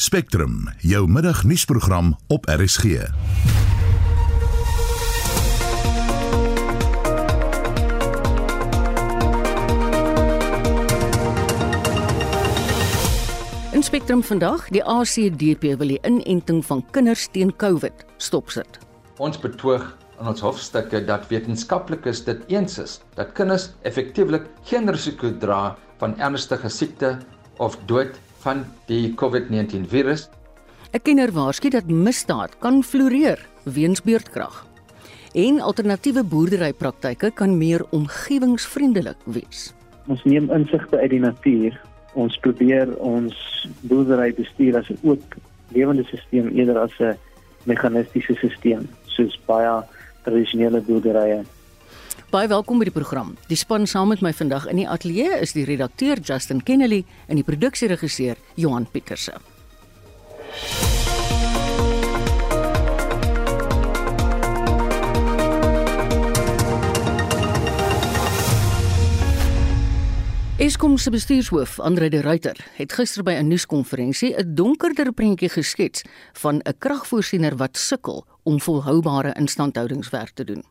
Spectrum, 0.00 0.68
jou 0.78 1.08
middagnuusprogram 1.10 2.16
op 2.26 2.46
RSG. 2.46 2.84
In 2.84 2.92
Spectrum 13.82 14.22
vandag, 14.22 14.68
die 14.68 14.84
ACDP 14.84 15.62
wil 15.62 15.90
die 15.90 15.98
inenting 16.06 16.66
van 16.66 16.84
kinders 16.90 17.26
teen 17.34 17.50
COVID 17.56 18.06
stopsit. 18.22 18.78
Ons 19.18 19.42
betoog 19.42 19.82
in 20.20 20.30
ons 20.30 20.46
hofstukke 20.46 21.02
dat 21.10 21.26
wetenskaplikes 21.26 22.22
dit 22.30 22.46
eens 22.46 22.78
is 22.78 23.02
dat 23.18 23.34
kinders 23.34 23.74
effektiewelik 23.82 24.46
geen 24.62 24.86
risiko 24.94 25.34
dra 25.42 25.74
van 25.98 26.14
ernstige 26.22 26.70
siekte 26.70 27.18
of 27.58 27.74
dood 27.90 28.14
van 28.42 28.64
die 28.86 29.14
COVID-19 29.14 29.88
virus. 29.88 30.28
'n 30.92 31.02
Kenner 31.02 31.32
waarsku 31.32 31.68
dat 31.68 31.86
misdaad 31.86 32.58
kan 32.58 32.82
floreer 32.82 33.38
weens 33.62 34.02
beurtkrag. 34.02 34.66
En 35.32 35.60
alternatiewe 35.60 36.24
boerderypraktyke 36.24 37.30
kan 37.34 37.58
meer 37.58 37.84
omgewingsvriendelik 37.90 39.20
wees. 39.24 39.74
Ons 40.06 40.24
neem 40.24 40.50
insigte 40.50 40.98
uit 40.98 41.10
die 41.10 41.20
natuur. 41.20 41.80
Ons 42.12 42.38
probeer 42.40 42.96
ons 42.96 43.36
boerdery 43.80 44.32
bestuur 44.34 44.76
as 44.76 44.88
'n 44.88 44.98
ook 45.02 45.36
lewende 45.68 46.04
stelsel 46.04 46.48
eerder 46.56 46.78
as 46.78 46.98
'n 46.98 47.18
meganistiese 47.64 48.34
stelsel 48.40 48.86
soos 49.06 49.40
baie 49.46 49.82
tradisionele 50.24 50.80
boerderye. 50.80 51.44
Baie 52.30 52.48
welkom 52.48 52.78
by 52.78 52.84
die 52.84 52.92
program. 52.92 53.36
Die 53.48 53.56
span 53.56 53.86
saam 53.86 54.08
met 54.08 54.20
my 54.20 54.32
vandag 54.32 54.66
in 54.66 54.76
die 54.76 54.88
ateljee 54.88 55.38
is 55.40 55.52
die 55.52 55.64
redakteur 55.64 56.20
Justin 56.20 56.62
Kennedy 56.62 57.04
en 57.26 57.36
die 57.36 57.44
produksieregisseur 57.44 58.36
Johan 58.54 58.86
Pieterse. 58.90 59.38
Eskom 70.58 70.96
se 70.98 71.10
bestuurshoof, 71.10 71.78
Andre 71.80 72.08
de 72.10 72.20
Ruyter, 72.20 72.58
het 72.76 72.92
gister 72.92 73.22
by 73.22 73.32
'n 73.38 73.48
nuuskonferensie 73.48 74.34
'n 74.34 74.54
donkerder 74.54 75.12
prentjie 75.12 75.48
geskets 75.48 76.02
van 76.32 76.60
'n 76.64 76.78
kragvoorsiener 76.78 77.56
wat 77.56 77.76
sukkel 77.76 78.26
om 78.42 78.60
volhoubare 78.60 79.32
instandhoudingswerk 79.34 80.30
te 80.34 80.44
doen. 80.44 80.64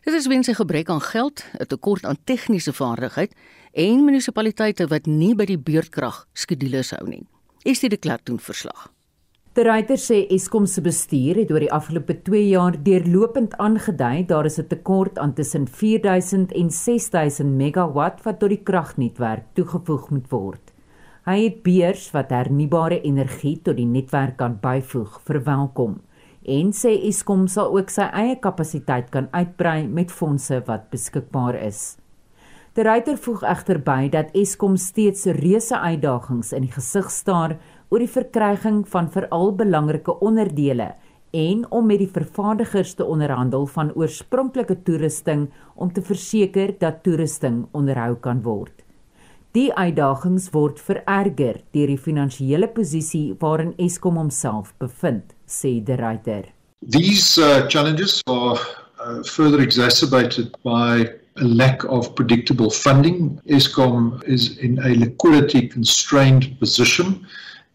Dit 0.00 0.14
is 0.16 0.26
weens 0.32 0.48
sy 0.48 0.54
gebrek 0.56 0.88
aan 0.88 1.02
geld, 1.04 1.44
'n 1.60 1.66
tekort 1.68 2.04
aan 2.04 2.16
tegniese 2.24 2.72
vaardigheid 2.72 3.34
en 3.72 4.04
munisipaliteite 4.04 4.86
wat 4.88 5.06
nie 5.06 5.34
by 5.34 5.44
die 5.44 5.58
beurtkrag 5.58 6.26
skedules 6.32 6.90
hou 6.90 7.08
nie. 7.08 7.26
Dit 7.64 7.92
'n 7.92 7.98
klerk 7.98 8.24
doen 8.24 8.38
verslag? 8.38 8.88
Die 9.52 9.64
ryter 9.64 9.98
sê 9.98 10.26
Eskom 10.30 10.66
se 10.66 10.80
bestuur 10.80 11.36
het 11.36 11.50
oor 11.50 11.60
die 11.60 11.72
afgelope 11.72 12.22
2 12.22 12.48
jaar 12.48 12.82
deurlopend 12.82 13.56
aangedui 13.58 14.26
daar 14.26 14.46
is 14.46 14.58
'n 14.58 14.68
tekort 14.68 15.18
aan 15.18 15.34
tussen 15.34 15.68
4000 15.68 16.52
en 16.52 16.70
6000 16.70 17.56
megawatt 17.56 18.22
wat 18.22 18.38
tot 18.38 18.48
die 18.48 18.62
kragnetwerk 18.62 19.44
toegevoeg 19.54 20.10
moet 20.10 20.30
word. 20.30 20.72
Hy 21.26 21.44
het 21.44 21.62
beurs 21.62 22.10
wat 22.10 22.30
hernubare 22.30 23.00
energie 23.02 23.60
tot 23.62 23.76
die 23.76 23.86
netwerk 23.86 24.36
kan 24.36 24.58
byvoeg 24.60 25.20
verwelkom 25.24 26.00
en 26.44 26.72
sê 26.72 26.92
Eskom 27.08 27.46
sal 27.48 27.74
ook 27.76 27.90
sy 27.92 28.06
eie 28.16 28.36
kapasiteit 28.40 29.10
kan 29.10 29.28
uitbrei 29.32 29.86
met 29.86 30.12
fondse 30.12 30.62
wat 30.66 30.88
beskikbaar 30.90 31.58
is. 31.60 31.98
Die 32.74 32.84
ryter 32.86 33.18
voeg 33.18 33.42
egter 33.42 33.80
by 33.82 34.08
dat 34.12 34.34
Eskom 34.38 34.76
steeds 34.78 35.26
reuse 35.40 35.76
uitdagings 35.76 36.52
in 36.56 36.68
die 36.68 36.72
gesig 36.72 37.10
staar 37.10 37.56
oor 37.90 37.98
die 37.98 38.10
verkryging 38.10 38.84
van 38.88 39.10
veral 39.10 39.50
belangrike 39.58 40.14
onderdele 40.22 40.92
en 41.34 41.64
om 41.70 41.86
met 41.86 41.98
die 42.02 42.10
vervaardigers 42.10 42.94
te 42.98 43.06
onderhandel 43.06 43.66
van 43.70 43.90
oorspronklike 43.98 44.80
toerusting 44.86 45.48
om 45.74 45.92
te 45.92 46.02
verseker 46.02 46.72
dat 46.78 47.02
toerusting 47.02 47.66
onderhou 47.72 48.14
kan 48.22 48.42
word. 48.42 48.84
Die 49.54 49.72
uitdagings 49.74 50.52
word 50.54 50.78
vererger 50.78 51.56
deur 51.74 51.90
die 51.90 51.98
finansiële 51.98 52.68
posisie 52.70 53.34
waarin 53.42 53.74
Eskom 53.82 54.18
homself 54.18 54.70
bevind, 54.78 55.34
sê 55.50 55.80
die 55.80 55.96
ryter. 55.96 56.44
These 56.82 57.38
uh, 57.38 57.66
challenges 57.68 58.22
are 58.26 58.58
uh, 59.00 59.22
further 59.24 59.60
exacerbated 59.60 60.54
by 60.62 61.10
a 61.36 61.44
lack 61.44 61.84
of 61.84 62.14
predictable 62.14 62.70
funding. 62.70 63.40
Eskom 63.48 64.22
is 64.24 64.58
in 64.58 64.78
a 64.78 64.94
liquidity 64.94 65.68
constrained 65.68 66.58
position 66.58 67.26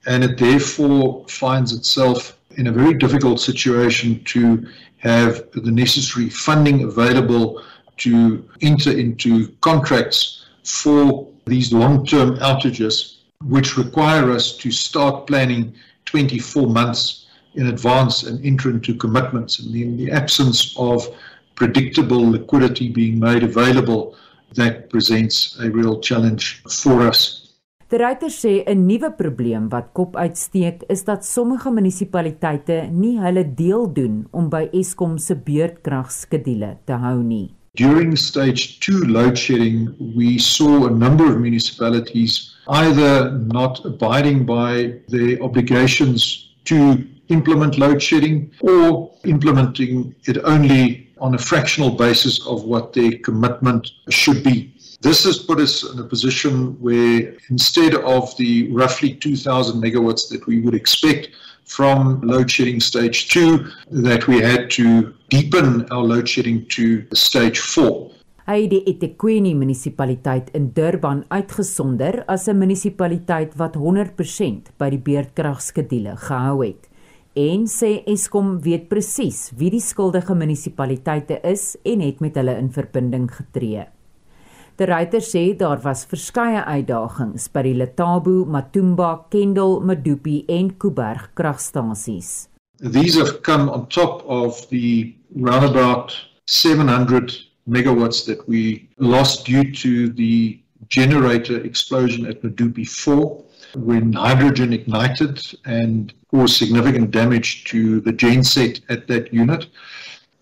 and 0.08 0.24
it 0.24 0.38
therefore 0.38 1.26
finds 1.28 1.74
itself 1.74 2.38
in 2.58 2.68
a 2.68 2.72
very 2.72 2.94
difficult 2.94 3.40
situation 3.40 4.24
to 4.24 4.66
have 4.98 5.44
the 5.54 5.72
necessary 5.72 6.30
funding 6.30 6.84
available 6.84 7.62
to 7.98 8.48
enter 8.62 8.92
into 8.92 9.50
contracts 9.62 10.46
for 10.64 11.28
these 11.46 11.72
long-term 11.72 12.38
outages 12.38 13.18
which 13.44 13.78
require 13.78 14.32
us 14.32 14.58
to 14.58 14.72
start 14.72 15.28
planning 15.28 15.74
24 16.06 16.68
months 16.68 17.25
in 17.56 17.68
advance 17.68 18.24
and 18.24 18.44
enter 18.46 18.70
into 18.70 18.94
commitments 18.96 19.60
and 19.60 19.76
in 19.76 19.98
the 19.98 20.12
absence 20.12 20.76
of 20.78 21.08
predictable 21.56 22.30
liquidity 22.30 22.90
being 22.90 23.20
made 23.20 23.44
available 23.44 24.16
that 24.56 24.90
presents 24.90 25.58
a 25.60 25.70
real 25.70 26.00
challenge 26.00 26.62
for 26.70 27.02
us 27.02 27.46
Die 27.94 28.00
ryter 28.02 28.32
sê 28.34 28.64
'n 28.66 28.88
nuwe 28.88 29.10
probleem 29.18 29.68
wat 29.70 29.92
kop 29.94 30.16
uitsteek 30.18 30.84
is 30.90 31.04
dat 31.06 31.26
sommige 31.26 31.70
munisipaliteite 31.70 32.78
nie 32.92 33.20
hulle 33.22 33.44
deel 33.60 33.86
doen 33.94 34.16
om 34.32 34.50
by 34.50 34.64
Eskom 34.74 35.18
se 35.18 35.36
beurtkragskedule 35.36 36.78
te 36.86 36.94
hou 36.94 37.22
nie. 37.22 37.54
During 37.78 38.18
stage 38.18 38.80
2 38.80 39.06
load 39.06 39.38
shedding, 39.38 39.94
we 40.16 40.40
saw 40.40 40.88
a 40.88 40.90
number 40.90 41.30
of 41.30 41.38
municipalities 41.38 42.56
either 42.68 43.32
not 43.54 43.86
abiding 43.86 44.46
by 44.46 44.98
their 45.08 45.40
obligations 45.44 46.50
to 46.66 47.06
implement 47.30 47.78
load 47.78 48.02
shedding 48.02 48.52
or 48.62 49.12
implementing 49.24 50.16
it 50.26 50.38
only 50.44 51.10
on 51.20 51.36
a 51.36 51.38
fractional 51.38 51.92
basis 51.92 52.46
of 52.46 52.64
what 52.64 52.94
their 52.94 53.18
commitment 53.20 53.92
should 54.10 54.44
be. 54.44 54.74
This 55.02 55.24
has 55.24 55.38
put 55.38 55.60
us 55.60 55.84
in 55.84 56.00
a 56.00 56.04
position 56.04 56.78
where 56.82 57.36
instead 57.50 57.96
of 57.96 58.36
the 58.38 58.72
roughly 58.72 59.14
2000 59.14 59.82
megawatts 59.82 60.30
that 60.30 60.46
we 60.48 60.60
would 60.62 60.74
expect 60.74 61.30
from 61.66 62.22
load 62.22 62.50
shedding 62.50 62.80
stage 62.80 63.30
2 63.30 63.66
that 63.92 64.28
we 64.28 64.40
had 64.40 64.70
to 64.72 65.14
deepen 65.30 65.86
our 65.92 66.04
load 66.04 66.28
shedding 66.28 66.66
to 66.70 67.04
stage 67.14 67.60
4. 67.60 68.12
Hy 68.46 68.60
het 68.62 68.70
die 68.70 68.84
eThekwini 68.86 69.56
munisipaliteit 69.58 70.52
in 70.54 70.68
Durban 70.74 71.24
uitgesonder 71.34 72.24
as 72.30 72.48
'n 72.48 72.58
munisipaliteit 72.58 73.56
wat 73.58 73.76
100% 73.76 74.70
by 74.78 74.90
die 74.90 75.02
beurtkragskedule 75.02 76.14
gehou 76.18 76.66
het 76.66 76.90
en 77.36 77.66
sê 77.68 78.00
Eskom 78.08 78.56
weet 78.64 78.88
presies 78.90 79.50
wie 79.60 79.70
die 79.74 79.84
skuldige 79.84 80.36
munisipaliteite 80.36 81.42
is 81.44 81.76
en 81.84 82.02
het 82.02 82.24
met 82.24 82.40
hulle 82.40 82.56
in 82.60 82.72
verbinding 82.72 83.28
getree. 83.32 83.84
Die 84.76 84.88
ryter 84.90 85.24
sê 85.24 85.44
daar 85.56 85.80
was 85.84 86.04
verskeie 86.12 86.64
uitdagings 86.64 87.48
by 87.52 87.62
die 87.64 87.76
Letabo, 87.80 88.44
Matumba, 88.44 89.26
Kendal, 89.32 89.80
Medupi 89.80 90.42
en 90.52 90.74
Kuiberg 90.80 91.30
kragstasies. 91.36 92.50
These 92.80 93.16
have 93.20 93.42
come 93.44 93.70
on 93.72 93.88
top 93.88 94.24
of 94.28 94.68
the 94.70 95.16
roundabout 95.36 96.12
700 96.48 97.32
megawatts 97.70 98.26
that 98.26 98.48
we 98.48 98.90
lost 98.98 99.46
due 99.46 99.72
to 99.72 100.10
the 100.10 100.60
generator 100.90 101.64
explosion 101.64 102.26
at 102.28 102.44
Medupi 102.44 102.86
4 102.86 103.45
when 103.76 104.14
hydrogen 104.14 104.74
ignited 104.74 105.42
and 105.66 106.14
caused 106.32 106.58
significant 106.58 107.12
damage 107.12 107.64
to 107.66 108.02
the 108.02 108.14
genset 108.14 108.82
at 108.90 109.08
that 109.08 109.34
unit. 109.34 109.68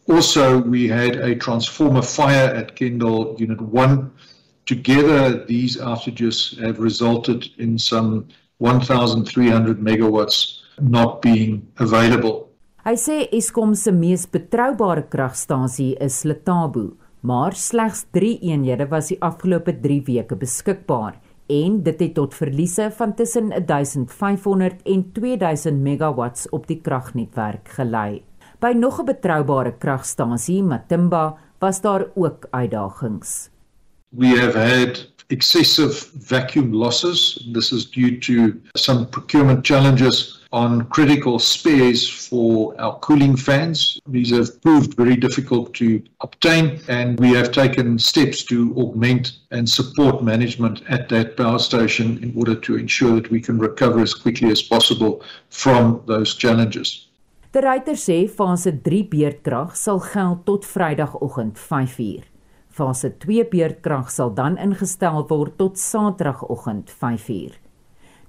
Also, 0.08 0.60
we 0.62 0.88
had 0.88 1.16
a 1.16 1.36
transformer 1.36 2.02
fire 2.02 2.54
at 2.54 2.76
Kendall 2.76 3.36
Unit 3.40 3.62
1. 3.62 4.12
Together, 4.66 5.46
these 5.46 5.78
outages 5.78 6.60
have 6.60 6.80
resulted 6.80 7.48
in 7.58 7.78
some 7.78 8.28
1,300 8.58 9.80
megawatts 9.80 10.60
not 10.80 11.22
being 11.22 11.68
available. 11.80 12.50
Hy 12.84 12.98
sê 13.00 13.30
Eskom 13.32 13.76
se 13.80 13.92
mees 13.96 14.26
betroubare 14.28 15.06
kragstasie 15.08 15.96
is 16.04 16.26
Letabo, 16.28 16.98
maar 17.22 17.56
slegs 17.56 18.04
3 18.12 18.40
eenhede 18.44 18.90
was 18.92 19.08
die 19.08 19.18
afgelope 19.24 19.72
3 19.72 20.02
weke 20.08 20.36
beskikbaar 20.36 21.16
en 21.62 21.84
dit 21.84 22.00
het 22.00 22.14
tot 22.14 22.36
verliese 22.36 22.90
van 22.96 23.16
tussen 23.16 23.50
1500 23.66 24.82
en 24.84 25.12
2000 25.12 25.82
megawatts 25.82 26.50
op 26.50 26.68
die 26.68 26.80
kragnetwerk 26.82 27.70
gelei. 27.78 28.24
By 28.60 28.74
nog 28.76 29.00
'n 29.02 29.06
betroubare 29.06 29.74
kragstasie, 29.78 30.64
Matimba, 30.64 31.38
was 31.60 31.82
daar 31.82 32.06
ook 32.16 32.48
uitdagings. 32.50 33.50
We 34.10 34.28
have 34.28 34.58
had 34.58 35.12
excessive 35.28 36.10
vacuum 36.20 36.74
losses. 36.74 37.50
This 37.54 37.72
is 37.72 37.92
due 37.92 38.18
to 38.18 38.54
some 38.74 39.06
procurement 39.06 39.68
challenges 39.68 40.43
on 40.54 40.86
critical 40.86 41.40
spares 41.40 42.08
for 42.08 42.80
our 42.80 42.98
cooling 43.00 43.36
fans. 43.36 44.00
These 44.08 44.32
have 44.32 44.62
proved 44.62 44.94
very 44.94 45.16
difficult 45.16 45.74
to 45.76 46.02
obtain, 46.22 46.80
and 46.88 47.20
we 47.20 47.32
have 47.34 47.52
taken 47.52 47.98
steps 47.98 48.44
to 48.46 48.74
augment 48.78 49.40
and 49.50 49.68
support 49.68 50.24
management 50.24 50.84
at 50.88 51.10
that 51.10 51.36
power 51.36 51.58
station 51.58 52.20
in 52.22 52.34
order 52.38 52.56
to 52.56 52.78
ensure 52.78 53.16
that 53.16 53.32
we 53.32 53.42
can 53.42 53.58
recover 53.58 54.00
as 54.00 54.14
quickly 54.14 54.52
as 54.52 54.62
possible 54.62 55.24
from 55.50 56.02
those 56.06 56.36
challenges. 56.36 57.10
Die 57.54 57.62
ryter 57.62 57.98
sê 57.98 58.28
fase 58.28 58.72
3 58.82 59.04
beurtkrag 59.10 59.76
sal 59.78 60.00
geld 60.02 60.46
tot 60.46 60.66
Vrydagoggend 60.66 61.58
5uur. 61.58 62.24
Fase 62.70 63.12
2 63.26 63.44
beurtkrag 63.50 64.10
sal 64.10 64.34
dan 64.34 64.58
ingestel 64.58 65.26
word 65.30 65.58
tot 65.58 65.78
Saterdagoggend 65.78 66.90
5uur. 66.90 67.63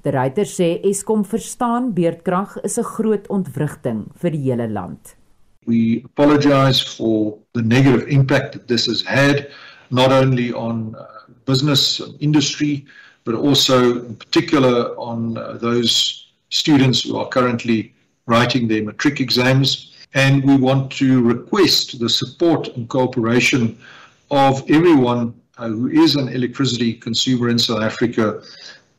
Die 0.05 0.13
ryter 0.13 0.45
sê 0.45 0.67
Eskom 0.85 1.23
verstaan 1.25 1.95
beurtkrag 1.97 2.59
is 2.63 2.77
'n 2.79 2.85
groot 2.85 3.27
ontwrigting 3.29 4.05
vir 4.21 4.31
die 4.31 4.43
hele 4.51 4.69
land. 4.69 5.17
We 5.67 6.03
apologize 6.05 6.83
for 6.97 7.39
the 7.55 7.63
negative 7.63 8.05
impact 8.09 8.53
that 8.53 8.69
this 8.69 8.85
has 8.87 9.01
had 9.03 9.49
not 9.91 10.13
only 10.13 10.53
on 10.53 10.95
uh, 10.95 11.07
business 11.47 12.01
and 12.01 12.15
industry 12.21 12.85
but 13.25 13.35
also 13.35 14.05
in 14.05 14.17
particular 14.17 14.93
on 14.99 15.39
uh, 15.39 15.57
those 15.57 16.27
students 16.51 17.03
who 17.03 17.17
are 17.17 17.29
currently 17.29 17.95
writing 18.27 18.69
their 18.69 18.85
matric 18.85 19.21
exams. 19.21 19.93
And 20.13 20.45
we 20.45 20.57
want 20.57 20.93
to 21.01 21.23
request 21.23 21.99
the 21.99 22.09
support 22.09 22.69
and 22.77 22.89
cooperation 22.89 23.79
of 24.31 24.63
everyone 24.71 25.35
uh, 25.57 25.69
who 25.69 25.89
is 25.89 26.15
an 26.15 26.29
electricity 26.29 26.93
consumer 26.93 27.49
in 27.49 27.59
South 27.59 27.83
Africa 27.83 28.43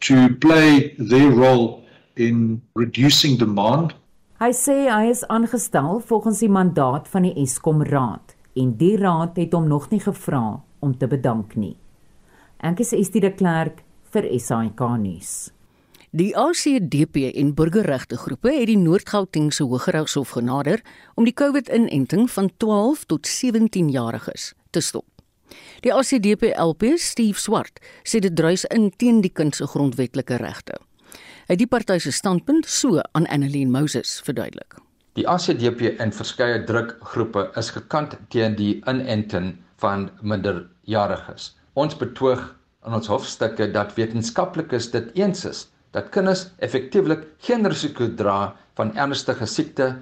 to 0.05 0.29
play 0.39 0.93
their 0.97 1.31
role 1.31 1.83
in 2.15 2.61
reducing 2.75 3.37
demand. 3.37 3.95
Hy 4.39 4.51
sê 4.53 4.75
hy 4.91 5.09
is 5.09 5.23
aangestel 5.31 6.01
volgens 6.05 6.41
die 6.43 6.51
mandaat 6.51 7.07
van 7.09 7.25
die 7.25 7.33
Eskom 7.41 7.81
Raad 7.87 8.35
en 8.55 8.75
die 8.79 8.95
raad 8.99 9.39
het 9.39 9.55
hom 9.55 9.67
nog 9.67 9.89
nie 9.91 10.01
gevra 10.03 10.61
om 10.79 10.93
te 10.97 11.07
bedank 11.07 11.55
nie. 11.55 11.75
Ek 12.59 12.83
is 12.83 12.93
Estie 12.95 13.23
de 13.23 13.31
Klerk 13.33 13.81
vir 14.13 14.27
SAK 14.39 14.83
nuus. 15.01 15.33
Die 16.15 16.31
ACDP 16.39 17.33
en 17.35 17.55
burgerregte 17.57 18.15
groepe 18.15 18.53
het 18.55 18.69
die 18.69 18.79
Noord-Gautengse 18.79 19.65
Hooggeregshof 19.67 20.37
genader 20.37 20.83
om 21.19 21.27
die 21.27 21.35
COVID-inenting 21.35 22.29
van 22.31 22.51
12 22.63 23.03
tot 23.11 23.27
17 23.27 23.89
jariges 23.91 24.53
te 24.71 24.79
stop. 24.79 25.14
Die 25.85 25.93
ACDP 25.93 26.51
LP, 26.57 26.95
Steve 26.97 27.39
Swart, 27.39 27.79
sê 28.03 28.21
dit 28.23 28.33
druis 28.35 28.65
in 28.73 28.89
teen 28.97 29.21
die 29.21 29.31
kind 29.33 29.55
se 29.55 29.67
grondwetlike 29.69 30.39
regte. 30.41 30.79
Hy 31.45 31.53
het 31.53 31.61
die 31.61 31.69
party 31.69 31.99
se 32.01 32.11
standpunt 32.15 32.65
so 32.65 33.03
aan 33.13 33.27
Annelien 33.29 33.71
Moses 33.73 34.17
verduidelik. 34.25 34.79
Die 35.15 35.27
ACDP 35.29 35.93
en 36.01 36.11
verskeie 36.11 36.63
drukgroepe 36.67 37.45
is 37.61 37.69
gekant 37.75 38.17
teen 38.33 38.57
die 38.57 38.73
inenting 38.89 39.53
van 39.83 40.09
minderjariges. 40.21 41.53
Ons 41.77 41.95
betoog 41.99 42.41
in 42.85 42.97
ons 42.97 43.07
hofstukke 43.11 43.69
dat 43.71 43.93
wetenskaplikes 43.99 44.89
dit 44.95 45.13
eens 45.21 45.45
is 45.45 45.65
dat 45.95 46.09
kinders 46.11 46.49
effektiewelik 46.65 47.23
geen 47.47 47.63
risiko 47.71 48.09
dra 48.19 48.55
van 48.75 48.91
ernstige 48.99 49.47
siekte 49.47 49.93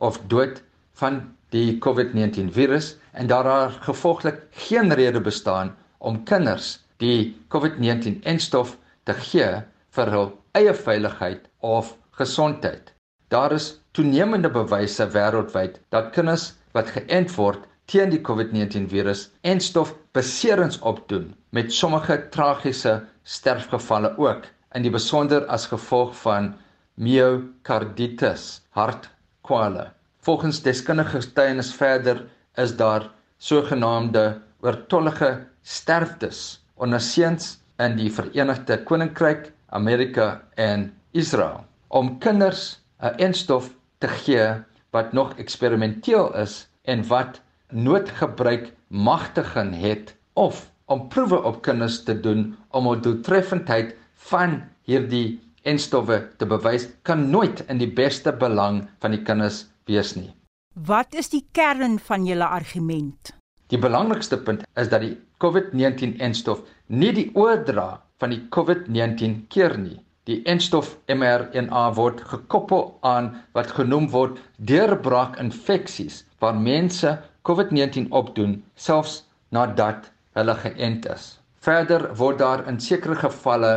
of 0.00 0.16
dood 0.32 0.62
van 1.02 1.20
die 1.52 1.78
COVID-19 1.84 2.48
virus 2.56 2.94
en 3.12 3.28
daar 3.28 3.70
gevolglik 3.84 4.40
geen 4.66 4.94
rede 4.94 5.20
bestaan 5.20 5.74
om 5.98 6.22
kinders 6.24 6.78
die 7.02 7.34
COVID-19 7.52 8.22
enstof 8.34 8.76
te 9.04 9.14
gee 9.26 9.50
vir 9.96 10.12
hul 10.14 10.30
eie 10.58 10.72
veiligheid 10.74 11.44
of 11.60 11.92
gesondheid. 12.16 12.92
Daar 13.28 13.52
is 13.52 13.68
toenemende 13.96 14.50
bewyse 14.52 15.06
wêreldwyd 15.14 15.78
dat 15.94 16.12
kinders 16.16 16.52
wat 16.76 16.92
geënt 16.96 17.32
word 17.36 17.68
teen 17.92 18.12
die 18.12 18.22
COVID-19 18.24 18.88
virus 18.88 19.28
enstof 19.52 19.92
beserings 20.16 20.78
opdoen 20.88 21.32
met 21.50 21.72
sommige 21.72 22.16
tragiese 22.34 23.00
sterfgevalle 23.24 24.14
ook 24.16 24.46
in 24.76 24.86
die 24.86 24.92
besonder 24.92 25.44
as 25.52 25.66
gevolg 25.68 26.14
van 26.22 26.54
myokarditis, 26.96 28.62
hartkwale. 28.76 29.90
Volgens 30.22 30.60
deskundige 30.62 31.18
getuienis 31.20 31.72
verder 31.74 32.20
is 32.54 32.76
daar 32.78 33.08
sogenaamde 33.42 34.40
oortollige 34.60 35.46
sterftes 35.62 36.62
onder 36.78 37.00
seuns 37.02 37.56
in 37.82 37.96
die 37.98 38.10
Verenigde 38.14 38.76
Koninkryk, 38.86 39.48
Amerika 39.74 40.44
en 40.54 40.92
Israel. 41.10 41.64
Om 41.88 42.20
kinders 42.22 42.78
'n 43.02 43.18
enstof 43.18 43.72
te 43.98 44.08
gee 44.08 44.62
wat 44.90 45.12
nog 45.12 45.34
eksperimenteel 45.42 46.36
is 46.36 46.68
en 46.82 47.02
wat 47.06 47.40
noodgebruik 47.70 48.72
magtiging 48.86 49.74
het 49.80 50.14
of 50.32 50.70
om 50.84 51.08
proewe 51.08 51.42
op 51.42 51.62
kinders 51.62 52.02
te 52.02 52.20
doen 52.20 52.56
om 52.70 52.86
hul 52.86 53.00
doeltreffendheid 53.00 53.94
van 54.14 54.62
hierdie 54.86 55.40
enstowwe 55.62 56.28
te 56.36 56.46
bewys 56.46 56.88
kan 57.02 57.30
nooit 57.30 57.64
in 57.66 57.78
die 57.78 57.92
beste 57.92 58.32
belang 58.32 58.88
van 58.98 59.10
die 59.10 59.22
kinders 59.22 59.66
wees 59.86 60.14
nie. 60.16 60.30
Wat 60.74 61.14
is 61.14 61.28
die 61.28 61.44
kern 61.52 61.98
van 61.98 62.26
julle 62.26 62.46
argument? 62.46 63.34
Die 63.72 63.80
belangrikste 63.80 64.36
punt 64.36 64.64
is 64.76 64.88
dat 64.92 65.02
die 65.04 65.16
COVID-19 65.44 66.18
enstof 66.20 66.62
nie 66.88 67.12
die 67.16 67.28
oordra 67.34 68.02
van 68.20 68.32
die 68.34 68.40
COVID-19 68.54 69.46
keer 69.52 69.76
nie. 69.80 69.98
Die 70.30 70.38
enstof 70.46 70.94
mRNA 71.10 71.82
word 71.98 72.20
gekoppel 72.30 72.84
aan 73.02 73.32
wat 73.56 73.72
genoem 73.78 74.06
word 74.12 74.38
deurbraak 74.70 75.38
infeksies 75.42 76.22
waar 76.44 76.54
mense 76.54 77.16
COVID-19 77.48 78.12
opdoen 78.20 78.60
selfs 78.76 79.22
nadat 79.50 80.12
hulle 80.38 80.54
geënt 80.62 81.08
is. 81.10 81.24
Verder 81.62 82.06
word 82.20 82.38
daar 82.38 82.62
in 82.70 82.78
sekere 82.80 83.18
gevalle 83.24 83.74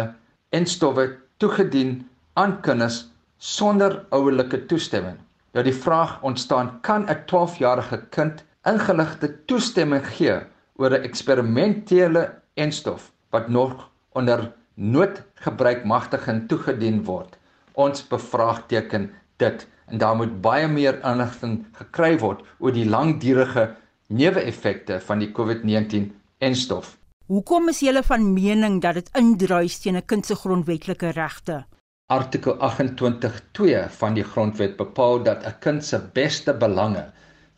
en 0.55 0.69
stowwe 0.69 1.07
toegedien 1.41 1.97
aan 2.33 2.59
kinders 2.61 3.05
sonder 3.37 4.03
ouerlike 4.15 4.65
toestemming. 4.69 5.17
Nou 5.55 5.63
die 5.63 5.75
vraag 5.75 6.17
ontstaan, 6.21 6.81
kan 6.81 7.05
'n 7.07 7.23
12-jarige 7.31 7.97
kind 8.09 8.43
ingeligte 8.67 9.45
toestemming 9.45 10.07
gee 10.07 10.39
oor 10.75 10.91
'n 10.91 11.03
eksperimentele 11.07 12.23
enstof 12.53 13.11
wat 13.29 13.47
nog 13.47 13.89
onder 14.11 14.51
noodgebruikmagtiging 14.73 16.47
toegedien 16.47 17.03
word? 17.03 17.37
Ons 17.71 18.07
bevraagteken 18.07 19.11
dit 19.37 19.67
en 19.85 19.97
daar 19.97 20.15
moet 20.15 20.41
baie 20.41 20.67
meer 20.67 20.99
inligting 21.03 21.65
gekry 21.71 22.19
word 22.19 22.43
oor 22.59 22.71
die 22.71 22.89
langdurige 22.89 23.75
neeweffekte 24.07 24.99
van 24.99 25.19
die 25.19 25.31
COVID-19 25.31 26.11
enstof. 26.37 26.97
Hoekom 27.25 27.69
is 27.69 27.79
julle 27.79 28.03
van 28.03 28.33
mening 28.33 28.81
dat 28.81 28.93
dit 28.93 29.09
indruis 29.13 29.79
teen 29.79 29.95
'n 29.95 30.05
kind 30.05 30.25
se 30.25 30.35
grondwetlike 30.35 31.09
regte? 31.09 31.65
Artikel 32.13 32.53
28.2 32.61 33.77
van 33.97 34.13
die 34.13 34.23
grondwet 34.23 34.75
bepaal 34.77 35.23
dat 35.25 35.45
'n 35.49 35.53
kind 35.59 35.85
se 35.85 35.99
beste 36.17 36.53
belange 36.53 37.05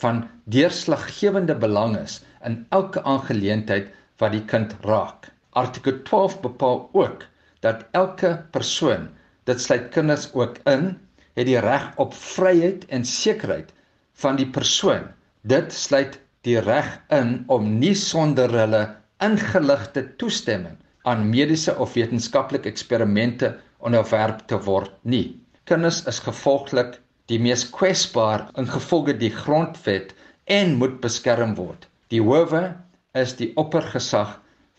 van 0.04 0.22
deurslaggewende 0.46 1.56
belang 1.63 1.98
is 1.98 2.24
in 2.50 2.56
elke 2.70 3.04
aangeleentheid 3.04 3.89
wat 4.18 4.32
die 4.32 4.46
kind 4.46 4.75
raak. 4.82 5.27
Artikel 5.50 6.00
12 6.04 6.39
bepaal 6.46 6.89
ook 6.94 7.25
dat 7.60 7.84
elke 7.92 8.46
persoon, 8.51 9.10
dit 9.44 9.62
sluit 9.62 9.89
kinders 9.89 10.32
ook 10.34 10.58
in, 10.63 10.98
het 11.34 11.46
die 11.46 11.60
reg 11.60 11.92
op 11.96 12.13
vryheid 12.13 12.86
en 12.86 13.06
sekerheid 13.06 13.74
van 14.13 14.36
die 14.36 14.48
persoon. 14.48 15.12
Dit 15.42 15.74
sluit 15.74 16.20
die 16.42 16.60
reg 16.60 17.01
in 17.10 17.44
om 17.48 17.80
nie 17.80 17.96
sonder 17.96 18.60
hulle 18.63 18.96
ingeligte 19.20 20.16
toestemming 20.16 20.77
aan 21.04 21.30
mediese 21.30 21.75
of 21.77 21.94
wetenskaplike 21.94 22.70
eksperimente 22.70 23.58
onderwerp 23.77 24.46
te 24.48 24.60
word 24.65 24.91
nie. 25.03 25.38
Kinders 25.67 26.03
is 26.07 26.19
gevolglik 26.24 26.98
die 27.27 27.39
mees 27.39 27.65
kwesbaar 27.69 28.48
ingevolge 28.60 29.17
die 29.19 29.31
grondwet 29.34 30.13
en 30.46 30.77
moet 30.79 31.00
beskerm 31.03 31.55
word. 31.57 31.88
Die 32.12 32.22
howe 32.24 32.77
is 33.17 33.36
die 33.36 33.51
oppergesag 33.60 34.38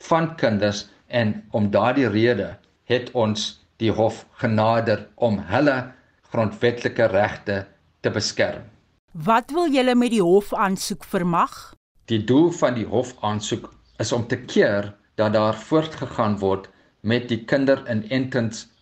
van 0.08 0.34
kinders 0.40 0.86
en 1.08 1.34
om 1.52 1.70
daardie 1.70 2.08
rede 2.08 2.54
het 2.88 3.10
ons 3.12 3.58
die 3.82 3.92
hof 3.92 4.24
genader 4.40 5.06
om 5.14 5.38
hulle 5.50 5.76
grondwetlike 6.32 7.08
regte 7.12 7.64
te 8.00 8.10
beskerm. 8.10 8.64
Wat 9.12 9.52
wil 9.52 9.68
julle 9.72 9.94
met 9.96 10.12
die 10.14 10.22
hof 10.24 10.52
aansoek 10.54 11.04
vermag? 11.04 11.74
Die 12.08 12.20
doel 12.24 12.50
van 12.56 12.76
die 12.78 12.86
hof 12.88 13.14
aansoek 13.24 13.70
is 14.00 14.12
om 14.12 14.26
te 14.28 14.38
keer 14.38 14.92
dat 15.20 15.34
daar 15.34 15.56
voortgegaan 15.56 16.38
word 16.40 16.68
met 17.00 17.28
die 17.28 17.42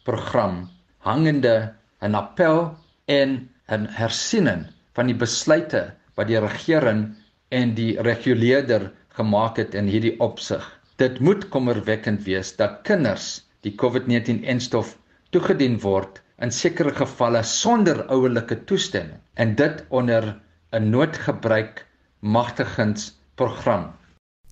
kinderinentingsprogram 0.06 0.68
hangende 1.02 1.74
'n 2.00 2.14
appel 2.14 2.76
en 3.06 3.48
'n 3.68 3.86
hersiening 3.90 4.66
van 4.94 5.06
die 5.06 5.14
besluite 5.14 5.94
wat 6.14 6.28
die 6.28 6.38
regering 6.38 7.16
en 7.50 7.74
die 7.74 8.00
reguleerder 8.00 8.92
gemaak 9.18 9.56
het 9.56 9.74
in 9.74 9.86
hierdie 9.86 10.14
opsig. 10.20 10.62
Dit 10.96 11.18
moet 11.20 11.48
kommerwekkend 11.48 12.22
wees 12.22 12.56
dat 12.56 12.82
kinders 12.82 13.42
die 13.62 13.74
COVID-19-enstof 13.74 14.96
toegedien 15.30 15.80
word 15.80 16.22
in 16.38 16.50
sekere 16.50 16.94
gevalle 16.94 17.42
sonder 17.42 18.06
ouerlike 18.08 18.64
toestemming 18.64 19.20
en 19.34 19.54
dit 19.54 19.84
onder 19.88 20.36
'n 20.72 20.90
noodgebruik 20.90 21.86
magtigingsprogram. 22.20 23.92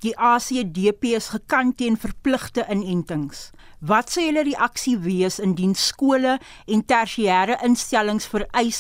Die 0.01 0.17
ACDP 0.19 1.05
is 1.05 1.29
gekant 1.29 1.77
teen 1.77 1.97
verpligte 1.97 2.67
inentings. 2.69 3.53
Wat 3.85 4.09
sou 4.09 4.23
julle 4.25 4.47
reaksie 4.47 4.95
wees 5.05 5.35
indien 5.45 5.75
skole 5.77 6.39
en 6.73 6.83
tersiêre 6.89 7.59
instellings 7.67 8.25
vereis 8.33 8.79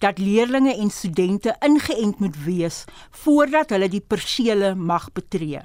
dat 0.00 0.20
leerders 0.22 0.70
en 0.72 0.92
studente 0.94 1.52
ingeënt 1.66 2.22
moet 2.24 2.36
wees 2.44 2.78
voordat 3.24 3.74
hulle 3.74 3.90
die 3.92 4.00
persele 4.00 4.70
mag 4.74 5.10
betree? 5.18 5.60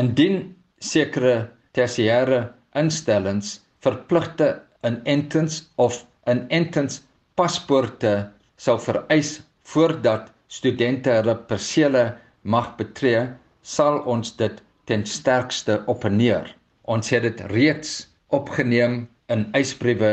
Indien 0.00 0.38
sekere 0.80 1.50
tersiêre 1.76 2.38
instellings 2.82 3.58
verpligte 3.84 4.48
inentings 4.88 5.58
of 5.76 5.98
inentings 6.24 7.02
paspoorte 7.36 8.14
sou 8.56 8.78
vereis 8.80 9.34
voordat 9.74 10.30
studente 10.48 11.12
hulle 11.18 11.34
persele 11.50 12.06
mag 12.42 12.72
betree, 12.80 13.26
sal 13.60 14.00
ons 14.08 14.32
dit 14.40 14.64
ten 14.88 15.04
sterkste 15.04 15.82
opneer. 15.84 16.48
Ons 16.88 17.12
het 17.12 17.28
dit 17.28 17.44
reeds 17.52 17.92
opgeneem 18.32 19.02
in 19.32 19.46
eisbriewe 19.56 20.12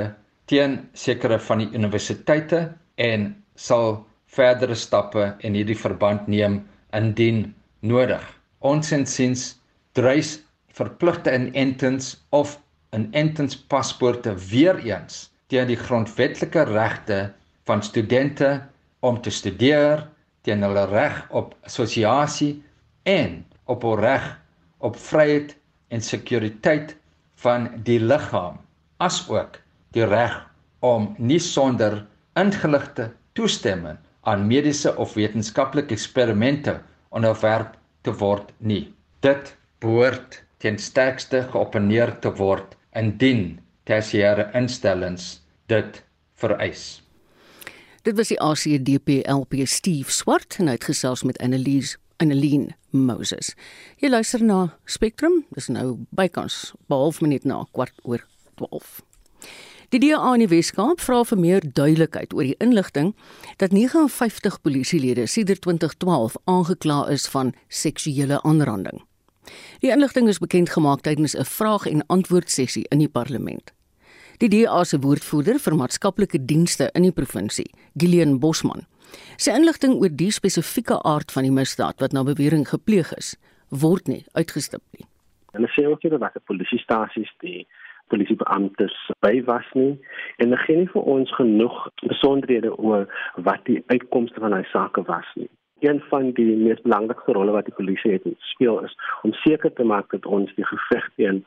teen 0.50 0.80
sekere 0.94 1.40
van 1.46 1.64
die 1.64 1.70
universiteite 1.78 2.62
en 3.00 3.32
sal 3.56 4.00
verdere 4.36 4.76
stappe 4.76 5.34
in 5.46 5.56
hierdie 5.58 5.78
verband 5.78 6.28
neem 6.32 6.62
indien 6.96 7.48
nodig. 7.82 8.24
Ons 8.60 8.92
insiens 8.96 9.54
dreis 9.98 10.38
verpligte 10.76 11.34
inentings 11.36 12.16
of 12.36 12.58
inentings 12.96 13.58
paspoorte 13.72 14.36
weer 14.50 14.80
eens 14.86 15.28
teen 15.50 15.70
die 15.70 15.80
grondwetlike 15.80 16.66
regte 16.70 17.20
van 17.70 17.84
studente 17.86 18.60
om 19.06 19.22
te 19.22 19.34
studeer 19.34 20.06
teen 20.46 20.64
hulle 20.66 20.86
reg 20.92 21.24
op 21.36 21.56
assosiasie 21.68 22.60
en 23.10 23.42
op 23.70 23.86
hul 23.86 24.00
reg 24.02 24.26
op 24.86 24.98
vryheid 25.10 25.56
en 25.94 26.02
sekuriteit 26.06 26.96
van 27.44 27.70
die 27.88 28.00
liggaam 28.00 28.60
asook 28.98 29.62
die 29.96 30.06
reg 30.06 30.36
om 30.86 31.14
nie 31.18 31.40
sonder 31.40 32.02
ingeligte 32.40 33.10
toestemming 33.38 34.00
aan 34.28 34.48
mediese 34.48 34.96
of 35.00 35.16
wetenskaplike 35.16 35.96
eksperimente 35.96 36.80
onderwerp 37.16 37.78
te 38.04 38.14
word 38.20 38.52
nie. 38.58 38.92
Dit 39.24 39.56
behoort 39.80 40.42
ten 40.60 40.78
sterkste 40.78 41.46
geopeneer 41.52 42.18
te 42.24 42.32
word 42.36 42.76
indien 42.96 43.60
tersiêre 43.88 44.50
instellings 44.58 45.40
dit 45.72 46.04
vereis. 46.40 47.02
Dit 48.04 48.16
was 48.18 48.32
die 48.32 48.40
ACDP 48.40 49.22
LP 49.28 49.64
Steve 49.68 50.12
Swart 50.12 50.60
en 50.60 50.72
hy 50.72 50.78
het 50.78 50.88
gesels 50.92 51.24
met 51.28 51.40
Annelies 51.44 51.98
Annelien 52.20 52.74
Moses. 52.92 53.54
Jy 54.00 54.10
luister 54.10 54.44
na 54.44 54.76
Spectrum, 54.86 55.44
dis 55.56 55.70
nou 55.72 56.06
bykans 56.12 56.74
'n 56.90 56.94
half 56.94 57.22
minuut 57.22 57.46
na 57.46 57.66
kwart 57.72 57.96
oor 58.04 58.26
12. 58.56 59.02
Die 59.90 60.00
DA 60.00 60.34
in 60.34 60.40
die 60.40 60.48
Weskaap 60.48 61.02
vra 61.02 61.24
vir 61.24 61.40
meer 61.40 61.64
duidelikheid 61.74 62.34
oor 62.34 62.44
die 62.44 62.58
inligting 62.60 63.16
dat 63.58 63.72
59 63.72 64.62
polisielede 64.62 65.26
sedert 65.28 65.62
2012 65.62 66.36
aangekla 66.46 67.08
is 67.10 67.28
van 67.28 67.54
seksuele 67.68 68.42
aanranding. 68.44 69.02
Die 69.82 69.90
inligting 69.90 70.28
is 70.28 70.38
bekend 70.38 70.70
gemaak 70.70 71.02
tydens 71.02 71.36
'n 71.36 71.46
vraag 71.46 71.88
en 71.88 72.06
antwoord 72.08 72.52
sessie 72.52 72.86
in 72.90 73.00
die 73.00 73.10
parlement. 73.10 73.74
Die 74.38 74.50
DA 74.50 74.84
se 74.84 75.00
woordvoerder 75.00 75.60
vir 75.60 75.76
maatskaplike 75.76 76.46
dienste 76.46 76.90
in 76.94 77.02
die 77.02 77.12
provinsie, 77.12 77.72
Gillian 77.98 78.40
Bosman, 78.40 78.86
sê 79.38 79.56
inligting 79.56 79.98
oor 80.00 80.12
die 80.12 80.32
spesifieke 80.32 81.00
aard 81.04 81.32
van 81.32 81.48
die 81.48 81.54
misdaad 81.54 82.00
wat 82.04 82.14
na 82.14 82.24
bewering 82.28 82.68
gepleeg 82.70 83.14
is, 83.18 83.36
word 83.70 84.08
nie 84.08 84.24
uitgestip 84.34 84.84
nie. 84.98 85.06
Hulle 85.54 85.70
sê 85.74 85.86
ook 85.90 86.04
nie 86.04 86.12
dat 86.14 86.34
die 86.36 86.46
polisiestasies 86.46 87.32
die 87.44 87.68
polisiebeamptes 88.10 88.96
by 89.24 89.34
was 89.46 89.68
nie 89.78 89.94
en 90.38 90.50
hulle 90.50 90.60
gee 90.66 90.82
nie 90.82 90.92
vir 90.94 91.08
ons 91.14 91.32
genoeg 91.38 91.78
besonderhede 92.02 92.74
oor 92.78 93.08
wat 93.50 93.66
die 93.70 93.80
uitkomste 93.94 94.42
van 94.44 94.56
daai 94.56 94.68
saak 94.74 94.98
was 95.10 95.30
nie. 95.38 95.50
Een 95.86 96.02
van 96.12 96.34
die 96.36 96.50
mees 96.60 96.82
belangrike 96.84 97.34
rolle 97.38 97.56
wat 97.56 97.70
die 97.70 97.78
polisie 97.78 98.18
het 98.18 98.28
speel 98.52 98.82
is 98.88 98.96
om 99.24 99.34
seker 99.46 99.74
te 99.74 99.86
maak 99.88 100.10
dat 100.16 100.26
ons 100.26 100.52
die 100.58 100.68
geveg 100.68 101.10
teen 101.16 101.44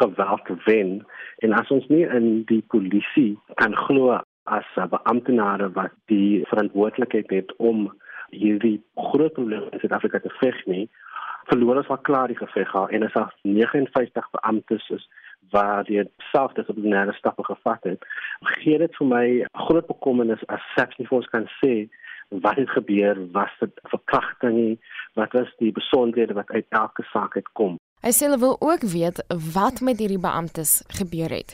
geweld 0.00 0.50
wen 0.66 0.98
en 1.46 1.54
as 1.58 1.70
ons 1.74 1.86
nie 1.90 2.04
in 2.18 2.44
die 2.50 2.62
polisie 2.74 3.32
kan 3.60 3.76
glo 3.86 4.20
as 4.56 4.68
beamptenare 4.94 5.70
wat 5.78 5.94
die 6.12 6.42
verantwoordelikheid 6.50 7.30
het 7.30 7.54
om 7.56 7.88
hierdie 8.32 8.78
groot 9.10 9.32
probleme 9.36 9.70
in 9.72 9.82
Suid-Afrika 9.82 10.22
te 10.24 10.32
veg 10.40 10.60
nie 10.66 10.86
verloor 11.50 11.80
ons 11.82 11.90
al 11.90 12.00
klaar 12.06 12.30
die 12.30 12.38
geveg 12.38 12.74
al 12.78 12.88
en 12.94 13.06
as 13.06 13.16
daar 13.16 13.34
59 13.42 14.30
beamptes 14.36 14.88
is 14.96 15.08
waar 15.54 15.84
die 15.88 16.04
self 16.30 16.54
dissiplinêre 16.58 17.14
stappe 17.18 17.44
gevat 17.48 17.90
het 17.90 18.06
gee 18.54 18.78
dit 18.82 19.00
vir 19.00 19.10
my 19.14 19.26
groot 19.66 19.88
bekommernis 19.90 20.44
as 20.56 20.64
selfs 20.76 20.98
nie 21.00 21.08
vir 21.10 21.20
ons 21.20 21.32
kan 21.34 21.48
sê 21.58 21.74
wat 22.44 22.56
het 22.56 22.70
gebeur 22.72 23.18
was 23.36 23.56
dit 23.60 23.80
verkrachting 23.94 24.60
wat 25.20 25.34
was 25.38 25.50
die 25.60 25.72
besonderhede 25.80 26.38
wat 26.38 26.52
uit 26.56 26.68
elke 26.82 27.04
saak 27.12 27.36
uitkom 27.40 27.80
Hy 28.02 28.10
sê 28.10 28.26
hulle 28.26 28.40
wil 28.42 28.56
ook 28.58 28.82
weet 28.90 29.20
wat 29.54 29.80
met 29.86 30.00
hierdie 30.02 30.18
beamptes 30.18 30.80
gebeur 30.98 31.30
het. 31.30 31.52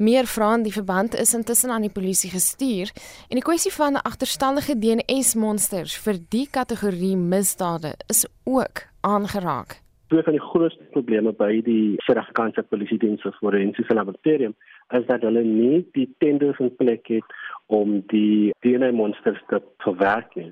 Meer 0.00 0.24
vrae 0.24 0.54
in 0.56 0.62
die 0.64 0.72
verband 0.72 1.12
is 1.12 1.34
intussen 1.36 1.70
aan 1.74 1.82
die 1.84 1.92
polisie 1.92 2.30
gestuur 2.32 2.88
en 3.28 3.36
die 3.36 3.44
kwessie 3.44 3.72
van 3.74 3.98
agterstallige 4.00 4.72
DNS-monsters 4.80 5.92
vir 6.04 6.20
die 6.32 6.46
kategorie 6.48 7.18
misdade 7.20 7.90
is 8.14 8.22
ook 8.48 8.80
aangeraak. 9.04 9.76
Een 10.08 10.24
van 10.24 10.38
die 10.38 10.46
grootste 10.46 10.86
probleme 10.94 11.34
by 11.36 11.50
die 11.66 11.98
Suid-Afrikaanse 12.06 12.64
Polisie 12.72 12.96
Diens 13.02 13.20
vir 13.26 13.36
Forensiese 13.42 13.98
Laboratorium 13.98 14.56
is 14.96 15.04
dat 15.10 15.26
hulle 15.28 15.44
nie 15.44 15.82
die 15.92 16.08
tenders 16.24 16.64
in 16.64 16.72
plek 16.80 17.12
het 17.12 17.36
om 17.68 18.00
die 18.14 18.54
DNA-monsters 18.64 19.44
te 19.52 19.60
verwerk 19.84 20.32
nie. 20.40 20.48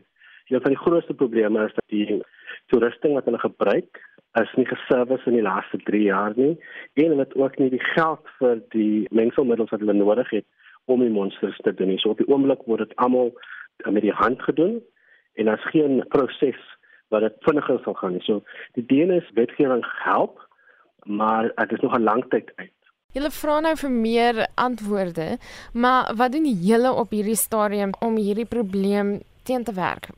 Een 0.53 0.61
van 0.61 0.77
die 0.77 0.83
grootste 0.85 1.17
probleme 1.17 1.65
is 1.65 1.73
dat 1.81 1.89
die 1.89 2.21
toerusting 2.69 3.17
wat 3.17 3.25
hulle 3.25 3.41
gebruik 3.41 4.05
is 4.43 4.55
nie 4.57 4.67
geservice 4.67 5.27
in 5.31 5.39
die 5.39 5.45
laaste 5.47 5.79
3 5.91 6.03
jaar 6.03 6.33
nie 6.37 6.55
en 6.95 7.11
hulle 7.13 7.25
het 7.25 7.37
ook 7.37 7.59
nie 7.59 7.71
die 7.71 7.85
geld 7.95 8.33
vir 8.39 8.63
die 8.75 9.07
mengselmiddels 9.11 9.71
wat 9.75 9.81
hulle 9.85 9.97
nodig 9.97 10.31
het 10.31 10.47
om 10.89 11.05
die 11.05 11.13
monsters 11.13 11.57
te 11.65 11.75
doen 11.75 11.93
nie. 11.93 11.99
So 12.01 12.15
op 12.15 12.23
die 12.23 12.29
oomblik 12.29 12.65
word 12.67 12.87
dit 12.87 12.97
almal 12.97 13.33
met 13.85 14.03
die 14.03 14.15
hand 14.15 14.43
gedoen 14.43 14.79
en 15.39 15.51
daar's 15.51 15.71
geen 15.73 16.03
proses 16.15 16.61
wat 17.13 17.25
dit 17.25 17.37
vinniger 17.47 17.81
sal 17.85 17.97
gaan 18.01 18.17
nie. 18.17 18.25
So 18.25 18.43
die 18.77 18.87
DNS 18.89 19.31
wetgewing 19.37 19.85
help, 20.05 20.41
maar 21.05 21.53
dit 21.57 21.73
is 21.73 21.85
nog 21.85 21.97
'n 21.97 22.03
lang 22.03 22.25
tyd 22.29 22.53
uit. 22.57 22.75
Julle 23.13 23.31
vra 23.31 23.61
nou 23.61 23.77
vir 23.77 23.91
meer 23.91 24.47
antwoorde, 24.55 25.39
maar 25.73 26.13
wat 26.17 26.33
doen 26.33 26.45
julle 26.45 26.93
op 26.93 27.11
hierdie 27.11 27.37
stadium 27.37 27.91
om 28.01 28.17
hierdie 28.17 28.47
probleem 28.47 29.21
teen 29.43 29.65
te 29.65 29.73
werk? 29.73 30.09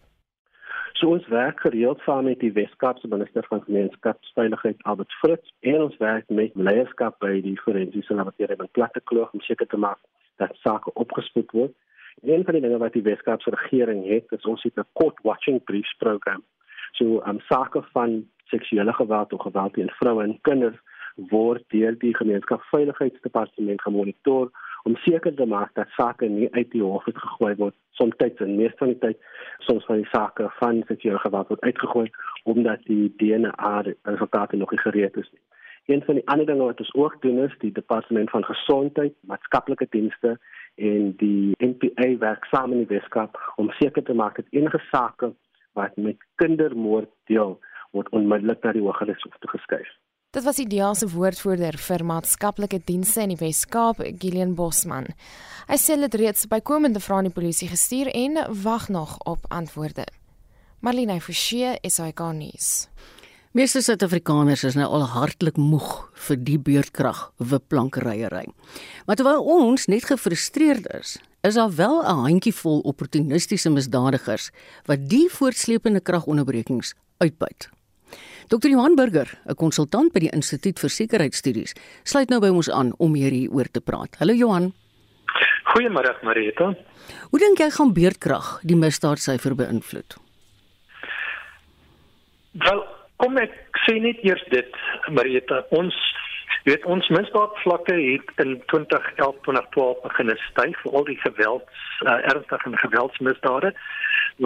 So 1.01 1.09
ons 1.17 1.27
werk 1.33 1.61
gereeld 1.61 2.01
saam 2.05 2.27
met 2.29 2.43
die 2.45 2.53
Weskaapse 2.53 3.09
minister 3.09 3.45
van 3.49 3.63
gemeenskapsveiligheid 3.65 4.83
Albert 4.83 5.13
Fritz 5.13 5.49
en 5.61 5.83
ons 5.83 5.97
werk 5.97 6.29
met 6.29 6.53
leierskap 6.55 7.17
by 7.25 7.39
die 7.41 7.55
forensiese 7.61 8.13
laboratorium 8.19 8.67
in 8.67 8.73
Plattekloof 8.77 9.31
om 9.33 9.41
seker 9.47 9.67
te 9.73 9.81
maak 9.81 9.97
dat 10.43 10.53
sake 10.61 10.93
opgespoed 11.01 11.55
word. 11.57 11.73
En 12.21 12.35
een 12.35 12.45
van 12.45 12.59
die 12.59 12.63
dinge 12.67 12.83
wat 12.83 12.93
die 12.93 13.05
Weskaapse 13.07 13.55
regering 13.55 14.03
het, 14.11 14.29
is 14.37 14.45
ons 14.45 14.63
het 14.63 14.77
'n 14.77 14.85
court 14.93 15.17
watching 15.25 15.65
briefs 15.65 15.95
program. 16.05 16.45
So 16.93 17.05
'n 17.25 17.29
um, 17.29 17.41
sake 17.49 17.83
van 17.97 18.29
seksuele 18.53 18.93
geweld 18.93 19.33
of 19.33 19.41
geweld 19.41 19.73
teen 19.73 19.91
vroue 20.03 20.23
en 20.23 20.39
kinders 20.41 20.77
word 21.17 21.65
deur 21.69 21.99
die 21.99 22.17
gemeenskapsveiligheidsdepartement 22.17 23.83
gemonitor 23.83 24.51
om 24.83 24.97
seker 24.97 25.35
te 25.35 25.47
maak 25.47 25.75
dat 25.75 25.89
sake 25.97 26.29
nie 26.29 26.49
uit 26.53 26.71
die 26.71 26.83
hof 26.83 27.05
gegooi 27.05 27.55
word 27.55 27.77
soms 28.01 28.17
en 28.17 28.57
meeste 28.57 28.79
van 28.79 28.89
die 28.89 28.99
tyd 28.99 29.19
soms 29.59 29.85
van 29.85 29.97
die 29.97 30.09
sake 30.13 30.49
van 30.59 30.83
seksuele 30.89 31.19
geweld 31.19 31.49
word 31.49 31.61
uitgegooi 31.61 32.11
omdat 32.45 32.83
die 32.85 33.13
DNA 33.17 33.85
resultate 34.03 34.57
nog 34.57 34.71
nie 34.71 34.81
gereed 34.81 35.17
is 35.17 35.31
nie. 35.33 35.43
Een 35.87 36.03
van 36.05 36.15
die 36.15 36.27
ander 36.29 36.47
dinge 36.47 36.65
wat 36.65 36.81
ons 36.81 36.95
ook 36.95 37.23
doen 37.23 37.39
is 37.39 37.55
die 37.59 37.73
departement 37.73 38.31
van 38.31 38.45
gesondheid, 38.45 39.15
maatskaplike 39.21 39.87
dienste 39.91 40.39
en 40.75 41.15
die 41.17 41.53
NPA 41.59 42.09
werk 42.19 42.45
saam 42.45 42.73
in 42.73 42.85
die 42.85 42.93
Weskaap 42.97 43.39
om 43.57 43.71
seker 43.71 44.03
te 44.03 44.15
maak 44.15 44.37
dat 44.37 44.47
enige 44.51 44.81
sake 44.91 45.33
wat 45.73 45.97
met 45.97 46.17
kindermoord 46.35 47.11
deel 47.25 47.59
word 47.91 48.09
onmiddellik 48.09 48.63
na 48.63 48.73
die 48.73 48.83
Hooggeregshof 48.83 49.37
toegeskuif. 49.39 49.89
Dit 50.31 50.45
was 50.47 50.61
ideale 50.63 51.09
woordvoerder 51.11 51.75
vir 51.83 52.05
maatskaplike 52.07 52.79
dienste 52.87 53.25
in 53.25 53.33
die 53.33 53.39
Wes-Kaap, 53.41 53.99
Gillian 54.23 54.53
Bosman. 54.55 55.09
Hy 55.67 55.79
sê 55.83 55.97
dit 55.99 56.13
reeds 56.21 56.47
bykomende 56.47 57.01
vrae 57.03 57.17
aan 57.19 57.27
die 57.27 57.35
polisie 57.35 57.67
gestuur 57.67 58.07
en 58.15 58.39
wag 58.63 58.87
nog 58.95 59.17
op 59.27 59.49
antwoorde. 59.51 60.05
Marlene 60.87 61.17
Forsie 61.19 61.73
is 61.83 61.99
hy 61.99 62.13
gaan 62.15 62.39
nuus. 62.39 62.69
Meeste 63.59 63.83
Suid-Afrikaners 63.83 64.63
is 64.71 64.79
nou 64.79 64.87
al 64.87 65.09
hartlik 65.17 65.59
moeg 65.59 65.91
vir 66.29 66.39
die 66.39 66.61
beurtkrag 66.63 67.25
wipplankeryery. 67.43 68.45
Maar 69.11 69.19
terwyl 69.19 69.43
ons 69.43 69.89
net 69.91 70.07
gefrustreerd 70.13 70.87
is, 70.95 71.17
is 71.43 71.59
daar 71.59 71.75
wel 71.75 72.07
'n 72.07 72.23
handjievol 72.31 72.87
opportunistiese 72.87 73.71
misdadigers 73.71 74.53
wat 74.87 75.11
die 75.11 75.27
voortsleepende 75.27 76.01
kragonderbrekings 76.01 76.95
uitbuit. 77.19 77.71
Dr. 78.49 78.69
Johan 78.69 78.97
Burger, 78.97 79.29
'n 79.47 79.55
konsultant 79.55 80.13
by 80.13 80.21
die 80.21 80.33
Instituut 80.33 80.79
vir 80.79 80.91
Sekuriteitsstudies, 80.91 81.75
sluit 82.05 82.31
nou 82.31 82.41
by 82.41 82.49
ons 82.49 82.71
aan 82.71 82.93
om 82.99 83.15
hieroor 83.15 83.71
te 83.71 83.81
praat. 83.81 84.17
Hallo 84.19 84.33
Johan. 84.33 84.73
Goeiemôre 85.65 86.17
Marita. 86.23 86.75
Hoe 87.31 87.39
dink 87.39 87.59
jy 87.59 87.71
gaan 87.71 87.93
beurtkrag 87.93 88.61
die 88.63 88.77
misdaadsyfer 88.77 89.55
beïnvloed? 89.55 90.17
Wel, 92.53 92.85
Kom 93.21 93.37
ek 93.37 93.53
sê 93.85 93.99
net 94.01 94.23
eers 94.25 94.41
dit, 94.49 94.77
Marita, 95.13 95.59
ons 95.77 95.97
weet 96.65 96.87
ons 96.89 97.09
misdaadvlakke 97.13 97.93
het 97.93 98.31
in 98.41 98.55
2011 98.73 99.43
2012 99.45 99.99
begin 100.07 100.33
styg 100.47 100.79
vir 100.85 100.97
al 100.97 101.05
die 101.09 101.19
gewelds 101.21 101.85
uh, 102.05 102.17
ernstige 102.33 102.73
geweldsmisdade 102.85 103.73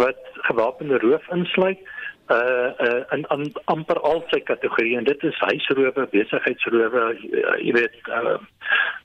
wat 0.00 0.20
gewapende 0.48 0.98
roof 1.02 1.26
insluit 1.34 1.82
uh 2.32 2.70
uh 2.86 3.02
en 3.12 3.26
am, 3.28 3.44
amper 3.64 4.00
al 4.00 4.24
sy 4.30 4.40
kategorieë 4.40 4.98
en 4.98 5.04
dit 5.08 5.22
is 5.28 5.40
huisrowe, 5.44 6.06
besigheidsrowe, 6.12 7.04
uh, 7.04 7.58
jy 7.60 7.74
weet 7.76 8.08
uh 8.08 8.38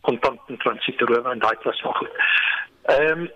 kontant 0.07 0.39
transitoerowe 0.63 1.31
en 1.31 1.43
daai 1.43 1.55
klas 1.63 1.81
van 1.81 1.95
goed. 1.99 2.25
Ehm 2.95 3.27
um, 3.27 3.29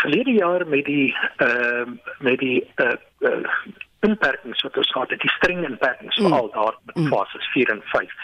verlede 0.00 0.32
jaar 0.32 0.66
met 0.68 0.84
die 0.84 1.16
ehm 1.36 1.96
uh, 1.96 2.14
met 2.18 2.38
die 2.38 2.60
uh, 2.76 2.96
uh 3.20 3.56
inperkings 4.08 4.62
wat 4.66 4.76
ons 4.76 4.92
gehad 4.92 5.12
het, 5.14 5.20
die 5.20 5.34
streng 5.36 5.64
inperkings 5.68 6.16
mm. 6.16 6.28
veral 6.28 6.50
daar 6.54 6.74
met 6.88 6.96
mm. 6.96 7.08
fases 7.12 7.48
4 7.54 7.72
en 7.74 7.82
5. 7.84 8.16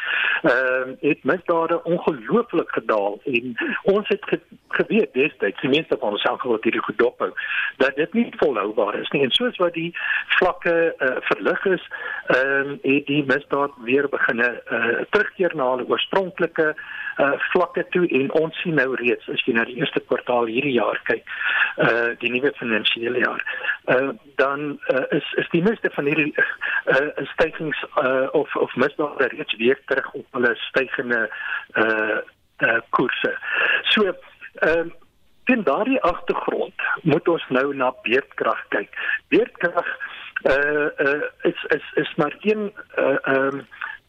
Ehm 0.42 0.90
uh, 0.90 0.96
het 1.00 1.24
misdade 1.24 1.84
ongelooflik 1.84 2.70
gedaal 2.78 3.20
en 3.24 3.56
ons 3.82 4.08
het 4.08 4.24
ge 4.30 4.40
geweet 4.72 5.12
destyds, 5.12 5.60
die 5.60 5.68
meeste 5.68 5.96
van 6.00 6.14
ons 6.16 6.22
self 6.24 6.42
wat 6.48 6.64
hierdie 6.64 6.82
goed 6.82 6.98
dophou, 6.98 7.28
dat 7.76 7.96
dit 7.96 8.12
nie 8.12 8.26
volhoubaar 8.40 8.94
is 9.00 9.10
nie. 9.12 9.22
En 9.26 9.34
soos 9.36 9.58
wat 9.60 9.74
die 9.76 9.90
vlakke 10.38 10.94
uh, 10.98 11.16
verlig 11.28 11.64
is, 11.76 11.84
ehm 12.26 12.72
uh, 12.72 12.78
het 12.82 13.06
die 13.06 13.24
misdaad 13.26 13.76
weer 13.84 14.08
begine 14.08 14.48
uh, 14.70 15.04
terugkeer 15.10 15.56
na 15.56 15.70
hulle 15.74 15.88
oorspronklike 15.88 16.72
uh, 16.72 17.32
vlakke 17.52 17.84
toe 17.90 18.06
en 18.08 18.30
ons 18.40 18.60
sien 18.62 18.76
nou 18.78 18.94
reeds 19.00 19.28
as 19.32 19.42
jy 19.46 19.54
na 19.56 19.64
die 19.68 19.78
eerste 19.80 20.00
kwartaal 20.08 20.48
hierdie 20.50 20.74
jaar 20.76 21.00
kyk, 21.08 21.28
uh 21.82 22.12
die 22.20 22.30
nuwe 22.32 22.52
finansiële 22.58 23.22
jaar, 23.22 23.44
uh 23.94 24.12
dan 24.40 24.78
uh, 24.92 25.04
is 25.18 25.28
is 25.40 25.48
die 25.54 25.62
meeste 25.72 25.90
van 25.96 26.08
hierdie 26.10 26.34
uh 26.92 27.26
stygings 27.34 27.84
uh 28.02 28.28
of 28.36 28.56
of 28.56 28.74
misdade 28.76 29.28
reeds 29.32 29.56
weer 29.56 29.78
terug 29.86 30.12
op 30.12 30.26
hulle 30.36 30.54
stygende 30.68 31.22
uh 31.74 32.18
uh 32.66 32.80
koerse. 32.90 33.32
So 33.94 34.04
ehm 34.04 34.86
uh, 34.86 35.00
in 35.44 35.62
daardie 35.66 36.00
agtergrond 36.00 36.82
moet 37.02 37.28
ons 37.28 37.44
nou 37.48 37.74
na 37.74 37.90
beerdkrag 38.02 38.60
kyk. 38.74 38.98
Beerdkrag 39.28 39.88
uh 40.42 40.88
uh 41.06 41.22
is 41.48 41.64
is 41.76 41.88
is 42.04 42.14
maar 42.16 42.36
een 42.40 42.72
uh 42.98 43.16
ehm 43.22 43.56
um, 43.56 43.66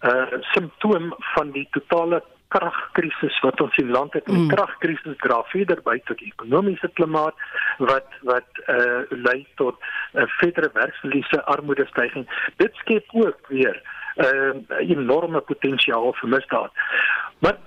uh 0.10 0.40
simptoom 0.54 1.14
van 1.34 1.52
die 1.52 1.68
totale 1.72 2.24
kragkrisis 2.54 3.40
wat 3.46 3.62
ons 3.62 3.78
in 3.82 3.92
land 3.96 4.14
het. 4.18 4.26
Die 4.26 4.38
mm. 4.38 4.52
kragkrisis 4.54 5.18
dra 5.26 5.42
verder 5.52 5.82
by 5.86 5.98
tot 6.10 6.20
die 6.22 6.32
ekonomiese 6.32 6.90
klimaat 7.00 7.38
wat 7.92 8.18
wat 8.30 8.62
eh 8.66 8.78
uh, 8.78 9.02
lei 9.28 9.40
tot 9.62 9.76
'n 9.80 10.20
uh, 10.22 10.28
verdere 10.40 10.70
werksverliese, 10.74 11.44
armoedestygings. 11.56 12.28
Dit 12.58 12.76
skep 12.82 13.06
ook 13.12 13.48
weer 13.48 13.82
'n 14.16 14.66
uh, 14.70 14.90
enorme 14.90 15.42
potensiaal 15.42 16.14
vir 16.14 16.30
misdaad. 16.30 16.72
Maar 17.40 17.58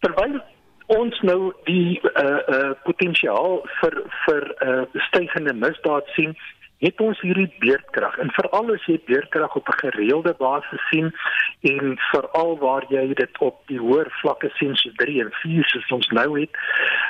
terwyl 0.00 0.42
ons 0.86 1.20
nou 1.20 1.52
die 1.64 2.00
eh 2.00 2.24
uh, 2.24 2.38
eh 2.48 2.58
uh, 2.58 2.70
potensiaal 2.82 3.62
vir 3.80 4.02
vir 4.26 4.42
eh 4.58 4.68
uh, 4.68 4.82
stygende 5.08 5.54
misdaad 5.54 6.06
sien, 6.16 6.36
het 6.82 7.00
ons 7.00 7.20
hierdie 7.22 7.48
beerdkrag. 7.62 8.18
En 8.18 8.32
veral 8.34 8.74
as 8.74 8.86
jy 8.90 8.98
beerdkrag 9.06 9.54
op 9.56 9.68
'n 9.68 9.80
gereelde 9.84 10.34
basis 10.38 10.82
sien 10.90 11.12
en 11.60 11.98
veral 12.10 12.58
waar 12.58 12.84
jy 12.88 13.14
dit 13.14 13.38
op 13.38 13.62
die 13.66 13.78
hoër 13.78 14.10
vlakke 14.20 14.50
sien 14.58 14.76
so 14.76 14.90
3 14.96 15.20
en 15.24 15.32
4 15.42 15.64
soos 15.64 15.90
ons 15.90 16.08
nou 16.08 16.40
het 16.40 16.50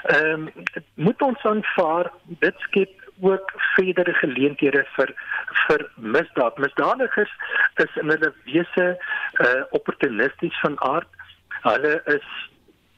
ehm 0.02 0.32
um, 0.32 0.50
moet 0.94 1.22
ons 1.22 1.44
aanvaar 1.44 2.10
dit 2.26 2.54
skep 2.58 2.90
ook 3.20 3.52
verdere 3.74 4.12
geleenthede 4.12 4.84
vir 4.96 5.14
vir 5.66 5.90
misdaad. 5.96 6.58
Misdadigers 6.58 7.32
is 7.84 7.96
in 8.00 8.10
hulle 8.10 8.32
wese 8.44 8.86
uh 9.46 9.62
opportunisties 9.70 10.60
van 10.60 10.80
aard. 10.80 11.08
Hulle 11.62 12.00
is 12.04 12.28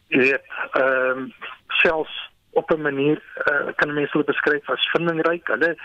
weet 0.08 0.46
ehm 0.72 1.18
um, 1.18 1.32
selfs 1.82 2.32
op 2.54 2.70
'n 2.70 2.80
manier 2.80 3.22
uh, 3.50 3.72
kan 3.76 3.94
mense 3.94 4.12
hulle 4.12 4.24
beskryf 4.24 4.70
as 4.70 4.90
vindingryk. 4.92 5.46
Hulle 5.46 5.76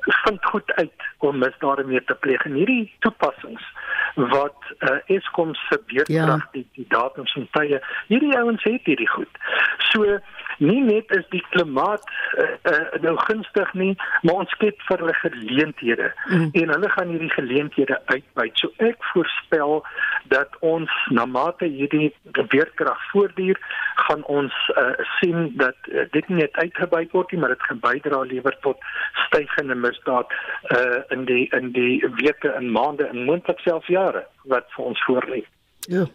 vind 0.00 0.44
goed 0.44 0.72
uit 0.72 0.98
om 1.18 1.38
misdade 1.38 1.84
mee 1.84 2.04
te 2.04 2.14
pleeg. 2.14 2.44
En 2.44 2.52
hierdie 2.52 2.94
toepassings 2.98 3.62
wat 4.14 4.60
uh, 4.78 5.16
Eskom 5.16 5.54
se 5.54 5.80
beurtkrag 5.86 6.44
ja. 6.44 6.48
die, 6.52 6.68
die 6.72 6.86
datums 6.88 7.34
en 7.34 7.48
tye, 7.50 7.80
hierdie 8.06 8.36
ouens 8.36 8.62
het 8.62 8.84
hierdie 8.84 9.08
goed. 9.08 9.38
So 9.78 10.18
nie 10.62 10.80
net 10.86 11.10
is 11.16 11.26
die 11.34 11.42
klimaat 11.50 12.04
uh, 12.38 12.46
uh, 12.70 13.00
nou 13.04 13.14
gunstig 13.26 13.72
nie, 13.78 13.92
maar 14.22 14.42
ons 14.44 14.54
skep 14.56 14.78
vir 14.88 15.02
hulle 15.02 15.16
geleenthede 15.20 16.10
mm. 16.28 16.48
en 16.62 16.74
hulle 16.74 16.90
gaan 16.94 17.12
hierdie 17.12 17.32
geleenthede 17.34 17.98
uitbuit. 18.12 18.62
So 18.62 18.72
ek 18.84 19.02
voorspel 19.12 19.80
dat 20.32 20.56
ons 20.60 20.92
na 21.10 21.26
mate 21.26 21.68
hierdie 21.68 22.12
beurtkrag 22.38 23.00
voortduur, 23.12 23.58
gaan 24.06 24.24
ons 24.32 24.54
uh, 24.76 24.92
sien 25.18 25.50
dat 25.60 25.90
uh, 25.90 26.06
dit 26.14 26.28
nie 26.30 26.42
net 26.42 26.56
uitgebuit 26.62 27.12
word 27.16 27.32
nie, 27.32 27.40
maar 27.42 27.54
dit 27.54 27.66
gaan 27.68 27.82
bydra 27.82 28.22
lewer 28.30 28.56
tot 28.66 28.86
stygende 29.26 29.76
misdaad 29.78 30.32
uh, 30.74 31.02
in 31.14 31.26
die 31.28 31.44
in 31.56 31.72
die 31.76 32.00
weke 32.20 32.52
en 32.54 32.70
maande 32.72 33.08
en 33.10 33.26
moontlik 33.28 33.60
selfs 33.66 33.90
jare 33.90 34.26
wat 34.50 34.70
vir 34.76 34.92
ons 34.92 35.04
voorlê. 35.08 35.42
Ja. 35.90 36.06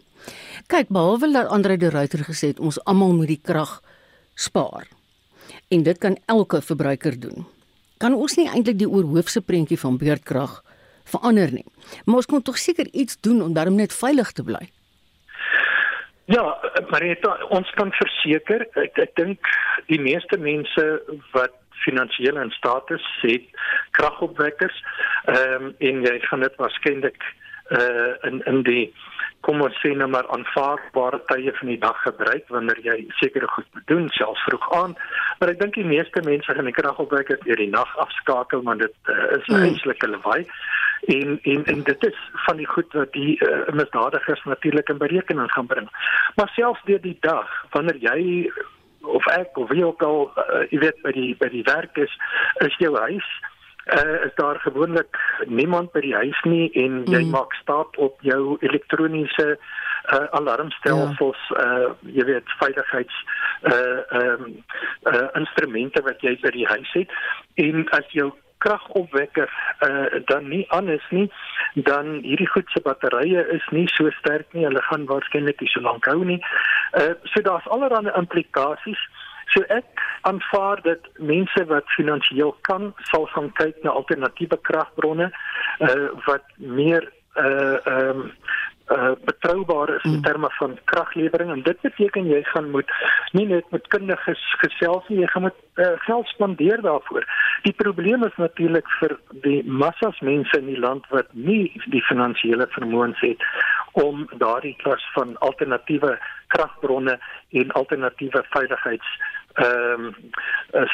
Kyk, 0.67 0.89
behalwe 0.89 1.29
dat 1.31 1.51
Andre 1.53 1.77
de 1.77 1.89
Ruyter 1.89 2.23
gesê 2.25 2.53
het 2.53 2.59
ons 2.59 2.79
almal 2.85 3.13
moet 3.15 3.31
die 3.35 3.41
krag 3.43 3.77
spaar. 4.37 4.87
En 5.73 5.83
dit 5.83 5.97
kan 5.97 6.17
elke 6.25 6.61
verbruiker 6.61 7.19
doen. 7.19 7.45
Kan 7.97 8.13
ons 8.13 8.37
nie 8.37 8.47
eintlik 8.47 8.77
die 8.77 8.89
oorhoofse 8.89 9.41
prentjie 9.41 9.79
van 9.81 9.97
beurtkrag 9.97 10.59
verander 11.09 11.51
nie. 11.51 11.65
Maar 12.05 12.21
ons 12.21 12.29
kon 12.29 12.43
tog 12.45 12.59
seker 12.61 12.89
iets 12.91 13.17
doen 13.25 13.41
om 13.41 13.53
daarmee 13.53 13.87
net 13.87 13.95
veilig 13.95 14.31
te 14.37 14.43
bly. 14.43 14.67
Ja, 16.27 16.43
het, 16.91 17.23
ons 17.55 17.69
kan 17.79 17.93
verseker, 17.95 18.65
ek, 18.75 18.99
ek 18.99 19.15
dink 19.15 19.49
die 19.87 19.99
meeste 20.03 20.37
mense 20.37 20.83
wat 21.31 21.55
finansiële 21.85 22.41
in 22.43 22.51
staat 22.51 22.91
is, 22.91 23.05
het 23.23 23.45
kragopwekkers. 23.95 24.81
Ehm 25.31 25.69
um, 25.69 25.75
en 25.79 26.01
jy 26.03 26.17
gaan 26.27 26.43
dit 26.43 26.59
waarskynlik 26.59 27.23
uh 27.69 28.13
in 28.29 28.41
in 28.45 28.63
die 28.63 28.93
kom 29.45 29.61
ons 29.61 29.75
sê 29.83 29.93
nou 29.95 30.07
maar 30.11 30.27
aanvaarbare 30.35 31.19
tye 31.29 31.51
van 31.59 31.71
die 31.71 31.79
dag 31.79 31.99
gebruik 32.03 32.49
wanneer 32.53 32.79
jy 32.83 32.95
sekere 33.19 33.47
goed 33.53 33.67
moet 33.73 33.87
doen 33.91 34.07
selfs 34.17 34.43
vroeg 34.47 34.65
aan. 34.79 34.95
Maar 35.39 35.53
ek 35.53 35.61
dink 35.61 35.77
die 35.79 35.87
meeste 35.87 36.23
mense 36.25 36.55
gaan 36.57 36.69
die 36.69 36.75
kragopwekker 36.75 37.39
deur 37.45 37.61
die 37.61 37.69
nag 37.71 37.93
afskakel 38.03 38.63
want 38.67 38.83
dit 38.83 39.13
uh, 39.13 39.37
is 39.37 39.47
'n 39.47 39.55
mm. 39.55 39.67
einslike 39.69 40.09
lawaai. 40.13 40.47
En 41.15 41.39
en 41.43 41.65
en 41.73 41.83
dit 41.83 42.07
is 42.09 42.19
van 42.45 42.57
die 42.57 42.67
goed 42.67 42.93
wat 42.93 43.13
die 43.13 43.37
uh, 43.45 43.73
misdadigers 43.73 44.43
natuurlik 44.43 44.89
in 44.89 45.03
berekening 45.03 45.51
gaan 45.51 45.71
bring. 45.73 45.89
Maar 46.35 46.49
selfs 46.55 46.83
deur 46.89 47.01
die 47.01 47.17
dag 47.21 47.47
wanneer 47.71 47.99
jy 48.09 48.51
of 49.01 49.27
ek 49.27 49.57
of 49.57 49.69
wie 49.69 49.85
ook 49.85 50.01
al 50.03 50.31
uh, 50.35 50.65
jy 50.71 50.79
weet 50.79 51.01
by 51.03 51.11
die 51.11 51.35
by 51.39 51.49
die 51.53 51.63
werk 51.63 51.97
is 51.97 52.13
is 52.65 52.75
jou 52.83 52.95
huis 52.97 53.29
uh, 53.93 54.25
is 54.25 54.35
daar 54.35 54.59
gewoonlik 54.59 55.17
niemand 55.45 55.91
by 55.91 56.01
die 56.01 56.15
huis 56.15 56.39
nie 56.43 56.69
en 56.73 57.03
jy 57.05 57.21
mm. 57.23 57.29
maak 57.35 57.53
staat 57.61 57.97
op 57.97 58.21
jou 58.25 58.57
elektroniese 58.65 59.47
uh, 60.13 60.25
alarmstelsels 60.39 61.43
ja. 61.49 61.67
uh 61.67 61.93
jy 62.17 62.25
weet 62.31 62.57
veiligheids 62.61 63.21
uh 63.71 63.99
ehm 64.19 64.43
um, 64.47 64.57
uh 65.11 65.27
instrumente 65.39 66.03
wat 66.09 66.21
jy 66.25 66.37
by 66.41 66.51
die 66.55 66.67
huis 66.67 66.91
het 66.93 67.15
en 67.67 67.87
as 67.99 68.11
jou 68.15 68.31
kragopwekker 68.65 69.51
uh 69.87 70.23
dan 70.31 70.49
nie 70.49 70.65
aan 70.71 70.89
is 70.89 71.07
nie 71.09 71.27
dan 71.89 72.19
hierdie 72.25 72.49
goed 72.55 72.69
se 72.73 72.81
batterye 72.81 73.45
is 73.59 73.69
nie 73.71 73.87
so 73.93 74.09
sterk 74.19 74.53
nie 74.53 74.65
hulle 74.65 74.81
gaan 74.89 75.05
waarskynlik 75.11 75.61
nie 75.61 75.73
so 75.73 75.81
lank 75.81 76.05
hou 76.05 76.23
nie 76.23 76.41
uh 77.01 77.13
so 77.23 77.41
daar's 77.41 77.67
allerlei 77.77 78.13
implikasies 78.15 79.07
So 79.55 79.63
ek 79.71 80.01
aanvaar 80.29 80.81
dat 80.83 81.09
mense 81.31 81.65
wat 81.71 81.95
finansiëel 81.97 82.55
kan 82.69 82.93
sal 83.11 83.25
gaan 83.33 83.51
kyk 83.59 83.83
na 83.83 83.95
alternatiewe 83.99 84.59
kragbronne 84.69 85.31
uh, 85.79 86.07
wat 86.29 86.43
meer 86.55 87.11
uh 87.37 87.77
ehm 87.85 88.09
um, 88.09 88.31
uh 88.95 89.11
betroubaar 89.27 89.89
is 89.95 90.03
in 90.03 90.11
mm. 90.11 90.21
terme 90.21 90.49
van 90.59 90.77
kraglewering 90.83 91.51
en 91.51 91.63
dit 91.63 91.81
beteken 91.81 92.27
jy 92.27 92.39
gaan 92.43 92.69
moet 92.71 92.91
nie 93.31 93.45
net 93.47 93.71
met 93.75 93.87
kundiges 93.93 94.43
gesels 94.63 95.07
nie 95.07 95.19
jy 95.19 95.27
gaan 95.33 95.47
met 95.49 95.57
uh, 95.75 95.91
geld 96.07 96.27
spandeer 96.27 96.81
daarvoor 96.81 97.27
Die 97.67 97.73
probleem 97.73 98.23
is 98.23 98.35
natuurlik 98.37 98.89
vir 98.99 99.17
die 99.43 99.61
massas 99.65 100.19
mense 100.21 100.59
in 100.59 100.69
die 100.69 100.79
land 100.79 101.07
wat 101.13 101.31
nie 101.33 101.73
die 101.93 102.03
finansiële 102.05 102.67
vermoëns 102.75 103.19
het 103.25 103.43
om 103.97 104.27
daardie 104.43 104.75
klas 104.83 105.03
van 105.15 105.33
alternatiewe 105.47 106.13
kragbronne 106.53 107.17
en 107.61 107.73
alternatiewe 107.81 108.43
veiligheids 108.53 109.09
ehm 109.57 110.03
um, 110.05 110.15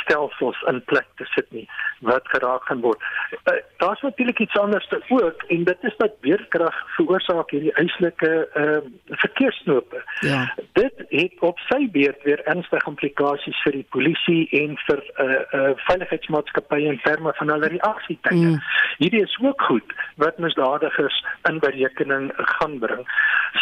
stelsels 0.03 0.61
in 0.71 0.83
plek 0.85 1.07
te 1.15 1.25
sit 1.25 1.51
nie 1.51 1.65
wat 1.99 2.27
geraak 2.31 2.63
gaan 2.63 2.81
word. 2.81 3.01
Uh, 3.43 3.57
Daar's 3.77 4.01
natuurlik 4.01 4.39
iets 4.39 4.57
anders 4.57 4.87
te 4.87 5.01
ook 5.07 5.43
en 5.47 5.63
dit 5.63 5.77
is 5.81 5.95
dat 5.97 6.11
weerkrag 6.21 6.75
veroorsaak 6.95 7.51
hierdie 7.51 7.73
eislike 7.73 8.31
ehm 8.53 8.87
uh, 9.09 9.17
verkeersknope. 9.23 10.03
Ja. 10.19 10.53
Dit 10.79 11.03
het 11.09 11.33
op 11.39 11.59
sy 11.59 11.89
beurt 11.91 12.23
weer 12.23 12.43
ernstige 12.43 12.89
implikasies 12.89 13.61
vir 13.65 13.77
die 13.79 13.87
polisie 13.89 14.47
en 14.61 14.77
vir 14.85 15.03
'n 15.03 15.25
uh, 15.25 15.33
eh, 15.33 15.59
uh, 15.59 15.71
veiligheidsmaatskappye 15.89 16.91
in 16.93 17.01
terme 17.03 17.33
van 17.33 17.49
hulle 17.49 17.67
reaksietye. 17.67 18.35
Mm. 18.35 18.61
Hierdie 18.97 19.23
is 19.23 19.37
ook 19.41 19.61
goed 19.61 19.93
wat 20.15 20.37
misdadigers 20.37 21.25
in 21.49 21.59
berekening 21.59 22.31
gaan 22.35 22.79
bring. 22.79 23.03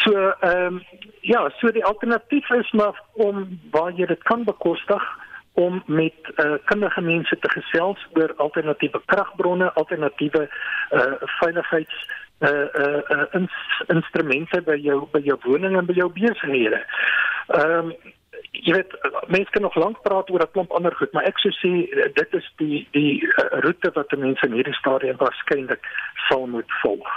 So 0.04 0.34
ehm 0.40 0.66
um, 0.66 0.84
ja, 1.22 1.50
so 1.60 1.72
die 1.72 1.86
alternatief 1.86 2.50
is 2.50 2.72
maar 2.72 3.02
om 3.14 3.60
waar 3.72 3.94
jy 3.94 4.06
dit 4.06 4.24
kan 4.24 4.44
bekostig 4.44 5.04
om 5.54 5.84
met 5.86 6.14
uh, 6.36 6.54
kundige 6.66 7.02
mense 7.02 7.38
te 7.40 7.50
gesels 7.50 8.08
oor 8.14 8.34
alternatiewe 8.38 9.02
kragbronne, 9.06 9.72
alternatiewe 9.74 10.48
uh, 10.48 11.14
veiligheids 11.40 12.10
uh 12.42 12.50
uh, 12.50 13.02
uh 13.14 13.26
ins, 13.38 13.54
instrumente 13.94 14.62
by 14.66 14.74
jou 14.82 15.04
by 15.14 15.20
jou 15.22 15.38
woning 15.44 15.76
en 15.78 15.86
by 15.86 15.94
jou 15.94 16.10
besighede. 16.16 16.82
Ehm 17.54 17.92
um, 17.92 17.94
jy 18.52 18.74
weet 18.76 18.94
mense 19.28 19.52
kan 19.52 19.62
nog 19.66 19.76
lank 19.76 20.02
praat 20.06 20.30
oor 20.30 20.44
'n 20.44 20.52
klomp 20.52 20.72
ander 20.72 20.96
goed, 20.96 21.12
maar 21.14 21.24
ek 21.24 21.40
sou 21.40 21.52
sê 21.52 21.72
dit 22.14 22.34
is 22.40 22.48
die 22.58 22.88
die 22.92 23.14
uh, 23.24 23.60
roete 23.64 23.92
wat 23.94 24.12
mense 24.18 24.46
in 24.46 24.54
hierdie 24.54 24.80
stadium 24.80 25.18
waarskynlik 25.18 25.84
sal 26.30 26.48
moet 26.48 26.72
volg. 26.82 27.10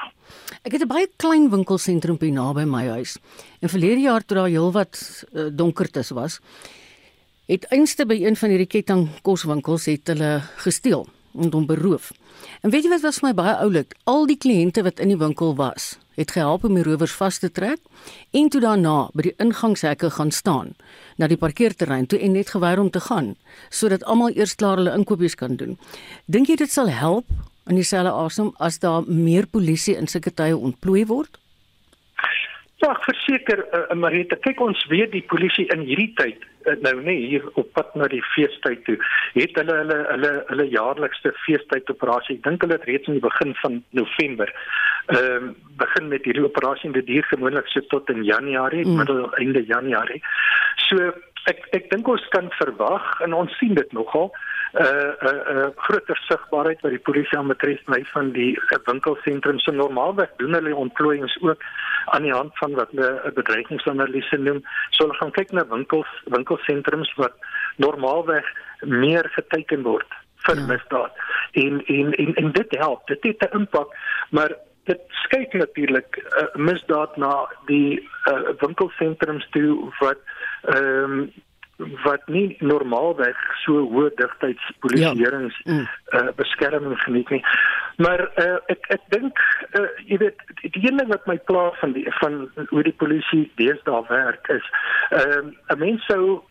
Ek 0.64 0.72
het 0.72 0.83
'n 0.83 0.88
baie 0.88 1.09
klein 1.16 1.50
winkelsentrum 1.50 2.18
by 2.18 2.31
naby 2.31 2.64
my 2.64 2.87
huis. 2.88 3.18
En 3.61 3.68
verlede 3.68 4.00
jaar 4.00 4.24
toe 4.24 4.37
daar 4.37 4.48
heelwat 4.48 4.94
uh, 5.33 5.48
donkertes 5.53 6.11
was, 6.11 6.40
het 7.46 7.64
einste 7.70 8.07
by 8.07 8.14
een 8.14 8.37
van 8.37 8.50
hierdie 8.50 8.70
ketting 8.70 9.09
koswinkels 9.22 9.87
het 9.87 10.07
hulle 10.07 10.40
gesteel 10.57 11.07
en 11.35 11.53
hom 11.53 11.66
beroof. 11.66 12.12
En 12.62 12.70
weet 12.70 12.85
jy 12.85 12.90
wat 12.90 13.03
was 13.03 13.18
vir 13.18 13.29
my 13.29 13.35
baie 13.35 13.55
oulik? 13.57 13.94
Al 14.05 14.27
die 14.27 14.38
kliënte 14.38 14.83
wat 14.83 14.98
in 14.98 15.09
die 15.09 15.18
winkel 15.18 15.55
was, 15.57 15.98
het 16.16 16.35
gehelp 16.37 16.64
om 16.64 16.74
die 16.79 16.85
rowers 16.87 17.14
vas 17.18 17.38
te 17.38 17.50
trek 17.53 17.81
en 18.33 18.48
toe 18.48 18.61
daarna 18.64 18.96
by 19.14 19.29
die 19.29 19.35
ingangshekke 19.42 20.11
gaan 20.16 20.31
staan 20.31 20.74
na 21.18 21.29
die 21.31 21.40
parkeerterrein 21.40 22.07
toe 22.07 22.20
en 22.20 22.37
net 22.38 22.55
geweier 22.55 22.83
om 22.83 22.90
te 22.90 23.03
gaan 23.09 23.35
sodat 23.70 24.05
almal 24.05 24.35
eers 24.37 24.55
klaar 24.55 24.81
hulle 24.81 24.94
inkopies 24.94 25.35
kan 25.35 25.57
doen. 25.57 25.79
Dink 26.27 26.48
jy 26.48 26.57
dit 26.62 26.70
sal 26.70 26.90
help 26.90 27.27
in 27.70 27.81
dieselfde 27.81 28.12
asem 28.12 28.53
as 28.59 28.79
daar 28.79 29.07
meer 29.09 29.46
polisie 29.46 29.96
in 29.96 30.11
sulke 30.11 30.35
tye 30.35 30.57
ontplooi 30.57 31.05
word? 31.11 31.38
Ja, 32.83 32.92
verseker 33.07 33.62
uh, 33.72 33.94
Marita, 33.96 34.37
kyk 34.44 34.61
ons 34.61 34.83
weet 34.90 35.14
die 35.14 35.24
polisie 35.31 35.64
in 35.72 35.87
hierdie 35.88 36.11
tyd 36.18 36.42
uh, 36.68 36.74
nou 36.85 36.98
nie 37.07 37.16
hier 37.31 37.44
op 37.61 37.70
pad 37.77 37.94
na 37.96 38.09
die 38.12 38.22
feestyd 38.35 38.83
toe. 38.88 38.96
Het 39.37 39.57
hulle 39.61 39.77
hulle 39.81 39.98
hulle 40.11 40.33
hulle 40.50 40.66
jaarlikse 40.72 41.33
feestyd 41.46 41.88
operasie. 41.92 42.37
Ek 42.38 42.44
dink 42.48 42.66
hulle 42.66 42.77
het 42.77 42.88
reeds 42.90 43.09
in 43.09 43.18
die 43.20 43.24
begin 43.24 43.55
van 43.62 43.81
November 43.96 44.53
ehm 45.07 45.49
uh, 45.49 45.53
begin 45.77 46.09
met 46.09 46.25
hierdie 46.25 46.45
operasie 46.45 46.87
en 46.87 46.93
dit 46.93 47.07
duur 47.07 47.25
gewoonlik 47.25 47.67
so 47.67 47.81
tot 47.81 48.11
in 48.11 48.25
Januarie, 48.25 48.87
mm. 48.87 48.97
middel 48.97 49.35
einde 49.35 49.64
Januarie. 49.67 50.23
So 50.77 51.12
ek 51.51 51.67
ek 51.77 51.90
dink 51.90 52.09
ons 52.09 52.25
kan 52.33 52.49
verwag 52.59 53.21
en 53.27 53.35
ons 53.37 53.57
sien 53.59 53.75
dit 53.75 53.93
nogal 53.93 54.31
'n 54.31 54.83
uh, 54.83 55.12
'n 55.23 55.27
uh, 55.29 55.55
uh, 55.55 55.67
groter 55.87 56.19
sigbaarheid 56.29 56.81
wat 56.81 56.90
die 56.90 57.07
polisie 57.09 57.38
aan 57.38 57.53
betref 57.53 57.81
my 57.87 58.01
van 58.12 58.33
die 58.33 58.59
winkelsentrums 58.87 59.64
se 59.64 59.73
normaalweg 59.73 60.31
doen 60.37 60.55
hulle 60.55 60.75
ontplooiings 60.75 61.37
ook 61.43 61.61
aan 62.07 62.23
die 62.23 62.33
hand 62.33 62.59
van 62.59 62.75
wat 62.75 62.90
hulle 62.90 63.21
'n 63.25 63.35
bedreigingsanalise 63.35 64.37
noem. 64.37 64.62
So 64.90 65.05
hulle 65.05 65.19
gaan 65.21 65.31
kyk 65.31 65.53
na 65.53 65.67
winkels, 65.69 66.11
winkelsentrums 66.25 67.14
wat 67.14 67.35
normaalweg 67.77 68.47
meer 68.81 69.29
geteken 69.37 69.83
word 69.83 70.11
vir 70.47 70.57
ja. 70.57 70.67
misdaad. 70.67 71.12
En, 71.53 71.85
en 71.87 72.12
en 72.12 72.35
en 72.35 72.53
dit 72.53 72.77
help. 72.79 73.07
Dit 73.07 73.23
het 73.23 73.51
'n 73.51 73.57
impak, 73.59 73.88
maar 74.31 74.57
dit 74.85 75.01
skei 75.25 75.47
natuurlik 75.53 76.18
uh, 76.20 76.47
misdaad 76.55 77.16
na 77.16 77.33
die 77.70 78.01
uh, 78.01 78.53
winkelsentrums 78.61 79.49
toe 79.57 79.90
wat 80.01 80.23
ehm 80.62 81.18
um, 81.18 81.27
wat 82.05 82.23
nie 82.31 82.57
normaalweg 82.62 83.38
so 83.64 83.81
hoë 83.90 84.12
digtheidspolisierings 84.20 85.57
ja. 85.64 85.73
mm. 85.73 85.88
uh, 86.14 86.29
beskerming 86.38 86.94
geniet 87.03 87.33
nie. 87.35 87.40
Maar 87.99 88.23
uh, 88.38 88.61
ek 88.70 88.87
ek 88.94 89.03
dink 89.11 89.42
uh, 89.75 89.88
jy 90.07 90.20
weet 90.23 90.44
die 90.62 90.85
een 90.85 91.03
ding 91.03 91.11
wat 91.11 91.27
my 91.27 91.35
pla 91.51 91.64
van 91.81 91.97
die 91.97 92.07
van 92.20 92.44
hoe 92.70 92.85
die 92.87 92.94
polisie 93.03 93.49
deesdae 93.59 94.05
werk 94.11 94.49
is 94.55 94.70
ehm 95.11 95.51
uh, 95.51 95.75
'n 95.75 95.83
mens 95.83 96.07
sou 96.07 96.42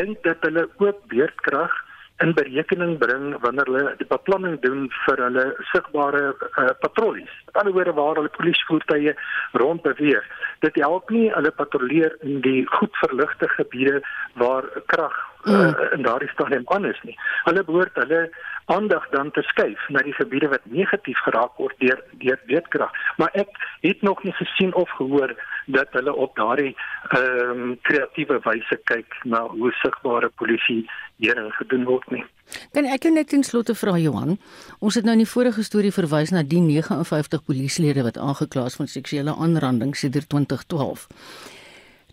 dink 0.00 0.22
dat 0.26 0.42
hulle 0.42 0.68
ook 0.76 1.06
beerdkrag 1.08 1.72
in 2.22 2.34
berekening 2.34 2.98
bring 2.98 3.34
wanneer 3.42 3.66
hulle 3.66 3.94
die 3.98 4.06
beplanning 4.06 4.60
doen 4.62 4.86
vir 5.04 5.22
hulle 5.24 5.44
sigbare 5.72 6.22
uh, 6.30 6.70
patrollies. 6.80 7.30
Aan 7.30 7.50
die 7.50 7.60
ander 7.62 7.74
woorde 7.78 7.94
waar 7.98 8.20
hulle 8.20 8.32
polisievoertuie 8.36 9.14
rond 9.62 9.82
beweeg. 9.82 10.26
Dit 10.62 10.78
help 10.82 11.10
nie 11.10 11.26
hulle 11.34 11.50
patrolleer 11.50 12.14
in 12.22 12.40
die 12.46 12.62
goed 12.76 12.94
verligte 13.02 13.48
gebiede 13.56 14.00
waar 14.38 14.68
krag 14.86 15.16
uh, 15.44 15.72
in 15.96 16.06
daardie 16.06 16.30
stadium 16.30 16.62
aan 16.76 16.86
is 16.86 17.00
nie. 17.02 17.16
Hulle 17.48 17.64
behoort 17.64 17.98
hulle 17.98 18.28
aandag 18.72 19.08
dan 19.10 19.30
te 19.30 19.42
skuif 19.42 19.88
na 19.88 20.02
die 20.06 20.14
gebiede 20.14 20.48
wat 20.48 20.64
negatief 20.64 21.18
geraak 21.26 21.58
word 21.58 21.74
deur 21.82 22.00
deur 22.22 22.38
weetkrag. 22.46 22.94
Maar 23.16 23.34
ek 23.42 23.50
het 23.82 24.02
nog 24.02 24.22
nie 24.22 24.32
gesien 24.38 24.74
of 24.74 24.90
gehoor 25.00 25.34
dat 25.66 25.88
hulle 25.96 26.14
op 26.14 26.36
daardie 26.36 26.74
ehm 27.10 27.50
um, 27.50 27.78
kreatiewe 27.82 28.40
wyse 28.44 28.78
kyk 28.90 29.18
na 29.24 29.46
hoe 29.48 29.72
sigbare 29.80 30.28
polisie 30.28 30.84
hierin 31.16 31.50
gedoen 31.58 31.84
word 31.84 32.10
nie. 32.10 32.24
Kan 32.72 32.84
ek 32.84 33.08
net 33.10 33.28
ten 33.32 33.44
slotte 33.44 33.74
vra 33.74 33.96
Johan, 33.98 34.38
ons 34.78 34.94
het 34.94 35.04
nou 35.04 35.14
in 35.16 35.24
die 35.24 35.30
vorige 35.30 35.62
storie 35.62 35.92
verwys 35.92 36.32
na 36.34 36.42
die 36.42 36.60
59 36.60 37.44
polisielede 37.44 38.04
wat 38.06 38.18
aangekla 38.18 38.66
is 38.70 38.78
van 38.80 38.90
seksuele 38.90 39.34
aanranding 39.34 39.96
sedert 39.96 40.28
2012. 40.28 41.08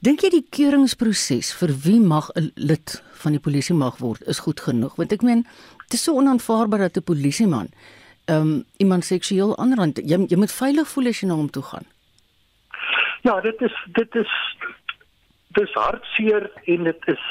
Dink 0.01 0.23
jy 0.25 0.31
die 0.33 0.45
keuringsproses 0.49 1.51
vir 1.59 1.73
wie 1.83 1.99
mag 1.99 2.31
'n 2.35 2.51
lid 2.55 3.03
van 3.23 3.31
die 3.31 3.39
polisie 3.39 3.75
mag 3.75 3.97
word 3.97 4.21
is 4.27 4.39
goed 4.39 4.59
genoeg? 4.59 4.95
Want 4.95 5.11
ek 5.11 5.21
meen, 5.21 5.45
dit 5.89 5.93
is 5.93 6.03
so 6.03 6.15
onaanvaarbaar 6.17 6.79
dat 6.79 6.97
'n 6.97 7.03
polisieman 7.03 7.69
ehm 8.25 8.41
um, 8.41 8.63
iemand 8.77 9.05
seksueel 9.05 9.57
aanrand. 9.57 9.97
Jy 9.97 10.25
jy 10.27 10.37
moet 10.37 10.51
veilig 10.51 10.87
voel 10.87 11.07
as 11.07 11.19
jy 11.19 11.27
na 11.27 11.35
hom 11.35 11.49
toe 11.49 11.63
gaan. 11.63 11.85
Ja, 13.21 13.41
dit 13.41 13.61
is 13.61 13.85
dit 13.85 14.15
is 14.15 14.57
dis 15.47 15.73
hartseer 15.73 16.51
en 16.63 16.83
dit 16.83 17.07
is 17.07 17.23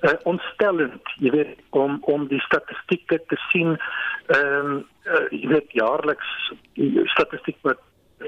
uh, 0.00 0.14
ontstellend, 0.22 1.12
jy 1.22 1.30
weet 1.30 1.58
om 1.70 1.98
om 2.00 2.26
die 2.28 2.40
statistieke 2.40 3.20
te 3.26 3.38
sien 3.50 3.76
ehm 4.34 4.72
um, 4.72 4.74
uh, 5.04 5.26
jy 5.30 5.46
weet 5.54 5.76
jaarliks 5.78 6.32
statistiek 7.14 7.56
wat 7.66 7.80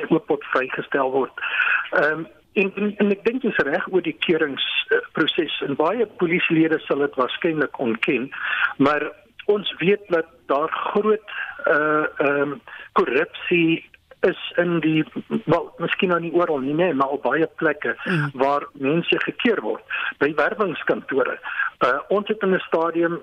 oopot 0.08 0.44
vrygestel 0.54 1.10
word. 1.10 1.44
Ehm 1.90 2.24
um, 2.24 2.26
en, 2.52 2.72
en 2.76 2.94
en 3.00 3.12
ek 3.14 3.24
dink 3.24 3.44
dis 3.44 3.60
reg 3.68 3.86
oor 3.92 4.04
die 4.04 4.16
keuringsproses 4.26 5.60
en 5.66 5.78
baie 5.80 6.06
polisielede 6.20 6.80
sal 6.86 7.04
dit 7.04 7.20
waarskynlik 7.20 7.78
ontken, 7.80 8.28
maar 8.76 9.08
ons 9.52 9.72
weet 9.80 10.04
dat 10.12 10.28
daar 10.52 10.72
groot 10.92 11.38
uh 11.68 12.04
ehm 12.26 12.52
um, 12.52 12.60
korrupsie 12.98 13.84
is 14.28 14.52
in 14.56 14.80
die 14.80 15.04
wel 15.44 15.72
miskien 15.78 16.12
nou 16.12 16.20
nie 16.20 16.32
oral 16.32 16.62
nie 16.62 16.74
nee 16.74 16.94
maar 16.94 17.14
op 17.16 17.22
baie 17.22 17.46
plekke 17.62 17.94
mm. 18.04 18.30
waar 18.42 18.66
mense 18.72 19.18
gekeer 19.24 19.60
word 19.60 19.82
by 20.18 20.32
werwingskantore. 20.38 21.38
Uh, 21.82 21.98
ons 22.08 22.28
het 22.28 22.42
in 22.42 22.54
'n 22.54 22.64
stadium 22.66 23.20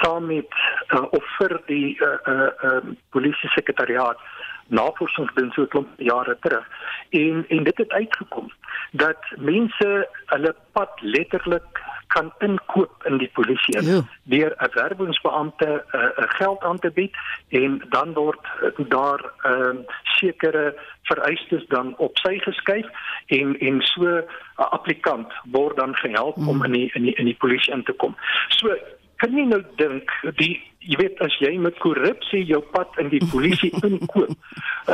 saam 0.00 0.26
met 0.26 0.50
uh, 0.94 1.04
of 1.10 1.24
vir 1.38 1.60
die 1.66 1.98
uh, 2.00 2.16
uh, 2.26 2.50
uh, 2.62 2.80
polisie 3.10 3.50
sekretariaat 3.54 4.18
navorsing 4.66 5.28
gedoen 5.28 5.50
so 5.54 5.66
klomp 5.66 5.88
jare 5.96 6.36
terug 6.40 6.66
en 7.10 7.44
en 7.48 7.64
dit 7.64 7.78
het 7.78 7.92
uitgekom 7.92 8.50
dat 8.90 9.30
mense 9.36 10.08
hulle 10.26 10.54
pad 10.72 10.90
letterlik 11.00 11.82
kan 12.14 12.32
inkoop 12.38 13.04
in 13.08 13.18
die 13.22 13.30
polisie 13.38 13.82
ja. 13.82 14.00
deur 14.32 14.54
'n 14.58 14.72
werwingsbeampte 14.74 15.68
'n 15.70 15.96
uh, 15.96 16.30
geld 16.38 16.62
aan 16.62 16.78
te 16.78 16.90
bied 16.90 17.14
en 17.48 17.82
dan 17.88 18.12
word 18.12 18.42
daar 18.88 19.20
ehm 19.42 19.76
uh, 19.76 19.84
sekere 20.02 20.74
vereistes 21.02 21.66
dan 21.66 21.94
op 21.96 22.18
sy 22.18 22.38
geskuif 22.38 22.86
en 23.26 23.58
en 23.58 23.82
so 23.82 24.02
'n 24.02 24.24
uh, 24.58 24.70
applikant 24.78 25.32
word 25.44 25.76
dan 25.76 25.94
gehelp 25.96 26.36
mm. 26.36 26.48
om 26.48 26.64
in 26.64 26.72
die 26.72 26.90
in 26.94 27.02
die 27.02 27.14
in 27.14 27.24
die 27.24 27.40
polisie 27.42 27.74
in 27.74 27.84
te 27.84 27.92
kom. 27.92 28.16
So 28.48 28.76
kan 29.16 29.36
jy 29.36 29.44
nou 29.44 29.62
dink 29.76 30.10
die 30.36 30.69
jy 30.80 30.96
weet 30.96 31.20
as 31.20 31.34
jy 31.42 31.52
met 31.60 31.76
korrupsie 31.78 32.42
jou 32.48 32.60
pad 32.74 32.96
in 33.02 33.10
die 33.12 33.22
polisie 33.32 33.70
inkoop. 33.88 34.32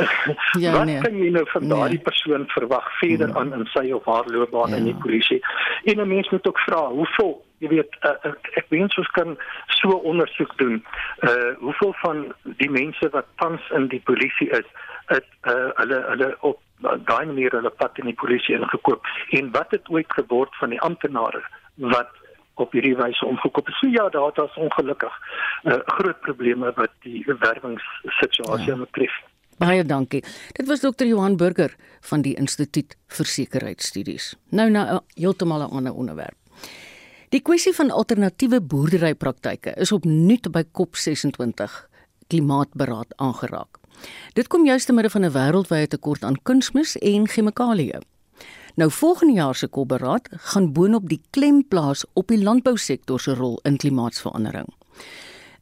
ja, 0.63 0.73
wat 0.75 0.87
nee. 0.91 1.01
kan 1.05 1.19
jy 1.19 1.31
nou 1.35 1.45
van 1.53 1.69
daardie 1.71 2.01
nee. 2.01 2.07
persoon 2.09 2.47
verwag 2.55 2.87
verder 2.99 3.31
nee. 3.31 3.39
aan 3.41 3.55
in 3.55 3.67
sy 3.75 3.91
of 3.95 4.05
haar 4.11 4.27
loopbaan 4.27 4.75
ja. 4.75 4.83
in 4.83 4.91
die 4.91 5.01
polisie? 5.03 5.41
En 5.85 6.03
'n 6.03 6.09
mens 6.09 6.31
moet 6.31 6.49
ook 6.49 6.59
vra, 6.67 6.89
hoeveel 6.91 7.35
jy 7.59 7.69
weet 7.69 7.97
uh, 8.05 8.33
ek 8.61 8.67
wens 8.69 8.97
ons 9.01 9.09
kan 9.17 9.37
so 9.79 9.97
ondersoek 10.11 10.53
doen. 10.61 10.83
Uh 11.25 11.55
hoeveel 11.63 11.95
van 12.03 12.27
die 12.61 12.71
mense 12.71 13.09
wat 13.15 13.27
tans 13.41 13.63
in 13.79 13.89
die 13.89 14.03
polisie 14.05 14.51
is, 14.51 14.69
het 15.09 15.29
uh 15.49 15.71
hulle 15.81 16.03
hulle 16.11 16.37
op 16.41 16.61
daai 16.81 17.25
manier 17.27 17.57
hulle 17.57 17.73
pad 17.81 17.99
in 17.99 18.11
die 18.11 18.19
polisie 18.21 18.59
ingekoop 18.59 19.07
en 19.39 19.51
wat 19.55 19.71
het 19.73 19.89
ooit 19.89 20.13
geword 20.13 20.57
van 20.61 20.75
die 20.75 20.81
amptenare 20.81 21.41
wat 21.95 22.13
op 22.61 22.73
hierdie 22.73 22.97
wyse 22.97 23.27
omgekoop 23.27 23.67
het. 23.67 23.75
So 23.81 23.89
ja, 23.89 24.09
daar 24.09 24.33
daar's 24.35 24.57
ongelukkig 24.57 25.15
uh, 25.65 25.79
groot 25.99 26.21
probleme 26.21 26.73
wat 26.77 26.93
die 27.01 27.25
werwingssituasie 27.27 28.75
ja. 28.75 28.77
betref. 28.77 29.13
Baie 29.59 29.85
dankie. 29.85 30.25
Dit 30.53 30.67
was 30.67 30.81
dokter 30.81 31.07
Johan 31.07 31.37
Burger 31.37 31.77
van 32.01 32.23
die 32.23 32.35
Instituut 32.37 32.97
vir 33.07 33.27
Sekuriteitsstudies. 33.27 34.35
Nou 34.51 34.71
na 34.71 34.83
'n 34.95 35.01
heeltemal 35.15 35.63
'n 35.63 35.71
ander 35.71 35.93
onderwerp. 35.93 36.37
Die 37.29 37.41
kwessie 37.41 37.75
van 37.75 37.91
alternatiewe 37.91 38.61
boerderypraktyke 38.61 39.75
is 39.77 39.93
opnuut 39.93 40.53
by 40.53 40.63
COP26 40.63 41.73
klimaatberaad 42.27 43.17
aangeraak. 43.17 43.79
Dit 44.33 44.47
kom 44.47 44.67
juis 44.67 44.85
te 44.85 44.93
midde 44.93 45.11
van 45.11 45.25
'n 45.25 45.33
wêreldwye 45.33 45.87
tekort 45.87 46.23
aan 46.23 46.43
kunsmis 46.43 46.97
en 46.97 47.29
chemikalieë. 47.29 48.01
Nou 48.77 48.91
volgende 48.91 49.33
jaar 49.33 49.55
se 49.55 49.69
COP-beraad 49.69 50.29
gaan 50.31 50.73
boonop 50.73 51.09
die 51.09 51.21
klem 51.31 51.63
plaas 51.69 52.05
op 52.13 52.29
die 52.29 52.43
landbousektor 52.43 53.21
se 53.21 53.33
rol 53.35 53.57
in 53.65 53.79
klimaatsverandering. 53.81 54.69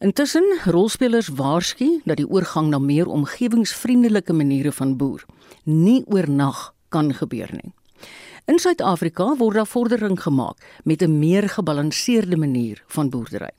Intussen 0.03 0.59
rolspelers 0.65 1.29
waarsku 1.29 2.01
dat 2.05 2.19
die 2.19 2.27
oorgang 2.27 2.73
na 2.73 2.79
meer 2.83 3.07
omgewingsvriendelike 3.07 4.35
maniere 4.35 4.73
van 4.73 4.97
boer 4.97 5.23
nie 5.63 6.03
oornag 6.11 6.73
kan 6.89 7.15
gebeur 7.15 7.55
nie. 7.55 7.71
In 8.51 8.59
Suid-Afrika 8.59 9.37
word 9.39 9.63
daar 9.63 9.71
vordering 9.71 10.19
gemaak 10.23 10.67
met 10.85 11.03
'n 11.03 11.19
meer 11.19 11.49
gebalanseerde 11.49 12.37
manier 12.37 12.83
van 12.87 13.11
boerdery. 13.11 13.55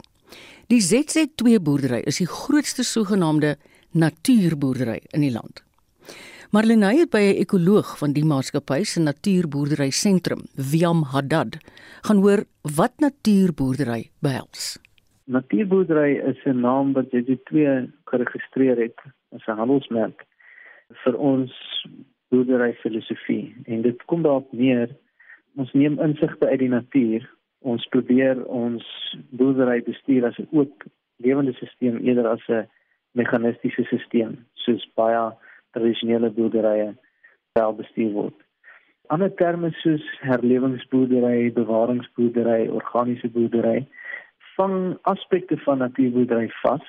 Die 0.66 0.82
ZZ2 0.82 1.60
boerdery 1.60 2.00
is 2.04 2.16
die 2.16 2.28
grootste 2.28 2.82
sogenaamde 2.82 3.56
natuurboerdery 3.90 5.00
in 5.10 5.20
die 5.20 5.32
land. 5.32 5.65
Marlenae 6.54 7.00
het 7.00 7.10
by 7.10 7.24
'n 7.26 7.40
ekoloog 7.42 7.98
van 7.98 8.12
die 8.12 8.24
maatskappy 8.24 8.84
se 8.84 9.00
natuurboerdery 9.00 9.90
sentrum, 9.90 10.42
Wiam 10.70 11.02
Haddad, 11.02 11.58
gaan 12.06 12.22
hoor 12.22 12.44
wat 12.76 12.92
natuurboerdery 12.98 14.10
behels. 14.20 14.78
Natuurboerdery 15.24 16.12
is 16.30 16.38
'n 16.44 16.60
naam 16.60 16.92
wat 16.92 17.10
ZZ2 17.10 17.90
geregistreer 18.04 18.76
het 18.76 18.98
as 19.34 19.46
'n 19.46 19.58
handelsmerk 19.58 20.24
vir 21.04 21.16
ons 21.18 21.52
boerdery 22.28 22.72
filosofie 22.74 23.54
en 23.64 23.82
dit 23.82 24.04
kom 24.04 24.22
daarop 24.22 24.52
neer 24.52 24.88
ons 25.56 25.72
neem 25.72 25.98
insigte 25.98 26.46
uit 26.46 26.58
die 26.58 26.68
natuur 26.68 27.30
ons 27.58 27.86
probeer 27.86 28.44
ons 28.44 28.84
boerdery 29.30 29.82
bestuur 29.82 30.24
as 30.26 30.38
'n 30.38 30.48
oop 30.52 30.84
lewende 31.16 31.52
stelsel 31.52 32.00
eerder 32.00 32.26
as 32.26 32.48
'n 32.48 32.68
meganistiese 33.12 33.84
stelsel 33.84 34.36
soos 34.54 34.88
baie 34.94 35.34
tradisionele 35.76 36.30
boerderye 36.38 36.88
wel 37.58 37.76
bestuur 37.80 38.12
word. 38.16 38.38
Ander 39.14 39.30
terme 39.38 39.70
soos 39.82 40.04
herlewingsboerdery, 40.26 41.52
bewaringsboerdery, 41.54 42.66
organiese 42.80 43.30
boerdery 43.30 43.84
vang 44.56 44.96
aspekte 45.12 45.58
van 45.66 45.78
natuurboerdery 45.84 46.48
vas, 46.62 46.84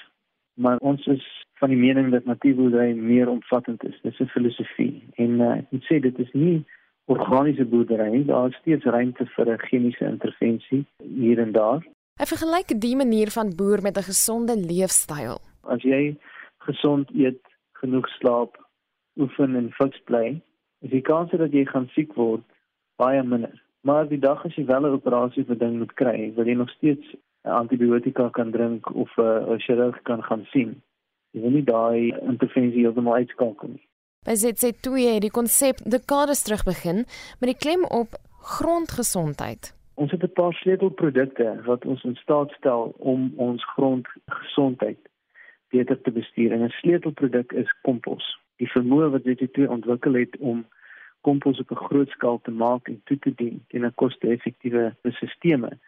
maar 0.54 0.78
ons 0.78 1.06
is 1.06 1.26
van 1.60 1.69
die 1.73 1.78
mening 1.78 2.12
dat 2.12 2.26
natuurboerdery 2.26 2.93
meer 2.95 3.30
omvattend 3.30 3.84
is. 3.84 4.00
Dit 4.02 4.13
is 4.13 4.19
'n 4.19 4.34
filosofie 4.36 5.04
en 5.15 5.39
uh, 5.39 5.58
ek 5.58 5.71
moet 5.71 5.86
sê 5.89 6.00
dit 6.00 6.19
is 6.19 6.32
nie 6.34 6.65
organiese 7.06 7.65
boerdery 7.65 8.10
nie. 8.12 8.26
Daar 8.26 8.47
is 8.47 8.60
steeds 8.62 8.86
ruimte 8.86 9.26
vir 9.36 9.52
'n 9.54 9.65
chemiese 9.67 10.06
intervensie 10.06 10.86
hier 11.04 11.39
en 11.39 11.52
daar. 11.52 11.82
Hy 12.19 12.26
vergelyk 12.26 12.82
die 12.82 12.95
manier 12.95 13.30
van 13.32 13.56
boer 13.56 13.82
met 13.82 13.97
'n 13.97 14.10
gesonde 14.12 14.56
leefstyl. 14.56 15.38
As 15.63 15.82
jy 15.82 16.17
gesond 16.58 17.10
eet, 17.13 17.41
genoeg 17.71 18.08
slaap, 18.08 18.66
oefen 19.19 19.56
en 19.56 19.71
fiks 19.71 20.01
bly, 20.06 20.41
is 20.82 20.89
die 20.89 21.01
kans 21.01 21.32
dat 21.32 21.53
jy 21.53 21.65
gaan 21.65 21.89
siek 21.93 22.13
word 22.15 22.43
baie 22.97 23.23
minder. 23.23 23.63
Maar 23.82 24.08
die 24.08 24.19
dag 24.19 24.45
as 24.45 24.56
jy 24.56 24.65
wel 24.65 24.86
'n 24.86 24.97
operasie 24.99 25.45
vir 25.45 25.58
ding 25.58 25.77
moet 25.77 25.93
kry, 25.93 26.34
wil 26.36 26.45
jy 26.45 26.53
nog 26.56 26.69
steeds 26.69 27.15
antibiotika 27.43 28.30
kan 28.30 28.51
drink 28.51 28.95
of 28.95 29.10
'n 29.17 29.60
chirurg 29.60 30.01
kan 30.03 30.23
gaan 30.23 30.45
sien 30.51 30.82
jy 31.38 31.43
wil 31.45 31.53
nie 31.53 31.65
daai 31.65 32.13
intervensie 32.25 32.84
heeltemal 32.84 33.21
uitskakel 33.21 33.75
nie. 33.75 33.84
By 34.27 34.36
ZZ2 34.36 35.03
het 35.13 35.23
die 35.23 35.34
konsep 35.34 35.82
dekades 35.86 36.43
terug 36.47 36.65
begin 36.67 37.06
met 37.39 37.51
die 37.51 37.58
klem 37.58 37.86
op 37.86 38.17
grondgesondheid. 38.58 39.73
Ons 40.01 40.12
het 40.12 40.23
'n 40.23 40.34
paar 40.39 40.53
sleutelprodukte 40.53 41.62
wat 41.65 41.86
ons 41.86 42.03
in 42.03 42.15
staat 42.15 42.51
stel 42.58 42.93
om 42.97 43.34
ons 43.38 43.63
grondgesondheid 43.75 44.99
beter 45.69 46.01
te 46.01 46.12
bestuur. 46.12 46.51
En 46.51 46.63
'n 46.63 46.69
sleutelproduk 46.82 47.51
is 47.51 47.75
kompos. 47.82 48.25
Die 48.58 48.70
vermoë 48.72 49.10
wat 49.10 49.28
ZZ2 49.28 49.67
ontwikkel 49.70 50.13
het 50.13 50.38
om 50.38 50.65
kompos 51.22 51.60
op 51.60 51.72
'n 51.72 51.86
groot 51.88 52.10
skaal 52.10 52.39
te 52.41 52.52
maak 52.52 52.88
en 52.88 53.02
toe 53.04 53.20
te 53.20 53.34
dien 53.36 53.63
teen 53.67 53.86
'n 53.86 53.93
koste-effektiewe 53.96 54.96
stelsel 55.02 55.80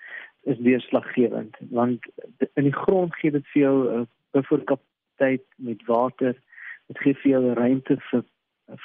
is 0.44 0.58
deurslaggewend 0.58 1.56
want 1.70 2.06
in 2.54 2.64
die 2.64 2.80
grond 2.84 3.16
gee 3.16 3.32
dit 3.32 3.48
vir 3.48 3.62
jou 3.62 3.76
'n 4.00 4.08
buffer 4.32 4.64
tyd 5.16 5.44
met 5.56 5.86
water. 5.86 6.36
Dit 6.88 7.00
gee 7.00 7.14
vir 7.14 7.32
jou 7.32 7.54
ruimte 7.54 7.98
vir 8.10 8.24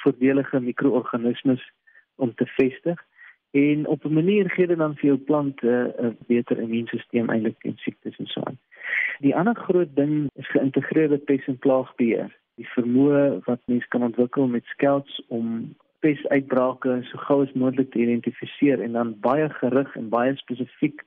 voordelige 0.03 0.59
mikroorganismes 0.59 1.71
om 2.15 2.33
te 2.33 2.45
vestig 2.45 3.05
en 3.51 3.87
op 3.87 4.05
'n 4.05 4.13
manier 4.13 4.49
gee 4.49 4.67
dit 4.67 4.77
dan 4.77 4.95
vir 4.95 5.05
jou 5.05 5.17
plante 5.17 5.95
'n 5.99 6.17
beter 6.27 6.59
immuunstelsel 6.59 7.29
eintlik 7.29 7.59
teen 7.59 7.77
siektes 7.77 8.17
en 8.17 8.27
so 8.27 8.41
aan. 8.43 8.57
Die 9.19 9.35
ander 9.35 9.55
groot 9.55 9.95
ding 9.95 10.29
is 10.35 10.47
geïntegreerde 10.47 11.17
pes 11.17 11.45
en 11.47 11.57
plaagbeheer. 11.57 12.31
Die 12.59 12.67
vermoë 12.73 13.41
wat 13.45 13.59
mens 13.71 13.87
kan 13.91 14.03
ontwikkel 14.03 14.47
met 14.47 14.65
skelts 14.71 15.17
om 15.27 15.75
pesuitbrake 16.05 17.01
so 17.09 17.17
gou 17.27 17.41
as 17.43 17.53
moontlik 17.53 17.91
te 17.91 17.99
identifiseer 18.03 18.83
en 18.83 18.95
dan 18.97 19.15
baie 19.25 19.49
gerig 19.59 19.95
en 19.99 20.09
baie 20.13 20.35
spesifiek 20.39 21.03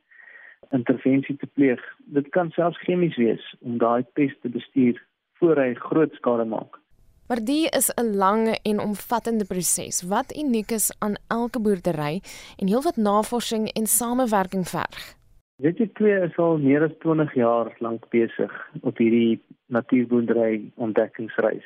intervensie 0.77 1.37
te 1.37 1.47
pleeg. 1.47 1.81
Dit 2.17 2.29
kan 2.35 2.51
selfs 2.57 2.81
chemies 2.85 3.17
wees 3.17 3.45
om 3.61 3.79
daai 3.79 4.05
pes 4.19 4.35
te 4.43 4.53
bestuur 4.53 5.01
voor 5.41 5.61
hy 5.63 5.73
groot 5.89 6.13
skade 6.19 6.45
maak. 6.45 6.81
Maar 7.29 7.45
dit 7.45 7.75
is 7.77 7.91
'n 7.95 8.17
lang 8.17 8.59
en 8.63 8.81
omvattende 8.81 9.45
proses 9.45 10.03
wat 10.03 10.37
uniek 10.37 10.71
is 10.71 10.97
aan 10.99 11.15
elke 11.29 11.61
boerdery 11.61 12.21
en 12.57 12.67
heelwat 12.69 12.97
navorsing 12.97 13.69
en 13.69 13.87
samewerking 13.87 14.69
verg. 14.69 15.18
Weet 15.59 15.81
jy 15.83 15.89
twee 15.99 16.19
is 16.23 16.37
al 16.39 16.61
meer 16.63 16.85
as 16.87 16.93
20 17.03 17.33
jaar 17.35 17.73
lank 17.83 18.05
besig 18.15 18.53
op 18.87 19.01
hierdie 19.03 19.41
natuurboerdery 19.75 20.61
ontdekkingsreis. 20.79 21.65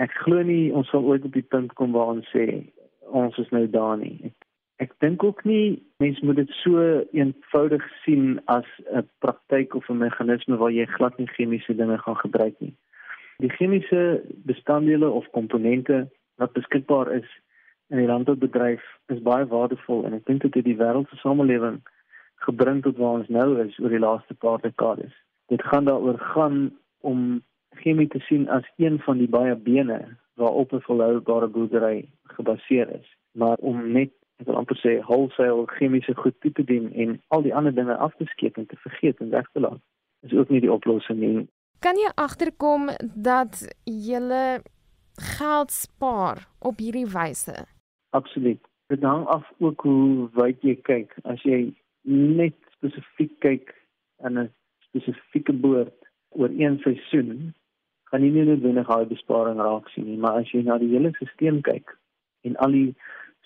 Ek 0.00 0.14
glo 0.22 0.40
nie 0.40 0.70
ons 0.72 0.88
sal 0.88 1.04
ooit 1.04 1.24
op 1.28 1.34
die 1.36 1.44
punt 1.44 1.74
kom 1.76 1.92
waar 1.92 2.14
ons 2.14 2.30
sê 2.32 2.46
ons 3.20 3.36
is 3.42 3.50
nou 3.52 3.66
daar 3.74 3.98
nie. 4.00 4.14
Ek, 4.30 4.46
ek 4.86 4.94
dink 5.04 5.26
ook 5.28 5.42
nie 5.44 5.76
mense 6.00 6.24
moet 6.24 6.40
dit 6.40 6.54
so 6.62 6.84
eenvoudig 7.12 7.84
sien 8.04 8.38
as 8.54 8.70
'n 8.88 9.04
praktyk 9.20 9.76
of 9.76 9.90
'n 9.92 10.00
meganisme 10.00 10.56
waar 10.56 10.72
jy 10.72 10.86
glad 10.96 11.18
nie 11.18 11.28
chemiese 11.36 11.76
dinge 11.76 11.98
gaan 11.98 12.16
gebruik 12.16 12.56
nie. 12.60 12.72
Die 13.44 13.52
chemiese 13.58 14.24
bestanddele 14.48 15.10
of 15.10 15.28
komponente 15.36 16.08
wat 16.40 16.56
beskikbaar 16.56 17.12
is 17.12 17.28
in 17.92 17.98
die 18.00 18.08
landboubedryf 18.08 18.82
is 19.12 19.20
baie 19.20 19.44
waardevol 19.44 20.06
en 20.06 20.14
ek 20.14 20.24
dink 20.24 20.42
dit 20.42 20.54
het 20.54 20.64
die 20.64 20.80
wêreld 20.80 21.08
se 21.08 21.16
samelewing 21.20 21.82
gebring 22.44 22.82
tot 22.82 22.96
waar 22.96 23.20
ons 23.20 23.28
nou 23.28 23.48
is 23.64 23.78
oor 23.78 23.92
die 23.92 24.02
laaste 24.02 24.34
paar 24.34 24.60
dekades. 24.60 25.12
Dit 25.48 25.62
gaan 25.62 25.84
daaroor 25.84 26.18
gaan 26.34 26.70
om 27.00 27.42
chemie 27.70 28.08
te 28.08 28.20
sien 28.28 28.48
as 28.48 28.66
een 28.76 28.98
van 28.98 29.18
die 29.18 29.28
baie 29.28 29.54
bene 29.54 30.16
waarop 30.34 30.72
'n 30.72 30.84
volhoubare 30.88 31.48
boerdery 31.48 32.08
gebaseer 32.22 32.88
is, 33.00 33.16
maar 33.32 33.56
om 33.56 33.92
net 33.92 34.10
ek 34.36 34.46
wil 34.46 34.56
amper 34.56 34.76
sê 34.76 35.00
wholesale 35.00 35.66
chemiese 35.66 36.14
goed 36.14 36.40
toe 36.40 36.52
te 36.52 36.64
dien 36.64 36.92
en 36.92 37.20
al 37.28 37.42
die 37.42 37.54
ander 37.54 37.74
dinge 37.74 37.96
af 37.96 38.14
te 38.16 38.24
skeep 38.24 38.56
en 38.56 38.66
te 38.66 38.76
vergeet 38.76 39.20
en 39.20 39.30
weg 39.30 39.48
te 39.52 39.60
laat. 39.60 39.80
Is 40.20 40.32
ook 40.32 40.48
nie 40.48 40.60
die 40.60 40.72
oplossing 40.72 41.18
nie. 41.18 41.48
Kan 41.78 41.96
jy 41.96 42.10
agterkom 42.14 42.90
dat 43.14 43.76
jy 43.84 44.60
geld 45.38 45.70
spaar 45.70 46.46
op 46.58 46.78
hierdie 46.78 47.06
wyse? 47.06 47.66
Absoluut. 48.10 48.60
Dit 48.86 49.02
hang 49.02 49.26
af 49.26 49.52
ook 49.58 49.80
hoe 49.80 50.28
wyd 50.32 50.62
jy 50.62 50.76
kyk. 50.82 51.16
As 51.24 51.42
jy 51.42 51.74
net 52.06 52.56
spesifiek 52.76 53.38
kyk 53.40 53.74
aan 54.22 54.38
'n 54.38 54.50
spesifieke 54.88 55.52
boord 55.52 55.98
oor 56.30 56.50
een 56.50 56.78
seisoen, 56.78 57.54
gaan 58.10 58.22
jy 58.22 58.30
nie 58.30 58.44
noodwendig 58.44 58.88
daai 58.88 59.06
besparing 59.06 59.60
raak 59.60 59.88
sien 59.88 60.06
nie, 60.06 60.18
maar 60.18 60.40
as 60.40 60.50
jy 60.52 60.62
na 60.62 60.78
die 60.78 60.92
hele 60.94 61.12
stelsel 61.14 61.60
kyk 61.60 61.96
en 62.46 62.56
al 62.56 62.70
die 62.70 62.94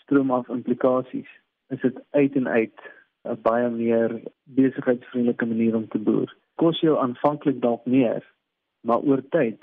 stroom 0.02 0.30
af 0.30 0.48
implikasies 0.48 1.30
is 1.68 1.80
dit 1.80 2.00
uit 2.10 2.36
en 2.36 2.48
uit 2.48 2.78
'n 3.24 3.40
baie 3.42 3.70
meer 3.70 4.20
besigheidsvriendelike 4.44 5.46
manier 5.46 5.76
om 5.76 5.88
te 5.88 5.98
boer. 5.98 6.30
kos 6.60 6.80
jou 6.80 6.98
aanvanklik 7.00 7.60
dalk 7.60 7.86
meer, 7.86 8.24
maar 8.84 9.00
oor 9.00 9.22
tyd 9.36 9.60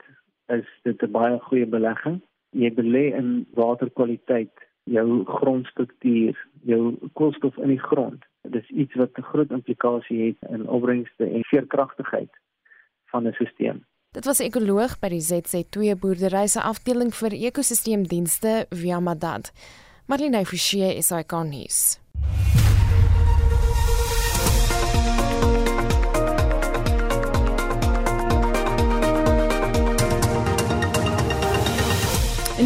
is 0.47 0.65
dit 0.83 1.03
'n 1.03 1.11
baie 1.11 1.39
goeie 1.39 1.65
belegging. 1.65 2.21
Jy 2.51 2.71
belê 2.73 3.05
in 3.19 3.45
waterkwaliteit, 3.53 4.55
jou 4.87 5.23
grondstruktuur, 5.25 6.47
jou 6.67 6.81
koolstof 7.13 7.57
in 7.57 7.75
die 7.75 7.81
grond. 7.81 8.23
Dit 8.47 8.63
is 8.63 8.69
iets 8.69 8.95
wat 8.95 9.17
'n 9.17 9.29
groot 9.31 9.51
implikasie 9.51 10.21
het 10.25 10.49
in 10.51 10.67
opbrengste 10.67 11.25
en 11.25 11.43
veerkragtigheid 11.43 12.31
van 13.11 13.27
'n 13.27 13.33
stelsel. 13.33 13.81
Dit 14.11 14.25
was 14.25 14.39
ekoloog 14.39 14.99
by 14.99 15.09
die 15.09 15.21
ZC2 15.21 15.95
boerdery 15.99 16.47
se 16.47 16.61
afdeling 16.61 17.11
vir 17.15 17.31
ekosisteemdienste 17.31 18.65
via 18.69 18.99
Madad. 18.99 19.51
Marlene 20.07 20.45
Forsie 20.45 20.95
is 20.95 21.09
hy 21.09 21.23
kan 21.23 21.49
nuus. 21.49 21.99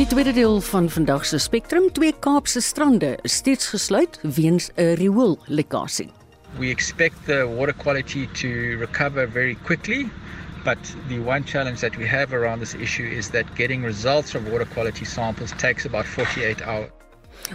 In 0.01 0.07
die 0.07 0.15
tweede 0.15 0.33
deel 0.33 0.61
van 0.65 0.87
vandag 0.89 1.25
se 1.29 1.37
Spectrum, 1.37 1.91
twee 1.93 2.13
Kaapse 2.19 2.61
strande 2.61 3.19
is 3.21 3.35
steeds 3.37 3.67
gesluit 3.69 4.19
weens 4.21 4.69
'n 4.75 4.95
rioolekkasie. 4.97 6.09
We 6.57 6.69
expect 6.69 7.15
the 7.25 7.45
water 7.57 7.73
quality 7.73 8.27
to 8.33 8.47
recover 8.79 9.31
very 9.31 9.57
quickly, 9.63 10.09
but 10.63 10.77
the 11.07 11.19
one 11.25 11.43
challenge 11.45 11.79
that 11.79 11.95
we 11.97 12.07
have 12.07 12.35
around 12.35 12.59
this 12.59 12.73
issue 12.73 13.05
is 13.17 13.29
that 13.29 13.45
getting 13.55 13.85
results 13.85 14.31
from 14.31 14.49
water 14.49 14.67
quality 14.73 15.05
samples 15.05 15.51
takes 15.57 15.85
about 15.85 16.05
48 16.05 16.61
hours. 16.61 16.89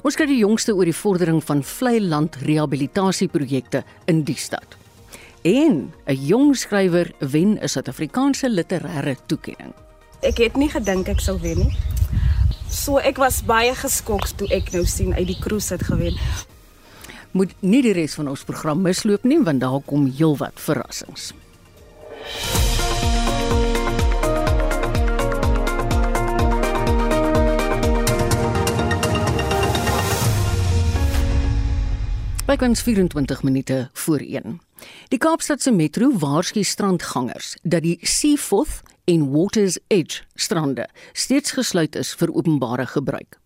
Ons 0.02 0.14
kyk 0.14 0.28
die 0.28 0.38
jongste 0.38 0.74
oor 0.74 0.84
die 0.84 0.94
vordering 0.94 1.44
van 1.44 1.64
vlei 1.64 2.00
land 2.00 2.36
rehabilitasieprojekte 2.36 3.82
in 4.04 4.22
die 4.22 4.38
stad. 4.38 4.76
En 5.42 5.92
'n 6.06 6.26
jong 6.26 6.56
skrywer 6.56 7.10
wen 7.18 7.58
'n 7.58 7.68
Suid-Afrikaanse 7.68 8.48
literêre 8.48 9.16
toekenning. 9.26 9.74
Ek 10.20 10.38
het 10.38 10.56
nie 10.56 10.70
gedink 10.70 11.08
ek 11.08 11.20
sou 11.20 11.40
wen 11.40 11.58
nie. 11.58 11.76
So 12.70 12.98
ek 12.98 13.18
was 13.22 13.40
baie 13.46 13.74
geskok 13.78 14.26
toe 14.38 14.48
ek 14.54 14.72
nou 14.74 14.84
sien 14.86 15.14
uit 15.14 15.26
die 15.28 15.38
cruise 15.38 15.70
het 15.74 15.86
gewen. 15.86 16.18
Moet 17.36 17.54
nie 17.60 17.82
die 17.84 17.94
res 17.94 18.16
van 18.18 18.30
ons 18.32 18.44
program 18.48 18.82
misloop 18.82 19.26
nie 19.28 19.38
want 19.42 19.62
daar 19.62 19.82
kom 19.86 20.06
heelwat 20.10 20.58
verrassings. 20.58 21.32
Bykans 32.46 32.82
24 32.82 33.42
minute 33.42 33.88
voor 33.92 34.22
1. 34.22 34.60
Die 35.10 35.18
Kaapstadse 35.18 35.72
Metro 35.74 36.12
waarsku 36.18 36.62
strandgangers 36.62 37.56
dat 37.62 37.82
die 37.82 37.98
Seaforth 38.02 38.82
en 39.06 39.30
Waters 39.30 39.78
Edge 39.86 40.22
strande 40.34 40.88
steeds 41.12 41.54
gesluit 41.54 41.96
is 41.96 42.14
vir 42.18 42.32
openbare 42.34 42.86
gebruik. 42.90 43.38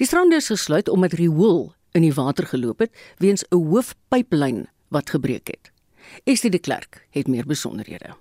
Die 0.00 0.06
strande 0.06 0.38
is 0.40 0.48
gesluit 0.48 0.88
omdat 0.88 1.18
riool 1.20 1.74
in 1.96 2.04
die 2.06 2.14
water 2.16 2.46
geloop 2.48 2.80
het 2.84 2.92
weens 3.20 3.44
'n 3.50 3.56
hoofpyplyn 3.56 4.66
wat 4.88 5.10
gebreek 5.10 5.48
het. 5.48 5.72
Estie 6.24 6.50
de 6.50 6.58
Klerk 6.58 7.06
het 7.10 7.28
meer 7.28 7.46
besonderhede. 7.46 8.14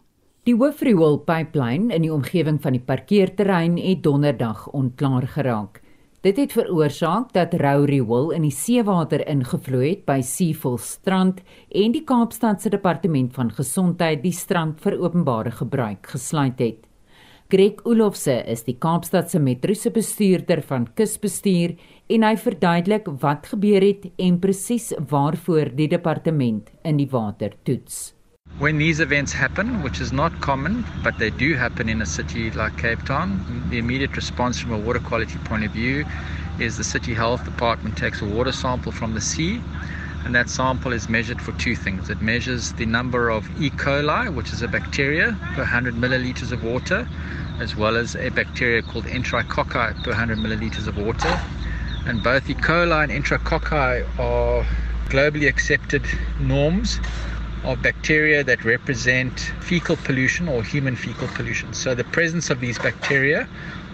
Die 0.43 0.55
hoofrioolpyplyn 0.55 1.91
in 1.91 2.01
die 2.01 2.13
omgewing 2.13 2.61
van 2.61 2.71
die 2.71 2.81
parkeerterrein 2.81 3.77
het 3.77 4.03
donderdag 4.03 4.67
onklaar 4.67 5.27
geraak. 5.27 5.81
Dit 6.25 6.39
het 6.41 6.55
veroorsaak 6.57 7.35
dat 7.35 7.51
rou 7.61 7.83
riool 7.85 8.31
in 8.33 8.47
die 8.47 8.53
seewater 8.53 9.21
ingevloei 9.29 9.91
het 9.91 10.07
by 10.07 10.23
Seevol 10.25 10.79
strand 10.81 11.43
en 11.69 11.93
die 11.93 12.01
Kaapstad 12.01 12.63
se 12.63 12.71
departement 12.73 13.35
van 13.35 13.51
gesondheid 13.53 14.23
die 14.23 14.33
strand 14.33 14.81
vir 14.81 14.97
openbare 15.03 15.53
gebruik 15.53 16.09
gesluit 16.15 16.63
het. 16.65 16.79
Greg 17.53 17.85
Olofse 17.85 18.39
is 18.49 18.65
die 18.65 18.73
Kaapstad 18.73 19.29
se 19.29 19.37
metro 19.37 19.77
se 19.77 19.93
bestuurder 19.93 20.63
van 20.65 20.89
kusbestuur 20.97 21.77
en 22.09 22.25
hy 22.25 22.33
verduidelik 22.41 23.13
wat 23.21 23.53
gebeur 23.53 23.85
het 23.85 24.09
en 24.17 24.41
presies 24.41 24.95
waarvoor 24.97 25.75
die 25.77 25.91
departement 25.93 26.73
in 26.81 26.97
die 26.97 27.11
water 27.13 27.53
toets. 27.69 28.14
When 28.57 28.77
these 28.77 29.01
events 29.01 29.33
happen, 29.33 29.83
which 29.83 29.99
is 29.99 30.13
not 30.13 30.39
common, 30.39 30.85
but 31.03 31.17
they 31.17 31.29
do 31.29 31.55
happen 31.55 31.89
in 31.89 32.01
a 32.01 32.05
city 32.05 32.51
like 32.51 32.77
Cape 32.77 33.03
Town, 33.03 33.43
the 33.69 33.77
immediate 33.77 34.15
response 34.15 34.57
from 34.57 34.71
a 34.71 34.77
water 34.77 35.01
quality 35.01 35.37
point 35.39 35.65
of 35.65 35.71
view 35.71 36.05
is 36.57 36.77
the 36.77 36.83
city 36.85 37.13
health 37.13 37.43
department 37.43 37.97
takes 37.97 38.21
a 38.21 38.25
water 38.25 38.53
sample 38.53 38.93
from 38.93 39.13
the 39.13 39.19
sea 39.19 39.61
and 40.23 40.33
that 40.33 40.47
sample 40.47 40.93
is 40.93 41.09
measured 41.09 41.41
for 41.41 41.51
two 41.59 41.75
things. 41.75 42.09
It 42.09 42.21
measures 42.21 42.71
the 42.71 42.85
number 42.85 43.29
of 43.29 43.45
E. 43.61 43.71
coli, 43.71 44.33
which 44.33 44.53
is 44.53 44.61
a 44.61 44.69
bacteria 44.69 45.37
per 45.53 45.63
100 45.63 45.93
milliliters 45.93 46.53
of 46.53 46.63
water, 46.63 47.05
as 47.59 47.75
well 47.75 47.97
as 47.97 48.15
a 48.15 48.29
bacteria 48.29 48.81
called 48.81 49.03
enterococci 49.03 50.01
per 50.01 50.11
100 50.11 50.37
milliliters 50.37 50.87
of 50.87 50.95
water. 50.95 51.37
And 52.05 52.23
both 52.23 52.49
E. 52.49 52.53
coli 52.53 53.03
and 53.03 53.11
enterococci 53.11 54.17
are 54.17 54.65
globally 55.09 55.49
accepted 55.49 56.05
norms 56.39 57.01
of 57.65 57.81
bacteria 57.81 58.43
that 58.43 58.63
represent 58.63 59.39
fecal 59.61 59.95
pollution 59.97 60.47
or 60.47 60.63
human 60.63 60.95
fecal 60.95 61.27
pollution. 61.29 61.73
So 61.73 61.95
the 61.95 62.03
presence 62.03 62.49
of 62.49 62.59
these 62.59 62.77
bacteria, 62.77 63.47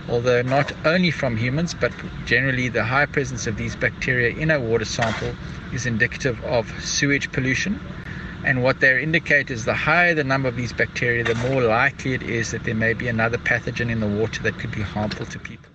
although 0.10 0.42
not 0.42 0.74
only 0.86 1.12
from 1.12 1.38
humans, 1.38 1.74
but 1.74 1.92
generally 2.26 2.68
the 2.70 2.84
high 2.84 3.06
presence 3.06 3.48
of 3.48 3.58
these 3.58 3.76
bacteria 3.76 4.36
in 4.36 4.52
a 4.52 4.60
water 4.60 4.86
sample 4.86 5.34
is 5.74 5.86
indicative 5.86 6.44
of 6.44 6.70
sewage 6.84 7.32
pollution. 7.32 7.80
And 8.44 8.64
what 8.64 8.80
they 8.80 9.02
indicate 9.02 9.52
is 9.52 9.66
the 9.66 9.74
higher 9.74 10.14
the 10.16 10.24
number 10.24 10.50
of 10.50 10.56
these 10.56 10.74
bacteria, 10.74 11.24
the 11.24 11.36
more 11.36 11.62
likely 11.62 12.14
it 12.14 12.24
is 12.24 12.52
that 12.52 12.64
there 12.64 12.76
may 12.76 12.94
be 12.94 13.08
another 13.08 13.38
pathogen 13.38 13.90
in 13.90 14.00
the 14.00 14.08
water 14.08 14.42
that 14.44 14.58
could 14.58 14.72
be 14.72 14.82
harmful 14.82 15.26
to 15.28 15.40
people. 15.40 15.70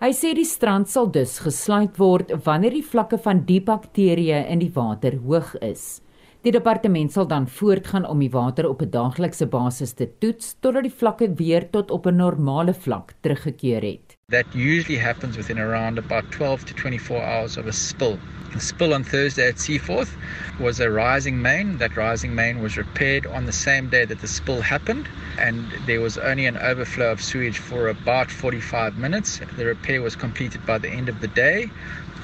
Hy 0.00 0.14
sê 0.16 0.30
die 0.32 0.46
strand 0.48 0.88
sal 0.88 1.10
dus 1.12 1.34
gesluit 1.44 1.98
word 2.00 2.30
wanneer 2.46 2.72
die 2.72 2.84
vlakke 2.84 3.18
van 3.20 3.42
die 3.44 3.60
bakterieë 3.60 4.46
in 4.48 4.62
die 4.62 4.70
water 4.72 5.18
hoog 5.26 5.50
is. 5.60 6.00
Die 6.40 6.52
departement 6.54 7.12
sal 7.12 7.26
dan 7.28 7.44
voortgaan 7.52 8.06
om 8.08 8.20
die 8.22 8.30
water 8.32 8.64
op 8.68 8.80
'n 8.82 8.90
daaglikse 8.90 9.46
basis 9.46 9.92
te 9.92 10.06
toets 10.18 10.54
totdat 10.60 10.82
die 10.82 10.98
vlakke 11.00 11.26
weer 11.36 11.66
tot 11.70 11.90
op 11.90 12.06
'n 12.06 12.16
normale 12.16 12.74
vlak 12.74 13.12
teruggekeer 13.20 13.82
het. 13.82 14.16
That 14.30 14.46
usually 14.54 14.98
happens 14.98 15.36
within 15.36 15.58
around 15.58 15.98
about 15.98 16.30
12 16.30 16.64
to 16.64 16.74
24 16.74 17.20
hours 17.20 17.58
of 17.58 17.66
a 17.66 17.72
spill. 17.72 18.18
The 18.52 18.60
spill 18.60 18.94
on 18.94 19.04
Thursday 19.04 19.48
at 19.48 19.60
Seaforth 19.60 20.16
was 20.58 20.80
a 20.80 20.88
rising 20.88 21.42
main. 21.42 21.76
That 21.76 21.96
rising 21.96 22.34
main 22.34 22.62
was 22.62 22.76
repaired 22.76 23.26
on 23.26 23.44
the 23.44 23.52
same 23.52 23.88
day 23.90 24.06
that 24.06 24.20
the 24.20 24.26
spill 24.26 24.62
happened, 24.62 25.06
and 25.38 25.56
there 25.86 26.00
was 26.00 26.16
only 26.18 26.46
an 26.46 26.56
overflow 26.56 27.12
of 27.12 27.20
sewage 27.20 27.58
for 27.58 27.88
about 27.88 28.30
45 28.30 28.96
minutes. 28.96 29.40
The 29.56 29.66
repair 29.66 30.00
was 30.00 30.16
completed 30.16 30.64
by 30.64 30.78
the 30.78 30.88
end 30.88 31.08
of 31.10 31.20
the 31.20 31.28
day, 31.28 31.70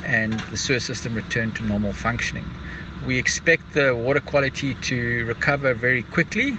and 0.07 0.33
the 0.51 0.57
sewer 0.57 0.81
system 0.81 1.15
returned 1.15 1.55
to 1.57 1.67
normal 1.67 1.93
functioning. 1.93 2.45
We 3.05 3.19
expect 3.19 3.75
the 3.75 3.95
water 3.95 4.21
quality 4.21 4.75
to 4.75 5.25
recover 5.27 5.75
very 5.75 6.03
quickly, 6.03 6.57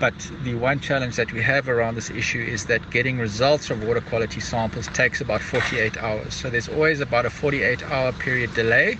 but 0.00 0.14
the 0.42 0.54
one 0.54 0.80
challenge 0.80 1.16
that 1.16 1.32
we 1.32 1.42
have 1.42 1.68
around 1.68 1.94
this 1.94 2.10
issue 2.10 2.40
is 2.40 2.66
that 2.66 2.90
getting 2.90 3.18
results 3.18 3.66
from 3.66 3.86
water 3.86 4.00
quality 4.00 4.40
samples 4.40 4.88
takes 4.88 5.20
about 5.20 5.42
48 5.42 5.96
hours. 5.98 6.34
So 6.34 6.50
there's 6.50 6.68
always 6.68 7.00
about 7.00 7.26
a 7.26 7.30
48 7.30 7.82
hour 7.84 8.12
period 8.12 8.54
delay 8.54 8.98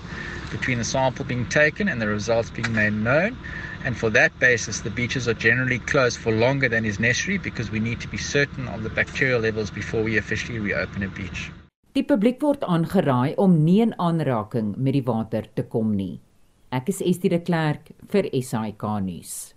between 0.51 0.79
the 0.79 0.85
sample 0.85 1.25
being 1.25 1.49
taken 1.49 1.89
and 1.89 2.01
the 2.01 2.07
results 2.07 2.51
being 2.51 2.73
made 2.73 2.93
known. 2.93 3.37
And 3.85 3.97
for 3.97 4.09
that 4.11 4.39
basis, 4.39 4.81
the 4.81 4.91
beaches 4.91 5.27
are 5.27 5.35
generally 5.35 5.81
closed 5.81 6.19
for 6.19 6.33
longer 6.33 6.69
than 6.69 6.85
is 6.85 7.01
necessary 7.01 7.39
because 7.39 7.71
we 7.71 7.81
need 7.81 8.01
to 8.01 8.09
be 8.09 8.17
certain 8.17 8.69
of 8.69 8.83
the 8.83 8.89
bacterial 8.91 9.41
levels 9.41 9.71
before 9.71 10.03
we 10.03 10.17
officially 10.17 10.59
reopen 10.59 11.03
a 11.03 11.09
beach. 11.09 11.51
Die 11.95 12.03
publiek 12.03 12.41
word 12.43 12.65
aangeraai 12.67 13.35
om 13.39 13.53
nie 13.65 13.81
in 13.83 13.93
aanraking 13.99 14.71
met 14.77 14.97
die 14.97 15.05
water 15.11 15.45
te 15.55 15.63
kom 15.75 15.93
nie. 15.95 16.21
Ek 16.75 16.89
is 16.91 16.99
Estie 17.07 17.31
de 17.31 17.39
Klerk 17.39 17.93
vir 18.11 18.27
SAK 18.35 18.83
nuus. 19.05 19.53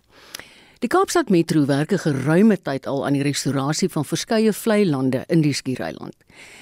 Die 0.83 0.89
Kaapstad 0.93 1.31
Metro 1.33 1.65
werk 1.65 1.91
'n 1.91 1.97
geruime 1.97 2.57
tyd 2.61 2.85
al 2.85 3.05
aan 3.05 3.13
die 3.17 3.25
restaurasie 3.25 3.89
van 3.89 4.05
verskeie 4.05 4.53
vlei 4.53 4.85
lande 4.85 5.23
in 5.27 5.41
die 5.41 5.53
Skiereiland. 5.53 6.13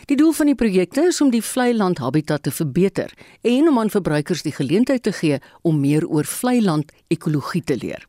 Die 0.08 0.16
doel 0.16 0.32
van 0.32 0.46
die 0.46 0.56
projekte 0.56 1.02
is 1.08 1.22
om 1.22 1.30
die 1.30 1.42
vlei 1.42 1.74
land 1.74 2.00
habitat 2.00 2.44
te 2.44 2.52
verbeter 2.52 3.12
en 3.42 3.68
om 3.68 3.80
aan 3.80 3.90
verbruikers 3.90 4.44
die 4.44 4.56
geleentheid 4.56 5.04
te 5.04 5.12
gee 5.12 5.40
om 5.62 5.80
meer 5.80 6.08
oor 6.08 6.24
vlei 6.24 6.62
land 6.62 6.92
ekologie 7.10 7.64
te 7.64 7.76
leer. 7.76 8.08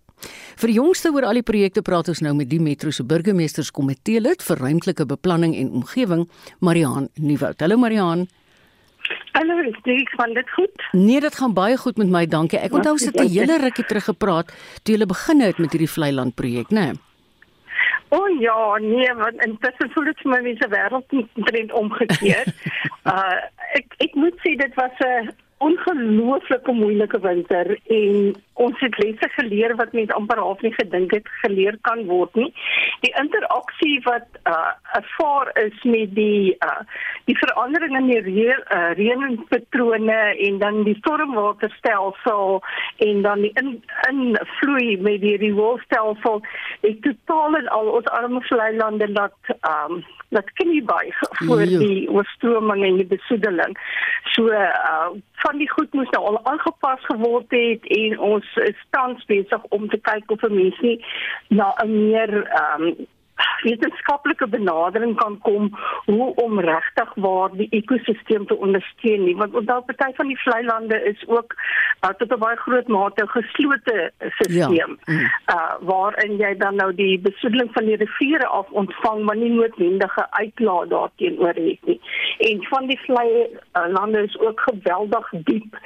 Vir 0.57 0.71
jongste 0.71 1.11
oor 1.11 1.25
al 1.25 1.35
die 1.35 1.43
projekte 1.43 1.83
praat 1.83 2.09
ons 2.09 2.21
nou 2.21 2.35
met 2.35 2.49
die 2.49 2.61
Metro 2.61 2.91
se 2.91 3.03
burgemeesterskomitee 3.03 4.21
lid 4.21 4.43
vir 4.43 4.57
ruimtelike 4.57 5.07
beplanning 5.07 5.57
en 5.57 5.71
omgewing, 5.71 6.29
Mariaan 6.61 7.09
Nieuwoud. 7.15 7.61
Hallo 7.61 7.77
Mariaan. 7.77 8.29
Hallo, 9.37 9.59
ek 9.61 10.13
van 10.17 10.33
dit 10.33 10.51
goed? 10.51 10.85
Nee, 10.97 11.21
dit 11.21 11.35
gaan 11.37 11.53
baie 11.53 11.77
goed 11.77 11.99
met 12.01 12.09
my, 12.09 12.23
dankie. 12.27 12.57
Ek 12.59 12.73
onthou 12.73 12.97
sit 12.97 13.19
'n 13.21 13.29
hele 13.29 13.59
rukkie 13.61 13.85
terug 13.85 14.05
gepraat 14.05 14.49
toe 14.83 14.97
jy 14.97 15.07
begin 15.07 15.41
het 15.41 15.59
met 15.59 15.73
hierdie 15.73 15.91
Vlei-land 15.93 16.35
projek, 16.35 16.71
né? 16.71 16.81
Nee? 16.81 16.93
O 18.09 18.17
oh, 18.17 18.41
ja, 18.41 18.79
nee, 18.79 19.15
want 19.15 19.45
intussen 19.45 19.91
voel 19.91 20.05
dit 20.05 20.21
vir 20.23 20.31
my 20.31 20.41
mense 20.41 20.69
wêreld 20.69 21.05
trend 21.45 21.73
omgekeer. 21.73 22.47
uh 23.13 23.39
ek 23.75 23.97
ek 23.99 24.15
moet 24.15 24.37
sê 24.45 24.55
dit 24.57 24.75
was 24.75 24.97
'n 25.05 25.29
ongelooflike 25.59 26.73
moeilike 26.73 27.19
winter 27.21 27.79
en 27.87 28.35
ons 28.53 28.81
het 28.81 28.99
lesse 28.99 29.29
geleer 29.29 29.75
wat 29.77 29.93
mens 29.93 30.13
amper 30.13 30.39
half 30.39 30.61
nie 30.61 30.73
gedink 30.75 31.15
het 31.17 31.29
geleer 31.43 31.79
kan 31.89 32.05
word 32.09 32.35
nie. 32.37 32.51
Die 33.05 33.13
interaksie 33.21 34.01
wat 34.05 34.41
uh 34.45 34.73
ervaar 34.99 35.51
is 35.65 35.83
met 35.85 36.13
die 36.17 36.57
uh 36.65 36.83
die 37.25 37.39
verandering 37.39 37.97
in 37.99 38.11
die 38.11 38.21
reën 38.29 38.61
uh, 38.77 38.93
reënpatrone 39.01 40.21
en 40.49 40.59
dan 40.59 40.83
die 40.89 40.97
stormwaterstelsel 41.01 42.61
en 43.09 43.23
dan 43.23 43.41
die 43.41 43.53
in 43.63 43.73
invloei 44.11 44.97
met 45.09 45.21
die 45.25 45.37
rioolstelsel 45.41 46.43
het 46.85 47.03
totaal 47.03 47.57
en 47.63 47.73
al 47.81 47.93
ons 47.99 48.13
arme 48.21 48.45
vlei 48.49 48.71
lande 48.77 49.09
laat 49.13 49.57
um 49.73 50.05
laat 50.29 50.53
knie 50.53 50.83
buig 50.85 51.19
voor 51.47 51.65
jo. 51.65 51.79
die 51.79 52.11
oorstroming 52.11 52.85
en 52.85 52.97
die 52.97 53.11
besoedeling. 53.17 53.79
So 54.35 54.51
uh 54.51 55.09
van 55.47 55.59
die 55.59 55.71
goed 55.71 55.93
moes 55.93 56.09
nou 56.11 56.25
al 56.25 56.39
aangepas 56.45 57.03
geword 57.05 57.51
het 57.53 57.85
en 57.97 58.19
ons 58.19 58.47
is 58.65 58.79
tans 58.91 59.25
besig 59.25 59.63
om 59.77 59.89
te 59.89 59.99
kyk 60.09 60.31
of 60.31 60.43
'n 60.43 60.55
mens 60.55 60.79
nie 60.81 61.05
na 61.49 61.75
'n 61.85 62.09
meer 62.09 62.33
um, 62.63 63.07
wetenskaplike 63.63 64.47
benadering 64.49 65.17
kan 65.17 65.39
kom 65.39 65.71
hoe 66.05 66.35
om 66.35 66.61
regtig 66.61 67.15
waar 67.15 67.51
die 67.53 67.69
ekosisteem 67.71 68.47
te 68.47 68.57
ondersteun 68.57 69.25
nie 69.25 69.37
want 69.37 69.55
onthou 69.55 69.81
party 69.89 70.13
van 70.19 70.31
die 70.33 70.39
vlei 70.45 70.63
lande 70.65 71.01
is 71.11 71.25
ook 71.29 71.55
uh, 71.57 72.11
tot 72.19 72.33
'n 72.33 72.39
baie 72.45 72.57
groot 72.57 72.89
mate 72.89 73.27
geslote 73.35 73.97
stelsel 74.19 74.73
ja. 74.73 74.87
mm. 74.87 75.21
uh, 75.55 75.75
waarin 75.81 76.37
jy 76.37 76.55
dan 76.57 76.77
nou 76.77 76.95
die 76.95 77.19
besoedeling 77.21 77.71
van 77.73 77.85
die 77.85 77.97
riviere 77.97 78.47
af 78.47 78.71
ontvang 78.71 79.23
maar 79.25 79.37
nie 79.37 79.51
noodwendige 79.51 80.27
uitlaat 80.31 80.91
daarteenoor 80.91 81.61
het 81.69 81.87
nie 81.91 82.01
en 82.39 82.65
van 82.73 82.87
die 82.87 83.01
vlei 83.07 83.29
uh, 83.29 83.87
lande 83.99 84.23
is 84.23 84.39
ook 84.39 84.61
geweldig 84.61 85.31
diep 85.51 85.79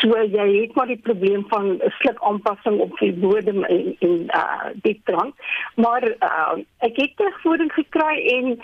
so 0.00 0.22
jy 0.22 0.48
het 0.60 0.74
maar 0.74 0.86
die 0.86 1.02
probleem 1.08 1.44
van 1.48 1.80
sluk 2.00 2.18
aanpassing 2.20 2.80
op 2.80 2.98
die 2.98 3.12
bodem 3.12 3.64
en 3.64 3.96
en 3.98 4.16
uh, 4.34 4.70
diep 4.82 5.04
drank 5.04 5.34
maar 5.74 6.04
uh, 6.08 6.56
ek 6.78 6.97
het 7.00 7.16
terugvoering 7.16 7.72
gekry 7.72 8.14
en 8.34 8.58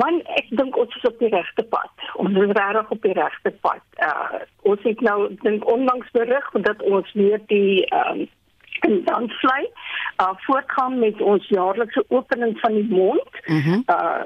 man 0.00 0.20
ek 0.38 0.48
dink 0.60 0.76
ons 0.76 0.96
is 0.96 1.06
op 1.08 1.18
die 1.18 1.32
regte 1.32 1.64
pad. 1.72 2.08
Ons 2.20 2.36
is 2.36 2.52
regtig 2.58 2.90
op 2.96 3.02
die 3.02 3.16
regte 3.16 3.52
pad. 3.64 3.84
Uh 4.08 4.42
ons 4.70 4.82
het 4.82 5.00
nou 5.00 5.18
dink 5.42 5.66
onlangs 5.70 6.10
berig 6.16 6.50
dat 6.68 6.82
ons 6.82 7.12
weer 7.12 7.40
die 7.52 7.86
en 7.86 8.26
dan 9.04 9.28
vlei 9.28 9.64
uh 10.20 10.34
voortgaan 10.46 10.98
met 10.98 11.20
ons 11.20 11.48
jaarlikse 11.48 12.04
opening 12.08 12.58
van 12.60 12.72
die 12.72 12.88
mond. 12.88 13.30
Mm 13.46 13.60
-hmm. 13.60 13.82
Uh 13.86 14.22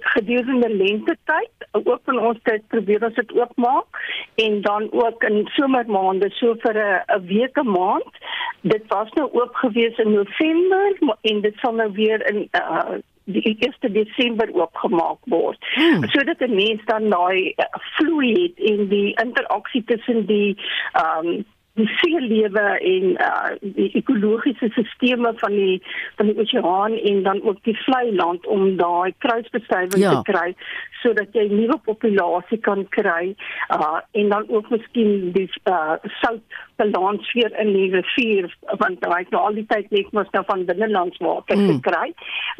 gedurende 0.00 0.68
lente 0.74 1.16
tyd 1.24 1.68
open 1.72 2.18
ons 2.18 2.38
dit 2.42 2.62
probeer 2.68 3.04
ons 3.04 3.14
dit 3.14 3.32
oopmaak 3.32 3.98
en 4.34 4.60
dan 4.60 4.92
ook 4.92 5.24
in 5.24 5.48
somermaande 5.56 6.30
so 6.30 6.54
vir 6.58 6.76
'n 6.78 7.26
week 7.26 7.56
'n 7.58 7.70
maand. 7.70 8.12
Dit 8.60 8.84
was 8.88 9.10
nou 9.12 9.28
oop 9.32 9.54
gewees 9.54 9.98
in 9.98 10.12
November 10.12 11.16
en 11.20 11.40
dit 11.40 11.56
sal 11.56 11.74
nou 11.74 11.92
weer 11.92 12.28
in 12.30 12.48
uh 12.52 12.98
die 13.24 13.56
1 13.58 13.92
Desember 13.92 14.48
oopgemaak 14.52 15.18
word. 15.24 15.58
Hmm. 15.74 16.04
Sodat 16.08 16.40
'n 16.40 16.54
mens 16.54 16.84
dan 16.84 17.08
daai 17.08 17.52
uh, 17.56 17.64
vloei 17.96 18.32
het 18.42 18.70
en 18.70 18.88
die 18.88 19.14
interaksie 19.24 19.84
tussen 19.84 20.26
die 20.26 20.56
ehm 20.92 21.26
um, 21.26 21.44
die 21.74 21.88
seelewe 22.00 22.66
en 22.78 23.04
uh, 23.18 23.54
die 23.60 23.90
ekologiese 23.98 24.68
sisteme 24.76 25.32
van 25.36 25.56
die 25.58 25.82
van 26.16 26.30
die 26.30 26.36
oseaan 26.38 26.92
en 27.10 27.22
dan 27.22 27.42
ook 27.42 27.58
die 27.66 27.76
vlei 27.82 28.14
land 28.14 28.46
om 28.46 28.76
daai 28.76 29.14
kruisbestuiving 29.18 30.02
ja. 30.02 30.14
te 30.14 30.30
kry 30.30 30.54
sodat 31.02 31.34
jy 31.36 31.48
nuwe 31.50 31.76
populasie 31.84 32.60
kan 32.64 32.86
kry 32.94 33.34
uh, 33.74 33.98
en 34.12 34.28
dan 34.28 34.46
ook 34.48 34.70
miskien 34.70 35.32
die 35.34 35.48
uh, 35.70 35.96
sout 36.20 36.60
balans 36.76 37.32
weer 37.32 37.50
in 37.58 37.72
die 37.74 37.90
rivier 37.90 38.48
want 38.78 39.02
daai 39.02 39.26
nou 39.34 39.42
al 39.48 39.58
die 39.58 39.66
tyd 39.70 39.90
net 39.94 40.14
mos 40.16 40.30
nou 40.36 40.44
van 40.46 40.64
binnelandswater 40.70 41.58
mm. 41.58 41.74
gekry 41.74 42.14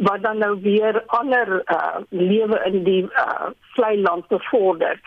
wat 0.09 0.27
dan 0.27 0.43
nou 0.43 0.53
weer 0.67 1.01
ander 1.21 1.55
uh, 1.63 2.03
lewe 2.11 2.61
in 2.67 2.83
die 2.87 3.03
uh, 3.07 3.55
vlei 3.79 3.95
land 4.03 4.27
bevorder 4.35 4.99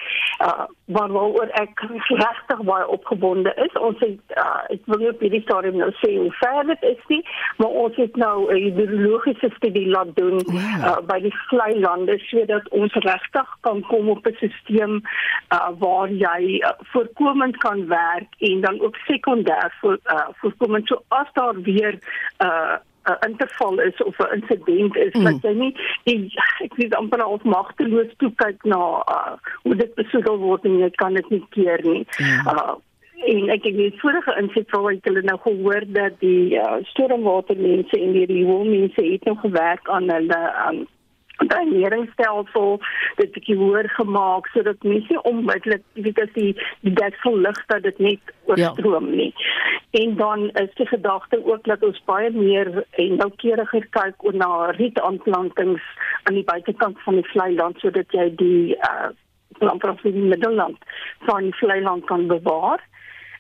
uh, 0.43 0.65
waaroor 0.95 1.51
ek 1.61 1.85
regtig 2.07 2.65
baie 2.71 2.87
opgewonde 2.97 3.53
is 3.67 3.79
ons 3.79 3.96
het 3.99 4.37
uh, 4.37 4.63
ek 4.73 4.81
wil 4.85 5.01
nie 5.01 5.09
op 5.09 5.19
hierdie 5.19 5.41
stadium 5.41 5.77
nou 5.81 5.91
sê 6.01 6.13
hoe 6.17 6.31
ver 6.39 6.63
dit 6.71 6.83
is 6.91 7.03
nie 7.07 7.21
maar 7.57 7.77
ons 7.83 7.95
het 7.95 8.15
nou 8.15 8.35
'n 8.53 8.61
hidrologiese 8.63 9.49
studie 9.55 9.87
laat 9.89 10.15
doen 10.15 10.41
yeah. 10.51 10.77
uh, 10.87 10.99
by 11.11 11.19
die 11.21 11.33
vlei 11.49 11.79
lande 11.79 12.19
sodat 12.29 12.69
ons 12.69 12.93
regtig 12.93 13.47
kan 13.61 13.81
kom 13.91 14.09
op 14.09 14.27
'n 14.27 14.35
stelsel 14.35 14.99
uh, 15.53 15.69
waar 15.79 16.09
jy 16.09 16.59
uh, 16.59 16.73
voorkomend 16.93 17.57
kan 17.57 17.87
werk 17.87 18.31
en 18.39 18.61
dan 18.61 18.81
ook 18.81 18.95
sekondêr 19.07 19.71
vir 19.81 19.99
uh, 20.05 20.27
voorkomend 20.41 20.87
so 20.87 21.01
as 21.07 21.27
daar 21.33 21.61
weer 21.61 21.99
uh, 22.41 22.77
'n 23.07 23.27
interval 23.29 23.79
is 23.79 24.03
of 24.03 24.17
'n 24.17 24.33
insident 24.33 24.95
is 24.95 25.13
mm. 25.13 25.23
dat 25.23 25.41
jy 25.41 25.53
nie 25.53 25.73
die, 26.03 26.33
ek 26.63 26.75
weet 26.75 26.95
amper 26.95 27.23
al 27.23 27.39
magteloos 27.43 28.11
toe 28.17 28.31
kyk 28.35 28.63
na 28.63 28.81
uh, 29.15 29.35
hoe 29.63 29.75
dit 29.75 29.93
besoedel 29.95 30.37
word 30.37 30.65
en 30.65 30.77
jy 30.79 30.89
kan 30.89 31.13
dit 31.13 31.29
nie 31.29 31.45
keer 31.49 31.79
nie. 31.83 32.03
Ja. 32.17 32.43
Uh, 32.53 32.75
en 33.26 33.49
ek 33.49 33.63
het 33.63 33.76
net 33.76 33.99
vorige 34.01 34.36
insit 34.41 34.70
waar 34.72 34.91
ek 34.93 35.07
hulle 35.09 35.24
nou 35.26 35.38
gehoor 35.45 35.86
dat 35.95 36.20
die 36.22 36.57
uh, 36.57 36.78
stormwatermense 36.91 37.97
en 37.97 38.13
die 38.13 38.28
rioolmense 38.30 39.03
het 39.03 39.26
nog 39.26 39.41
gewerk 39.41 39.89
aan 39.89 40.11
hulle 40.11 40.41
um, 40.68 40.86
draineringsstelsel 41.38 42.80
dit 43.20 43.32
bietjie 43.36 43.57
hoër 43.57 43.89
gemaak 43.97 44.47
sodat 44.53 44.86
mense 44.86 45.22
onmiddellik 45.30 45.84
weet 46.05 46.22
as 46.24 46.34
die 46.38 46.53
die 46.86 46.93
deksel 46.97 47.38
lig 47.45 47.59
dat 47.74 47.86
dit 47.86 48.01
net 48.07 48.34
oorstroom 48.49 49.11
ja. 49.11 49.15
nie. 49.22 49.34
En 50.01 50.15
dan 50.18 50.49
is 50.61 50.74
die 50.80 50.88
gedagte 50.89 51.39
ook 51.45 51.63
dat 51.70 51.84
ons 51.86 52.01
baie 52.09 52.32
meer 52.34 52.72
en 53.03 53.15
noukeuriger 53.22 53.88
kyk 53.99 54.26
oor 54.26 54.38
na 54.38 54.51
rietaanplantings 54.80 55.86
aan 56.24 56.38
die 56.38 56.47
buitekant 56.49 57.01
van 57.05 57.22
die 57.22 57.30
vlei 57.32 57.53
land 57.55 57.80
sodat 57.86 58.13
jy 58.20 58.30
die 58.41 58.76
uh 58.78 59.09
landbouw 59.57 59.95
in 60.05 60.13
die 60.13 60.30
middelland 60.30 60.78
van 61.26 61.47
die 61.47 61.55
vlei 61.57 61.80
land 61.82 62.05
kan 62.05 62.28
bewaar 62.30 62.84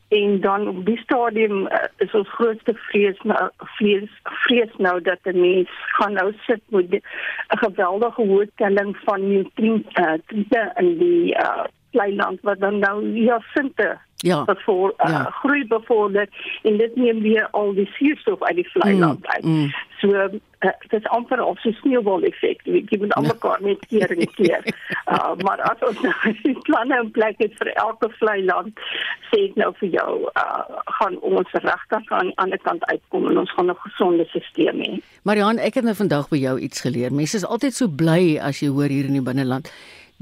en 0.07 0.41
dan 0.41 0.67
op 0.67 0.85
die 0.85 0.97
stadium 0.97 1.65
uh, 1.65 1.83
is 1.97 2.13
ons 2.13 2.29
grootste 2.29 2.73
vrees 2.73 3.19
nou 3.23 3.49
vrees 3.57 4.09
vrees 4.23 4.75
nou 4.77 5.01
dat 5.01 5.19
die 5.23 5.33
mens 5.33 5.69
gaan 5.99 6.13
nou 6.13 6.33
sit 6.45 6.61
met 6.67 6.91
'n 6.91 7.01
geweldige 7.47 8.21
hoë 8.21 8.47
telling 8.55 8.97
van 9.03 9.27
nutriënte 9.27 10.61
uh, 10.61 10.83
in 10.83 10.97
die 10.97 11.35
uh, 11.35 11.65
kleinland 11.91 12.41
wat 12.41 12.59
dan 12.59 12.79
nou 12.79 13.05
ja 13.15 13.41
sinte 13.53 13.97
ja 14.17 14.45
voor 14.65 14.93
uh, 14.97 15.09
ja. 15.09 15.23
groei 15.23 15.67
bevorder 15.67 16.29
en 16.63 16.77
dit 16.77 16.95
neem 16.95 17.21
weer 17.21 17.47
al 17.51 17.73
die 17.73 17.85
suurstof 17.85 18.41
uit 18.41 18.55
die 18.55 18.69
vleiland 18.69 19.19
mm, 19.19 19.31
uit. 19.31 19.43
Mm. 19.43 19.73
So 19.97 20.07
uh, 20.07 20.25
dit 20.59 20.93
is 20.99 21.05
amper 21.05 21.43
of 21.43 21.59
so 21.59 21.71
sneeubal 21.71 22.21
effek. 22.21 22.61
Jy 22.63 22.81
gee 22.85 22.99
met 22.99 23.13
almekaar 23.13 23.61
net 23.61 23.85
keer 23.89 24.11
en 24.11 24.33
keer. 24.33 24.65
Uh, 25.05 25.33
maar 25.45 25.61
as 25.69 25.85
ons 25.89 26.01
nou 26.01 26.53
planne 26.69 27.01
in 27.03 27.11
plek 27.11 27.37
het 27.37 27.53
vir 27.61 27.71
elke 27.73 28.09
vleiland, 28.17 28.81
sê 29.29 29.43
ek 29.49 29.59
nou 29.61 29.69
vir 29.81 29.93
jou, 29.99 30.09
uh, 30.33 30.81
gaan 30.99 31.19
ons 31.21 31.53
regtig 31.53 32.11
aan 32.17 32.31
die 32.31 32.37
ander 32.41 32.61
kant 32.65 32.85
uitkom 32.89 33.29
en 33.29 33.43
ons 33.43 33.53
gaan 33.53 33.69
'n 33.69 33.77
gesonde 33.85 34.25
stelsel 34.33 34.81
hê. 34.81 34.97
Marian, 35.21 35.61
ek 35.61 35.77
het 35.81 35.85
nou 35.85 35.95
vandag 35.95 36.29
by 36.29 36.41
jou 36.41 36.57
iets 36.59 36.81
geleer. 36.81 37.13
Mense 37.13 37.37
is 37.37 37.45
altyd 37.45 37.73
so 37.73 37.87
bly 37.87 38.37
as 38.41 38.61
jy 38.61 38.69
hoor 38.73 38.89
hier 38.89 39.05
in 39.05 39.19
die 39.19 39.25
binneland 39.29 39.69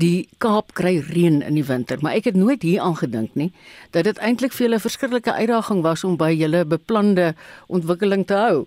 die 0.01 0.27
Kaap 0.43 0.73
kry 0.73 0.97
reën 0.99 1.41
in 1.41 1.55
die 1.55 1.65
winter, 1.65 1.97
maar 2.01 2.17
ek 2.19 2.29
het 2.31 2.35
nooit 2.35 2.61
hier 2.61 2.81
aan 2.81 2.97
gedink 2.99 3.35
nie 3.39 3.51
dat 3.95 4.03
dit 4.03 4.17
eintlik 4.17 4.53
vir 4.53 4.67
julle 4.67 4.79
'n 4.79 4.87
verskriklike 4.87 5.31
uitdaging 5.31 5.81
was 5.83 6.03
om 6.03 6.17
by 6.17 6.31
julle 6.31 6.65
beplande 6.65 7.33
ontwikkeling 7.67 8.25
te 8.27 8.33
hou. 8.33 8.65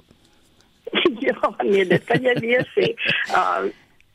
ja, 1.28 1.54
nee, 1.62 1.84
dit 1.86 2.04
kan 2.04 2.22
jy 2.22 2.34
weer 2.40 2.64
sê. 2.76 2.94
Uh 3.40 3.68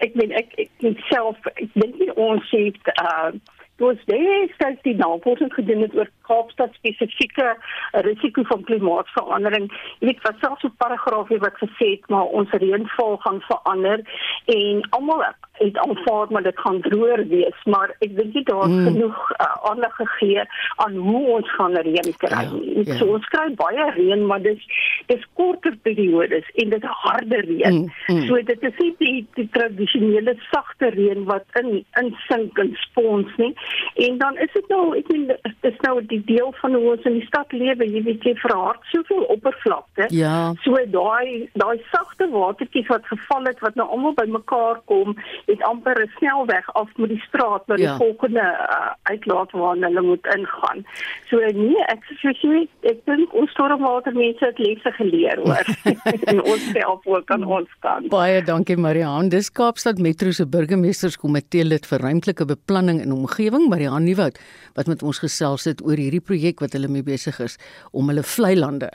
ek 0.03 0.15
meen 0.19 0.33
ek 0.35 0.55
ek 0.57 1.01
self 1.07 1.37
ek 1.55 1.69
dink 1.73 1.95
nie 2.01 2.11
ons 2.19 2.49
het 2.51 2.89
uh 2.99 3.31
Dit 3.75 4.07
is 4.07 4.53
steeds 4.53 4.81
die 4.81 4.95
navorsing 4.95 5.53
gedoen 5.53 5.81
het 5.81 5.95
oor 5.95 6.09
Kaapstad 6.21 6.73
spesifieke 6.73 7.55
risiko 7.91 8.43
van 8.43 8.63
klimaatsverandering. 8.63 9.71
Jy 9.99 10.07
weet 10.07 10.21
wat 10.21 10.35
selfs 10.39 10.63
'n 10.63 10.75
paragraaf 10.77 11.27
het 11.27 11.41
wat 11.41 11.57
gesê 11.63 11.87
het 11.95 12.09
maar 12.09 12.25
ons 12.25 12.49
reënval 12.51 13.17
gaan 13.17 13.41
verander 13.41 13.99
en 14.45 14.87
almal 14.89 15.23
het 15.51 15.77
aanvaar 15.77 16.27
maar 16.29 16.43
dit 16.43 16.59
gaan 16.59 16.81
droër 16.81 17.27
wees, 17.27 17.59
maar 17.63 17.95
ek 17.99 18.15
dink 18.17 18.33
nie 18.33 18.43
daar 18.43 18.65
is 18.67 18.75
mm. 18.75 18.85
genoeg 18.85 19.31
uh, 19.31 19.69
aandag 19.69 19.95
gegee 19.95 20.41
aan 20.75 20.95
hoe 20.95 21.27
ons 21.27 21.51
gaan 21.55 21.75
reën 21.75 22.13
kry 22.17 22.29
ja, 22.29 22.51
nie. 22.51 22.75
Ja, 22.75 22.83
ja. 22.85 22.97
So 22.97 23.05
ons 23.05 23.27
kry 23.33 23.53
baie 23.55 23.91
reën, 23.97 24.25
maar 24.25 24.41
dis 24.41 24.63
dis 25.05 25.25
korter 25.33 25.75
periodes 25.81 26.49
en 26.55 26.69
dit 26.69 26.83
harde 26.83 27.41
reën. 27.47 27.73
Mm, 27.73 27.91
mm. 28.07 28.25
So 28.27 28.41
dit 28.41 28.63
is 28.69 28.77
nie 28.77 28.95
die, 28.97 29.27
die 29.33 29.49
tradisionele 29.51 30.35
sagte 30.51 30.89
reën 30.95 31.23
wat 31.29 31.45
in 31.61 31.85
insink 32.01 32.57
en 32.57 32.73
spons 32.87 33.37
nie. 33.37 33.53
En 33.95 34.17
dan 34.17 34.37
is 34.37 34.51
dit 34.53 34.67
nou 34.67 34.97
ek 34.97 35.07
meen 35.11 35.27
dit 35.27 35.71
is 35.71 35.79
nou 35.85 35.95
die 36.05 36.21
deel 36.25 36.53
van 36.61 36.73
hoe 36.73 36.91
ons 36.95 37.05
in 37.09 37.17
die 37.19 37.25
stad 37.25 37.51
lewe, 37.51 37.85
jy 37.89 38.03
weet 38.03 38.25
jy 38.27 38.33
verhard 38.41 38.81
soveel 38.91 39.23
oppervlakte. 39.35 40.07
Ja. 40.15 40.53
So 40.65 40.79
daai 40.95 41.49
daai 41.53 41.77
sagte 41.91 42.29
watertjies 42.33 42.89
wat 42.91 43.07
geval 43.11 43.49
het 43.49 43.61
wat 43.65 43.75
nou 43.79 43.87
almal 43.89 44.15
bymekaar 44.17 44.81
kom 44.89 45.15
het 45.45 45.61
amper 45.69 46.01
'n 46.01 46.11
snelweg 46.17 46.73
af 46.73 46.89
met 46.97 47.09
die 47.09 47.23
straat 47.27 47.67
na 47.67 47.75
die 47.75 47.85
ja. 47.85 47.97
volgende 47.97 48.41
uh, 48.41 48.91
uitlaat 49.03 49.51
waar 49.51 49.75
hulle 49.75 50.01
moet 50.01 50.25
ingaan. 50.35 50.85
So 51.29 51.37
nee, 51.37 51.85
ek 51.87 52.03
sê 52.21 52.67
ek 52.81 53.05
dink 53.05 53.33
ons 53.33 53.51
stormwatermense 53.51 54.45
het 54.45 54.59
lesse 54.59 54.91
geleer 54.97 55.39
hoor 55.45 55.65
en 56.31 56.43
ons 56.43 56.65
help 56.73 57.07
ook 57.07 57.31
aan 57.31 57.43
ons 57.43 57.69
kant. 57.79 58.09
Baie 58.09 58.41
dankie 58.41 58.77
Marihan. 58.77 59.29
Dis 59.29 59.51
Kaapstad 59.51 59.97
Metro 59.97 60.31
se 60.31 60.45
burgemeesterskomitee 60.45 61.63
lid 61.63 61.85
vir 61.85 61.99
ruimtelike 61.99 62.45
beplanning 62.45 63.01
en 63.03 63.11
omgewing, 63.11 63.52
Marihan 63.61 64.03
Nieuwoud, 64.03 64.39
wat 64.73 64.87
met 64.87 65.03
ons 65.03 65.19
gesels 65.19 65.63
het 65.63 65.81
oor 65.85 65.97
hierdie 65.97 66.21
projek 66.21 66.59
wat 66.59 66.73
hulle 66.73 66.87
mee 66.87 67.03
besig 67.03 67.39
is 67.39 67.57
om 67.91 68.07
hulle 68.09 68.23
vlei 68.23 68.55
lande 68.55 68.89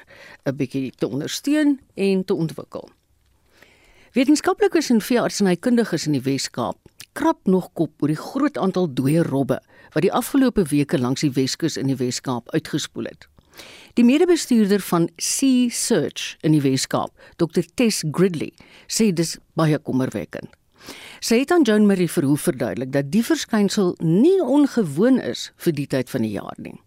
'n 0.47 0.57
bietjie 0.57 0.91
te 0.91 1.07
ondersteun 1.07 1.81
en 1.95 2.25
te 2.25 2.35
ontwikkel. 2.35 2.89
Wetenskaplikes 4.13 4.91
en 4.91 5.01
veeartsenykundiges 5.01 6.07
in 6.07 6.13
die 6.13 6.23
Wes-Kaap 6.23 6.79
krap 7.13 7.47
nog 7.47 7.73
kop 7.73 8.03
oor 8.03 8.09
die 8.09 8.17
groot 8.17 8.59
aantal 8.59 8.89
dooie 8.95 9.23
robbe 9.23 9.61
wat 9.95 10.03
die 10.03 10.13
afgelope 10.13 10.65
weke 10.71 10.99
langs 10.99 11.21
die 11.21 11.33
Weskus 11.33 11.77
in 11.77 11.87
die 11.87 11.97
Wes-Kaap 11.97 12.51
uitgespoel 12.51 13.05
het. 13.05 13.29
Die 13.95 14.05
mede-bestuurder 14.05 14.81
van 14.81 15.09
Sea 15.17 15.69
Search 15.71 16.37
in 16.47 16.53
die 16.53 16.63
Wes-Kaap, 16.63 17.11
Dr 17.37 17.65
Tess 17.75 18.05
Gridley, 18.11 18.53
sê 18.87 19.11
dis 19.13 19.37
baie 19.59 19.79
kommerwekkend. 19.79 20.51
Sy 21.21 21.41
het 21.43 21.55
aan 21.55 21.67
Joan 21.69 21.87
Marie 21.87 22.11
Verhoef 22.11 22.49
verduidelik 22.49 22.93
dat 22.93 23.11
die 23.13 23.25
verskynsel 23.27 23.95
nie 24.03 24.39
ongewoon 24.43 25.21
is 25.21 25.49
vir 25.57 25.73
die 25.73 25.87
tyd 25.87 26.11
van 26.11 26.23
die 26.23 26.37
jaar 26.37 26.57
nie. 26.57 26.79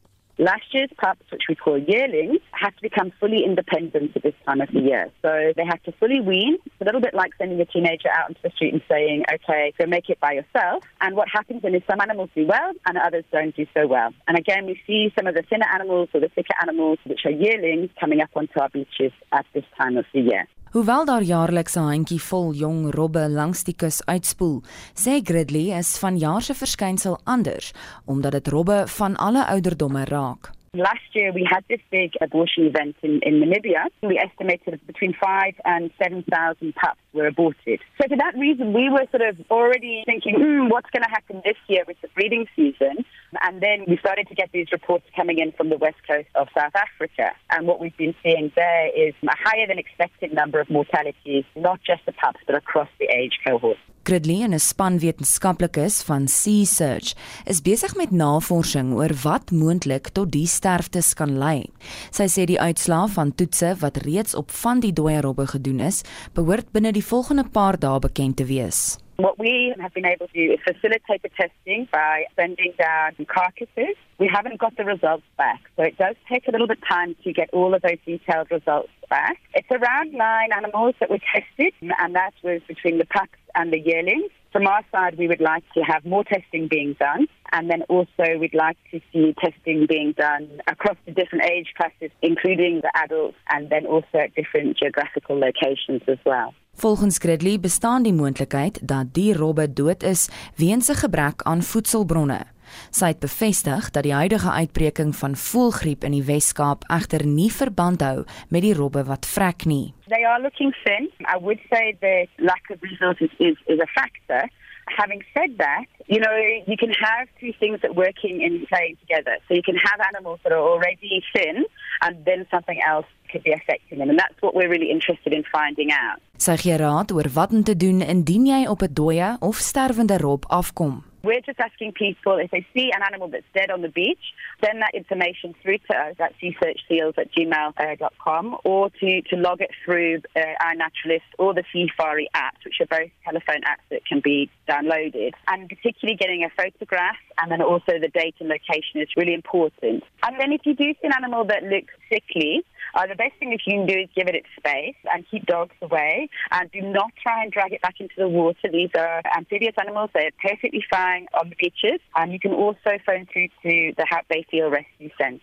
Last 0.42 0.74
year's 0.74 0.90
pups, 0.98 1.30
which 1.32 1.44
we 1.48 1.54
call 1.54 1.78
yearlings, 1.78 2.40
had 2.52 2.72
to 2.72 2.82
become 2.82 3.12
fully 3.20 3.44
independent 3.46 4.16
at 4.16 4.24
this 4.24 4.34
time 4.44 4.60
of 4.60 4.70
the 4.74 4.80
year. 4.80 5.12
So 5.22 5.54
they 5.56 5.64
had 5.64 5.84
to 5.84 5.92
fully 6.00 6.20
wean. 6.20 6.58
It's 6.66 6.82
a 6.82 6.86
little 6.86 7.00
bit 7.00 7.14
like 7.14 7.30
sending 7.38 7.62
a 7.62 7.66
teenager 7.66 8.10
out 8.10 8.30
into 8.30 8.42
the 8.42 8.50
street 8.56 8.74
and 8.74 8.82
saying, 8.90 9.24
okay, 9.32 9.72
go 9.78 9.86
make 9.86 10.10
it 10.10 10.20
by 10.20 10.32
yourself. 10.32 10.84
And 11.00 11.16
what 11.16 11.28
happens 11.32 11.62
then 11.62 11.76
is 11.76 11.84
some 11.88 12.02
animals 12.02 12.32
do 12.34 12.48
well 12.48 12.72
and 12.88 12.98
others 12.98 13.24
don't 13.32 13.56
do 13.56 13.68
so 13.76 13.86
well. 13.86 14.16
And 14.28 14.36
again, 14.36 14.66
we 14.66 14.82
see 14.88 15.14
some 15.16 15.28
of 15.28 15.36
the 15.36 15.44
thinner 15.44 15.68
animals 15.72 16.10
or 16.12 16.22
the 16.22 16.30
thicker 16.30 16.56
animals, 16.60 16.98
which 17.06 17.22
are 17.26 17.32
yearlings, 17.32 17.92
coming 18.00 18.22
up 18.22 18.32
onto 18.36 18.60
our 18.60 18.70
beaches 18.70 19.12
at 19.32 19.46
this 19.54 19.66
time 19.78 19.96
of 19.96 20.06
the 20.12 20.22
year. 20.22 20.48
Hoewel 20.72 21.06
daar 21.06 21.24
jaarliks 21.24 21.76
'n 21.76 21.84
handjie 21.84 22.22
vol 22.24 22.54
jong 22.54 22.94
robbe 22.96 23.30
langs 23.30 23.64
die 23.64 23.76
kus 23.76 24.06
uitspoel, 24.06 24.64
sê 24.96 25.20
Gridley 25.24 25.78
is 25.78 25.98
vanjaar 25.98 26.42
se 26.42 26.54
verskynsel 26.54 27.20
anders 27.24 27.74
omdat 28.06 28.32
dit 28.32 28.48
robbe 28.48 28.84
van 28.88 29.16
alle 29.16 29.48
ouderdomme 29.48 30.06
raak. 30.06 30.61
Last 30.74 31.04
year, 31.12 31.34
we 31.34 31.46
had 31.52 31.66
this 31.68 31.82
big 31.92 32.14
abortion 32.22 32.66
event 32.66 32.96
in, 33.04 33.20
in 33.24 33.42
Namibia. 33.42 33.88
We 34.04 34.18
estimated 34.18 34.80
between 34.88 35.14
five 35.22 35.54
and 35.66 35.92
7,000 36.02 36.74
pups 36.76 36.98
were 37.12 37.28
aborted. 37.28 37.82
So, 38.02 38.08
for 38.08 38.16
that 38.16 38.38
reason, 38.38 38.72
we 38.72 38.90
were 38.90 39.06
sort 39.12 39.22
of 39.22 39.36
already 39.52 40.04
thinking, 40.06 40.36
hmm, 40.40 40.70
what's 40.70 40.90
going 40.92 41.04
to 41.04 41.10
happen 41.10 41.42
this 41.44 41.58
year 41.68 41.84
with 41.86 41.98
the 42.02 42.08
breeding 42.16 42.48
season? 42.56 43.04
And 43.42 43.62
then 43.62 43.84
we 43.86 43.98
started 43.98 44.30
to 44.30 44.34
get 44.34 44.50
these 44.54 44.68
reports 44.72 45.04
coming 45.14 45.40
in 45.40 45.52
from 45.52 45.68
the 45.68 45.78
west 45.78 45.98
coast 46.08 46.30
of 46.36 46.48
South 46.58 46.74
Africa. 46.74 47.32
And 47.50 47.68
what 47.68 47.82
we've 47.82 47.98
been 47.98 48.16
seeing 48.24 48.54
there 48.56 48.88
is 48.96 49.14
a 49.24 49.36
higher 49.44 49.68
than 49.68 49.78
expected 49.78 50.34
number 50.34 50.62
of 50.62 50.70
mortalities, 50.70 51.44
not 51.54 51.82
just 51.84 52.06
the 52.06 52.14
pups, 52.14 52.40
but 52.48 52.56
across 52.56 52.88
the 52.98 53.10
age 53.14 53.40
cohort. 53.46 53.76
Gridley 54.04 54.42
en 54.42 54.54
'n 54.54 54.60
span 54.60 55.00
wetenskaplikes 55.00 56.02
van 56.02 56.28
Sea 56.28 56.66
Search 56.66 57.14
is 57.46 57.62
besig 57.62 57.96
met 57.96 58.12
navorsing 58.12 58.94
oor 58.94 59.14
wat 59.24 59.52
moontlik 59.52 60.10
tot 60.10 60.32
die 60.32 60.48
sterftes 60.48 61.14
kan 61.14 61.38
lei. 61.38 61.70
Sy 62.12 62.26
sê 62.26 62.46
die 62.46 62.60
uitslae 62.60 63.08
van 63.08 63.36
toetse 63.36 63.76
wat 63.80 63.98
reeds 63.98 64.36
op 64.36 64.52
van 64.52 64.80
die 64.80 64.94
dooie 64.94 65.22
robbe 65.22 65.48
gedoen 65.48 65.80
is, 65.80 66.02
behoort 66.34 66.72
binne 66.72 66.92
die 66.92 67.06
volgende 67.06 67.44
paar 67.44 67.80
dae 67.80 68.00
bekend 68.00 68.38
te 68.38 68.46
wees. 68.46 68.98
What 69.18 69.38
we 69.38 69.74
have 69.80 69.94
been 69.94 70.06
able 70.06 70.28
to 70.28 70.34
do 70.34 70.54
is 70.54 70.60
facilitate 70.66 71.22
the 71.22 71.30
testing 71.30 71.88
by 71.92 72.26
sending 72.36 72.74
down 72.78 73.14
carcasses. 73.28 73.96
We 74.18 74.28
haven't 74.28 74.60
got 74.60 74.76
the 74.78 74.84
results 74.84 75.24
back, 75.38 75.62
so 75.76 75.84
it 75.84 75.98
does 75.98 76.16
take 76.28 76.48
a 76.48 76.52
little 76.52 76.68
bit 76.68 76.80
of 76.80 76.88
time 76.88 77.16
to 77.24 77.34
get 77.34 77.50
all 77.54 77.74
of 77.74 77.82
those 77.82 77.98
detailed 78.06 78.50
results 78.50 78.90
back. 79.10 79.38
It's 79.54 79.70
around 79.70 80.14
nine 80.14 80.50
animals 80.56 80.96
that 81.00 81.10
were 81.10 81.20
tested, 81.20 81.74
and 81.82 82.16
that 82.16 82.34
was 82.44 82.62
between 82.68 82.98
the 82.98 83.06
pups 83.06 83.38
and 83.54 83.72
the 83.72 83.80
yearlings. 83.80 84.32
From 84.52 84.68
our 84.68 84.84
side, 84.92 85.18
we 85.18 85.28
would 85.28 85.40
like 85.40 85.64
to 85.74 85.82
have 85.82 86.04
more 86.04 86.24
testing 86.24 86.68
being 86.68 86.94
done, 87.00 87.28
and 87.52 87.70
then 87.70 87.84
also 87.88 88.26
we'd 88.40 88.54
like 88.54 88.78
to 88.92 89.00
see 89.12 89.34
testing 89.46 89.86
being 89.88 90.14
done 90.16 90.48
across 90.68 90.98
the 91.06 91.14
different 91.14 91.44
age 91.50 91.74
classes, 91.78 92.12
including 92.22 92.82
the 92.82 92.92
adults, 92.94 93.38
and 93.50 93.70
then 93.70 93.86
also 93.86 94.18
at 94.26 94.34
different 94.36 94.78
geographical 94.78 95.38
locations 95.40 96.02
as 96.08 96.20
well. 96.26 96.54
Volgens 96.74 97.18
Gridley 97.20 97.60
bestaan 97.60 98.04
die 98.04 98.14
moontlikheid 98.14 98.80
dat 98.88 99.14
die 99.14 99.34
robbe 99.34 99.74
dood 99.74 100.04
is 100.04 100.30
weens 100.56 100.90
'n 100.90 100.96
gebrek 100.96 101.42
aan 101.42 101.62
voedselbronne. 101.62 102.46
Sy 102.90 103.06
het 103.06 103.20
bevestig 103.20 103.90
dat 103.92 104.04
die 104.04 104.14
huidige 104.14 104.52
uitbreking 104.52 105.16
van 105.16 105.36
voëlgriep 105.36 106.04
in 106.04 106.12
die 106.12 106.24
Wes-Kaap 106.24 106.84
egter 106.88 107.26
nie 107.28 107.52
verband 107.52 108.02
hou 108.02 108.24
met 108.50 108.62
die 108.62 108.74
robbe 108.74 109.04
wat 109.04 109.28
vrek 109.28 109.66
nie. 109.66 109.94
They 110.08 110.24
are 110.26 110.42
looking 110.42 110.76
thin. 110.84 111.10
I 111.36 111.38
would 111.40 111.60
say 111.70 111.96
the 112.00 112.28
lack 112.38 112.70
of 112.70 112.78
resources 112.82 113.30
is 113.38 113.58
is 113.66 113.80
a 113.80 113.88
factor. 113.88 114.50
Having 114.98 115.24
said 115.34 115.58
that, 115.58 115.86
you 116.08 116.20
know, 116.20 116.36
you 116.68 116.78
can 116.78 116.92
have 116.92 117.28
two 117.40 117.54
things 117.60 117.82
that 117.82 117.96
working 117.96 118.42
in 118.42 118.66
play 118.68 118.96
together. 119.00 119.38
So 119.48 119.54
you 119.54 119.64
can 119.64 119.76
have 119.76 120.00
animals 120.14 120.40
that 120.44 120.52
are 120.52 120.60
already 120.60 121.24
thin 121.34 121.66
and 122.02 122.26
then 122.26 122.46
something 122.52 122.80
else 122.86 123.06
could 123.32 123.44
be 123.44 123.54
affecting 123.54 124.00
them. 124.00 124.10
And 124.10 124.20
that's 124.20 124.40
what 124.42 124.56
we're 124.56 124.70
really 124.70 124.92
interested 124.92 125.34
in 125.34 125.44
finding 125.52 125.92
out. 125.92 126.20
Sy 126.42 126.58
gee 126.58 126.78
raad 126.82 127.12
oor 127.14 127.28
wat 127.38 127.52
om 127.54 127.64
te 127.64 127.76
doen 127.78 128.02
indien 128.02 128.48
jy 128.50 128.66
op 128.68 128.82
'n 128.82 128.94
dooie 128.94 129.38
of 129.40 129.56
sterwende 129.70 130.18
rob 130.18 130.46
afkom. 130.50 131.04
We're 131.24 131.42
just 131.42 131.60
asking 131.60 131.92
people 131.92 132.38
if 132.38 132.50
they 132.50 132.66
see 132.74 132.92
an 132.96 133.04
animal 133.04 133.28
that's 133.28 133.46
dead 133.54 133.70
on 133.70 133.82
the 133.84 133.90
beach, 133.90 134.34
send 134.64 134.82
that 134.82 134.96
information 134.96 135.54
through 135.62 135.78
to 135.90 135.96
us 135.96 136.16
at 136.20 136.34
seasearchseals 136.42 137.16
at 137.18 137.32
gmail.com 137.34 138.58
or 138.64 138.90
to, 138.90 139.22
to 139.22 139.36
log 139.36 139.62
it 139.62 139.70
through 139.86 140.22
uh, 140.36 140.42
our 140.66 140.74
naturalist 140.74 141.30
or 141.38 141.54
the 141.54 141.64
Seafari 141.74 142.26
apps, 142.36 142.66
which 142.66 142.82
are 142.82 142.88
both 142.88 143.12
telephone 143.24 143.62
apps 143.62 143.86
that 143.92 144.04
can 144.08 144.20
be 144.20 144.50
downloaded. 144.68 145.34
And 145.48 145.70
particularly 145.70 146.18
getting 146.18 146.44
a 146.44 146.50
photograph 146.50 147.18
and 147.40 147.52
then 147.52 147.62
also 147.62 148.00
the 148.00 148.10
date 148.10 148.36
and 148.40 148.50
location 148.50 149.00
is 149.00 149.10
really 149.16 149.36
important. 149.36 150.04
And 150.24 150.40
then 150.40 150.52
if 150.52 150.62
you 150.66 150.74
do 150.74 150.86
see 150.86 151.08
an 151.08 151.14
animal 151.16 151.46
that 151.46 151.64
looks 151.64 151.94
sickly, 152.10 152.66
uh, 152.94 153.08
the 153.08 153.16
best 153.16 153.34
thing 153.40 153.50
that 153.52 153.60
you 153.66 153.78
can 153.78 153.86
do 153.86 153.98
is 154.00 154.10
give 154.16 154.28
it 154.28 154.36
its 154.36 154.48
space 154.58 154.96
and 155.14 155.26
keep 155.30 155.46
dogs 155.46 155.76
away. 155.82 156.30
And 156.52 156.72
do 156.72 156.82
not 156.82 157.12
try 157.22 157.44
and 157.44 157.52
drag 157.52 157.74
it 157.74 157.82
back 157.82 157.96
into 158.00 158.16
the 158.18 158.28
water. 158.28 158.68
These 158.72 158.92
are 158.98 159.22
amphibious 159.36 159.76
animals. 159.80 160.10
They're 160.14 160.32
perfectly 160.42 160.84
fine 160.90 161.28
on 161.34 161.50
the 161.50 161.56
beaches. 161.56 162.00
And 162.16 162.32
you 162.32 162.40
can 162.40 162.54
also 162.54 162.98
phone 163.06 163.28
through 163.32 163.48
to 163.64 163.94
the 163.98 164.06
Hat 164.10 164.26
Bayfield 164.30 164.74
Rescue 164.74 165.10
Centre. 165.20 165.42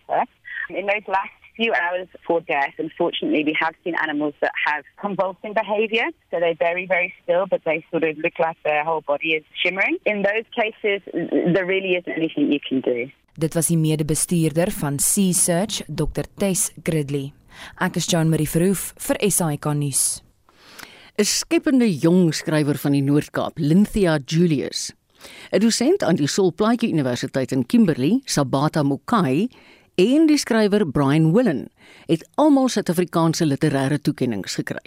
Um, 0.69 0.75
in 0.75 0.85
those 0.85 1.07
last 1.07 1.31
few 1.55 1.73
hours 1.73 2.07
before 2.11 2.41
death, 2.41 2.73
unfortunately, 2.77 3.43
we 3.43 3.55
have 3.59 3.73
seen 3.83 3.95
animals 4.01 4.33
that 4.41 4.51
have 4.65 4.83
convulsing 5.01 5.53
behavior. 5.53 6.05
So 6.31 6.39
they're 6.39 6.55
very, 6.55 6.85
very 6.85 7.13
still, 7.23 7.47
but 7.49 7.61
they 7.65 7.83
sort 7.91 8.03
of 8.03 8.17
look 8.17 8.37
like 8.39 8.57
their 8.63 8.83
whole 8.83 9.01
body 9.01 9.33
is 9.33 9.43
shimmering. 9.61 9.97
In 10.05 10.21
those 10.21 10.45
cases, 10.55 11.01
there 11.13 11.65
really 11.65 11.95
isn't 11.95 12.11
anything 12.11 12.51
you 12.51 12.59
can 12.67 12.81
do. 12.81 13.11
Dit 13.39 13.53
was 13.53 13.67
die 13.67 13.77
mede-bestuurder 13.77 14.71
van 14.71 14.99
Sea 14.99 15.33
Search, 15.33 15.83
Dr 15.87 16.25
Tess 16.37 16.71
Gridley. 16.83 17.33
Ek 17.79 17.95
is 17.95 18.07
Jean 18.07 18.29
Marie 18.29 18.47
Verhoef 18.47 18.93
vir 18.97 19.17
SAK 19.29 19.73
nuus. 19.75 20.21
'n 21.19 21.25
Skepende 21.25 21.87
jong 21.87 22.33
skrywer 22.33 22.77
van 22.77 22.93
die 22.95 23.01
Noord-Kaap, 23.03 23.59
Lynthia 23.59 24.19
Julius. 24.25 24.93
'n 25.51 25.59
Dosent 25.59 26.03
aan 26.03 26.15
die 26.15 26.27
Solplaatjie 26.27 26.91
Universiteit 26.91 27.51
in 27.51 27.65
Kimberley, 27.65 28.21
Sabata 28.25 28.83
Mukai, 28.83 29.49
en 29.99 30.27
die 30.27 30.37
skrywer 30.37 30.85
Brian 30.87 31.33
Willen 31.33 31.67
het 32.07 32.23
almal 32.35 32.69
Suid-Afrikaanse 32.69 33.45
literêre 33.45 33.99
toekenninge 33.99 34.47
gekry. 34.47 34.85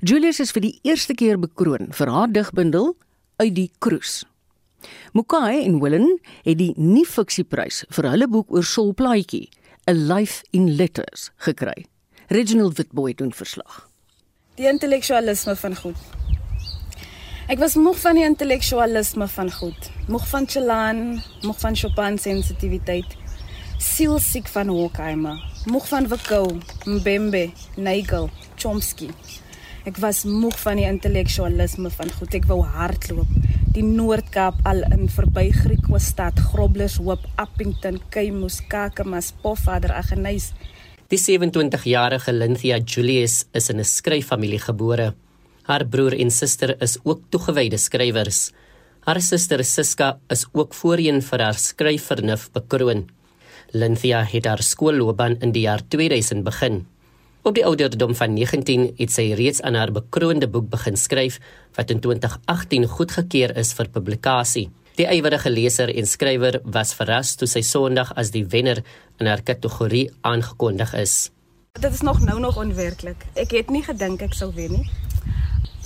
Julius 0.00 0.40
is 0.40 0.54
vir 0.56 0.64
die 0.64 0.78
eerste 0.88 1.14
keer 1.14 1.36
bekroon 1.38 1.92
vir 1.92 2.08
haar 2.08 2.32
digbundel 2.32 2.94
Uit 3.38 3.54
die 3.54 3.70
Kroes. 3.78 4.24
Mukai 5.12 5.64
en 5.64 5.78
Willen 5.82 6.18
het 6.46 6.58
die 6.58 6.72
nie-fiksieprys 6.76 7.84
vir 7.94 8.08
hulle 8.10 8.28
boek 8.30 8.50
oor 8.50 8.64
Solplaatjie, 8.64 9.48
A 9.88 9.92
Life 9.92 10.44
in 10.52 10.72
Letters, 10.76 11.30
gekry. 11.44 11.86
Reginald 12.30 12.76
Witboy 12.76 13.14
doen 13.14 13.30
verslag. 13.32 13.88
Die 14.60 14.66
intellektualisme 14.68 15.54
van 15.56 15.76
goed. 15.76 16.00
Ek 17.48 17.56
was 17.56 17.78
moeg 17.80 17.96
van 18.02 18.18
die 18.20 18.26
intellektualisme 18.26 19.24
van 19.32 19.48
goed. 19.48 19.88
Moeg 20.12 20.26
van 20.28 20.44
Chelan, 20.44 21.00
moeg 21.40 21.62
van 21.62 21.78
Chopin 21.80 22.20
sensitiwiteit. 22.20 23.16
Sielsiek 23.80 24.52
van 24.52 24.68
Horkheimer, 24.68 25.40
moeg 25.72 25.88
van 25.88 26.10
Vico, 26.12 26.44
Mbembe, 26.84 27.46
Nagel, 27.80 28.28
Chomsky. 28.60 29.08
Ek 29.88 29.96
was 30.04 30.26
moeg 30.28 30.60
van 30.60 30.76
die 30.76 30.84
intellektualisme 30.84 31.88
van 31.96 32.12
goed. 32.18 32.36
Ek 32.36 32.48
wou 32.50 32.60
hardloop. 32.60 33.30
Die 33.72 33.86
Noord-Kaap 33.86 34.66
al 34.68 34.84
in 34.92 35.08
verby 35.08 35.48
Griekwestad, 35.62 36.44
Groblershoop, 36.52 37.24
Appington, 37.40 38.02
Keimus, 38.12 38.60
Kakamas, 38.68 39.32
Pofadder, 39.40 39.96
Aggeneys. 39.96 40.52
Die 41.08 41.16
27-jarige 41.16 42.34
Lynthia 42.36 42.76
Julius 42.84 43.46
is 43.56 43.70
in 43.72 43.78
'n 43.80 43.84
skryffamilie 43.84 44.60
gebore. 44.60 45.14
Haar 45.62 45.86
broer 45.86 46.12
en 46.12 46.30
suster 46.30 46.76
is 46.82 46.98
ook 47.02 47.22
toegewyde 47.30 47.78
skrywers. 47.78 48.52
Haar 49.06 49.20
suster 49.20 49.64
Siska 49.64 50.18
is 50.28 50.44
ook 50.52 50.74
voorheen 50.74 51.22
vir 51.22 51.40
haar 51.40 51.54
skryfvernuf 51.54 52.50
bekroon. 52.52 53.08
Lynthia 53.72 54.22
het 54.22 54.44
haar 54.44 54.62
skoolloopbaan 54.62 55.40
in 55.40 55.52
die 55.52 55.62
jaar 55.62 55.80
2000 55.88 56.44
begin. 56.44 56.86
Op 57.42 57.54
die 57.54 57.64
ouderdom 57.64 58.14
van 58.14 58.34
19 58.34 58.92
het 58.98 59.10
sy 59.10 59.32
reeds 59.32 59.62
aan 59.62 59.74
haar 59.74 59.92
bekroonde 59.92 60.48
boek 60.48 60.68
begin 60.68 60.96
skryf 60.96 61.40
wat 61.74 61.90
in 61.90 62.00
2018 62.00 62.84
goedgekeur 62.84 63.56
is 63.56 63.72
vir 63.72 63.88
publikasie. 63.88 64.68
Die 64.98 65.06
ywerige 65.06 65.50
leser 65.52 65.92
en 65.94 66.08
skrywer 66.10 66.56
was 66.74 66.90
verras 66.98 67.36
toe 67.38 67.46
sy 67.46 67.60
Sondag 67.62 68.08
as 68.18 68.32
die 68.34 68.42
wenner 68.50 68.80
in 69.22 69.28
haar 69.30 69.44
kategorie 69.46 70.08
aangekondig 70.26 70.90
is. 70.98 71.12
Dit 71.78 71.94
is 71.94 72.02
nog 72.02 72.18
nou 72.26 72.40
nog 72.42 72.58
onwerklik. 72.58 73.22
Ek 73.38 73.54
het 73.54 73.70
nie 73.70 73.84
gedink 73.86 74.24
ek 74.26 74.34
sou 74.34 74.48
wen 74.56 74.74
nie. 74.74 74.88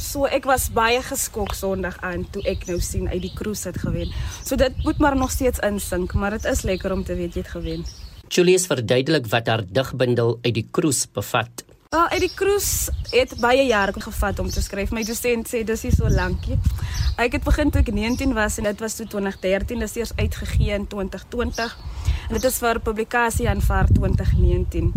So 0.00 0.24
ek 0.24 0.48
was 0.48 0.70
baie 0.72 1.02
geskok 1.04 1.52
Sondag 1.52 1.98
aan 2.00 2.24
toe 2.32 2.40
ek 2.48 2.64
nou 2.70 2.78
sien 2.80 3.04
uit 3.10 3.20
die 3.26 3.34
cruise 3.36 3.68
het 3.68 3.82
gewen. 3.84 4.08
So 4.46 4.56
dit 4.56 4.80
moet 4.80 5.04
maar 5.04 5.18
nog 5.20 5.36
steeds 5.36 5.60
insink, 5.60 6.16
maar 6.16 6.32
dit 6.38 6.48
is 6.48 6.64
lekker 6.64 6.96
om 6.96 7.04
te 7.04 7.18
weet 7.18 7.36
jy 7.36 7.44
het 7.44 7.52
gewen. 7.52 7.84
Julius 8.32 8.64
verduidelik 8.64 9.28
wat 9.28 9.52
haar 9.52 9.66
digbundel 9.68 10.38
uit 10.40 10.54
die 10.56 10.68
cruise 10.72 11.04
bevat. 11.12 11.66
Uh, 11.92 12.06
uit 12.08 12.20
die 12.20 12.34
cruise 12.34 12.92
het 13.10 13.34
baie 13.40 13.66
jare 13.66 13.92
gevat 14.00 14.38
om 14.38 14.46
te 14.48 14.62
skryf. 14.64 14.94
My 14.96 15.02
dosent 15.04 15.50
sê 15.50 15.60
dis 15.68 15.82
nie 15.84 15.90
so 15.92 16.08
lankie. 16.08 16.56
Ek 17.20 17.36
het 17.36 17.44
begin 17.44 17.68
toe 17.68 17.82
ek 17.82 17.90
19 17.92 18.32
was 18.32 18.56
en 18.56 18.64
dit 18.64 18.80
was 18.80 18.96
toe 18.96 19.04
2013, 19.12 19.84
dis 19.84 19.98
eers 20.00 20.14
uitgegee 20.16 20.72
in 20.72 20.86
2020. 20.88 21.76
En 22.30 22.32
dit 22.38 22.48
is 22.48 22.60
vir 22.64 22.80
publikasie 22.80 23.48
aanvaar 23.52 23.92
2019. 23.92 24.94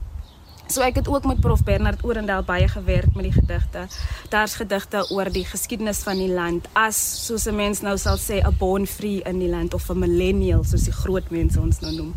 So 0.67 0.81
ek 0.81 0.95
het 0.97 1.07
ook 1.07 1.25
met 1.29 1.39
prof 1.39 1.61
Bernard 1.63 2.01
Orendal 2.03 2.41
baie 2.43 2.67
gewerk 2.67 3.13
met 3.13 3.27
die 3.27 3.33
gedigte. 3.35 3.85
Daar's 4.33 4.55
gedigte 4.57 5.03
oor 5.13 5.29
die 5.29 5.45
geskiedenis 5.45 6.01
van 6.01 6.17
die 6.17 6.31
land 6.33 6.65
as 6.73 6.97
soos 7.25 7.45
'n 7.45 7.55
mens 7.55 7.81
nou 7.81 7.97
sal 7.97 8.17
sê 8.17 8.41
'n 8.41 8.55
born 8.57 8.87
free 8.87 9.21
in 9.21 9.39
die 9.39 9.49
land 9.49 9.73
of 9.73 9.89
'n 9.89 9.99
millennial 9.99 10.63
soos 10.63 10.83
die 10.83 10.91
groot 10.91 11.29
mense 11.29 11.61
ons 11.61 11.79
nou 11.79 11.93
noem. 11.95 12.13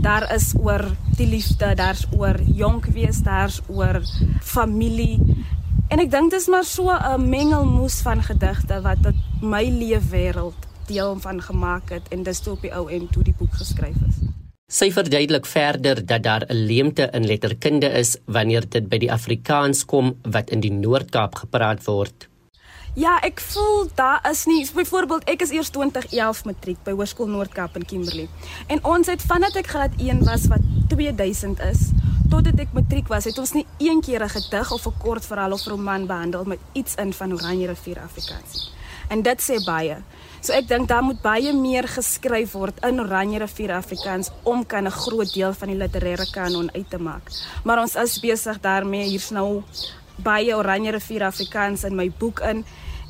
Daar 0.00 0.34
is 0.34 0.54
oor 0.56 0.96
die 1.16 1.26
liefde, 1.26 1.74
daar's 1.74 2.06
oor 2.16 2.40
jonk 2.42 2.86
wees, 2.86 3.18
daar's 3.22 3.60
oor 3.66 4.00
familie. 4.40 5.44
En 5.88 5.98
ek 5.98 6.10
dink 6.10 6.30
dit 6.30 6.40
is 6.40 6.48
maar 6.48 6.64
so 6.64 6.88
'n 6.88 7.28
mengelmoes 7.28 8.00
van 8.00 8.22
gedigte 8.22 8.80
wat 8.80 9.02
tot 9.02 9.14
my 9.42 9.64
leefwêreld 9.64 10.66
deel 10.86 11.20
van 11.20 11.42
gemaak 11.42 11.90
het 11.90 12.08
en 12.08 12.22
dis 12.22 12.40
toe 12.40 12.52
op 12.52 12.60
die 12.60 12.74
ou 12.74 12.90
en 12.90 13.08
toe 13.10 13.22
die 13.22 13.34
boek 13.38 13.54
geskryf 13.54 13.96
is. 14.08 14.29
Sy 14.70 14.86
verduidelik 14.94 15.48
verder 15.50 15.98
dat 16.06 16.22
daar 16.22 16.44
'n 16.46 16.54
leemte 16.54 17.08
in 17.12 17.26
letterkunde 17.26 17.86
is 17.86 18.16
wanneer 18.24 18.68
dit 18.68 18.88
by 18.88 18.98
die 18.98 19.12
Afrikaans 19.12 19.84
kom 19.84 20.14
wat 20.22 20.50
in 20.50 20.60
die 20.60 20.70
Noord-Kaap 20.70 21.34
gepraat 21.34 21.84
word. 21.84 22.28
Ja, 22.94 23.18
ek 23.22 23.40
voel 23.40 23.88
daar 23.94 24.30
is 24.30 24.44
nie 24.46 24.66
byvoorbeeld 24.74 25.24
ek 25.24 25.42
is 25.42 25.50
eers 25.50 25.70
2011 25.70 26.44
matriek 26.44 26.78
by 26.84 26.90
Hoërskool 26.90 27.26
Noord-Kaap 27.26 27.76
in 27.76 27.84
Kimberley. 27.84 28.28
En 28.66 28.84
ons 28.84 29.06
het 29.06 29.22
vandat 29.22 29.56
ek 29.56 29.66
graad 29.66 29.90
1 29.98 30.24
was 30.24 30.46
wat 30.46 30.62
2000 30.88 31.60
is, 31.60 31.90
totdat 32.30 32.58
ek 32.58 32.72
matriek 32.72 33.08
was, 33.08 33.24
het 33.24 33.38
ons 33.38 33.52
nie 33.52 33.66
een 33.78 34.00
keer 34.00 34.22
'n 34.22 34.28
gedig 34.28 34.72
of 34.72 34.86
'n 34.86 34.98
kort 34.98 35.26
verhaal 35.26 35.52
of 35.52 35.66
roman 35.66 36.06
behandel 36.06 36.44
met 36.44 36.58
iets 36.72 36.94
in 36.94 37.12
van 37.12 37.32
Oranje 37.32 37.66
rivier 37.66 37.98
Afrikaans. 37.98 38.72
En 39.08 39.22
dit 39.22 39.40
sê 39.42 39.64
baie. 39.64 39.96
So 40.40 40.54
ek 40.56 40.70
dink 40.70 40.88
daar 40.88 41.02
moet 41.04 41.18
baie 41.20 41.52
meer 41.52 41.84
geskryf 41.84 42.54
word 42.56 42.78
in 42.88 43.00
Oranje 43.02 43.42
rivier 43.42 43.74
Afrikaans 43.76 44.30
om 44.48 44.64
kan 44.64 44.86
'n 44.86 44.90
groot 44.90 45.32
deel 45.34 45.52
van 45.52 45.68
die 45.68 45.76
literêre 45.76 46.24
kanon 46.32 46.70
uit 46.72 46.90
te 46.90 46.98
maak. 46.98 47.28
Maar 47.64 47.80
ons 47.80 47.94
is 47.94 48.20
besig 48.20 48.60
daarmee 48.60 49.04
hier's 49.04 49.30
nou 49.30 49.62
baie 50.16 50.56
Oranje 50.56 50.90
rivier 50.92 51.22
Afrikaans 51.22 51.84
in 51.84 51.94
my 51.94 52.10
boek 52.18 52.40
in 52.40 52.64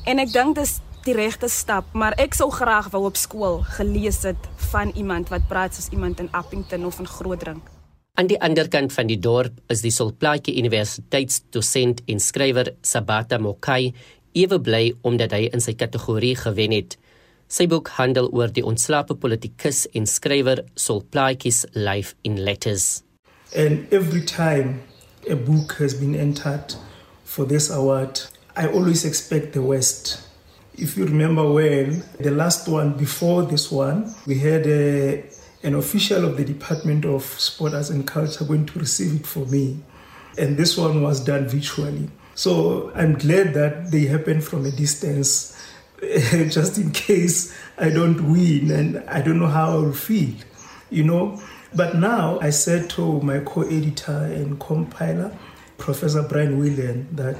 en 0.05 0.19
ek 0.19 0.31
dink 0.33 0.55
dis 0.55 0.81
die 1.05 1.13
regte 1.13 1.47
stap, 1.49 1.85
maar 1.93 2.13
ek 2.17 2.33
sou 2.33 2.51
graag 2.51 2.91
wou 2.91 3.05
op 3.05 3.15
skool 3.15 3.63
gelees 3.77 4.23
het 4.23 4.49
van 4.71 4.91
iemand 4.95 5.29
wat 5.29 5.47
praat 5.47 5.73
soos 5.73 5.89
iemand 5.91 6.19
in 6.19 6.29
Appington 6.31 6.85
of 6.85 6.99
in 6.99 7.07
Grootdrink. 7.07 7.63
Aan 8.19 8.27
die 8.27 8.41
ander 8.41 8.67
kant 8.67 8.93
van 8.93 9.07
die 9.07 9.19
dorp 9.19 9.53
is 9.67 9.81
die 9.81 9.91
Solplaatjie 9.91 10.57
Universiteitsdosent 10.57 12.01
en 12.05 12.19
skrywer 12.19 12.73
Sabata 12.81 13.37
Mokai 13.37 13.93
ewe 14.33 14.59
bly 14.59 14.93
omdat 15.01 15.31
hy 15.31 15.47
in 15.53 15.63
sy 15.63 15.73
kategorie 15.73 16.35
gewen 16.35 16.71
het. 16.75 16.97
Sy 17.51 17.65
boek 17.67 17.89
handel 17.97 18.29
oor 18.31 18.47
die 18.55 18.61
ontslape 18.63 19.17
politikus 19.19 19.81
en 19.91 20.05
skrywer 20.07 20.61
Sol 20.79 21.01
Plaatjes 21.03 21.65
life 21.75 22.15
in 22.23 22.37
letters. 22.45 23.03
And 23.53 23.91
every 23.91 24.23
time 24.23 24.79
a 25.29 25.35
book 25.35 25.75
has 25.79 25.93
been 25.93 26.15
entered 26.15 26.75
for 27.25 27.43
this 27.43 27.69
award, 27.69 28.21
I 28.55 28.67
always 28.67 29.03
expect 29.03 29.51
the 29.51 29.61
worst. 29.61 30.21
If 30.77 30.95
you 30.95 31.03
remember 31.05 31.43
well, 31.43 31.91
the 32.21 32.31
last 32.31 32.69
one 32.69 32.93
before 32.93 33.43
this 33.43 33.69
one, 33.69 34.15
we 34.25 34.39
had 34.39 34.65
a, 34.65 35.25
an 35.61 35.75
official 35.75 36.23
of 36.23 36.37
the 36.37 36.45
Department 36.45 37.03
of 37.03 37.25
Sport, 37.25 37.73
Arts 37.73 37.89
and 37.89 38.07
Culture 38.07 38.45
going 38.45 38.65
to 38.67 38.79
receive 38.79 39.13
it 39.19 39.27
for 39.27 39.45
me. 39.47 39.83
And 40.37 40.55
this 40.55 40.77
one 40.77 41.01
was 41.01 41.19
done 41.19 41.49
virtually. 41.49 42.07
So 42.33 42.93
I'm 42.95 43.15
glad 43.17 43.53
that 43.55 43.91
they 43.91 44.05
happened 44.05 44.45
from 44.45 44.65
a 44.65 44.71
distance 44.71 45.51
just 46.49 46.77
in 46.77 46.91
case 46.91 47.55
I 47.77 47.89
don't 47.89 48.31
win 48.31 48.71
and 48.71 49.03
I 49.07 49.21
don't 49.21 49.39
know 49.39 49.47
how 49.47 49.71
I'll 49.71 49.93
feel, 49.93 50.33
you 50.89 51.03
know. 51.03 51.39
But 51.73 51.95
now 51.95 52.39
I 52.41 52.49
said 52.49 52.89
to 52.91 53.21
my 53.21 53.39
co 53.39 53.61
editor 53.61 54.11
and 54.11 54.59
compiler, 54.59 55.31
Professor 55.77 56.23
Brian 56.23 56.57
William, 56.59 57.07
that 57.13 57.37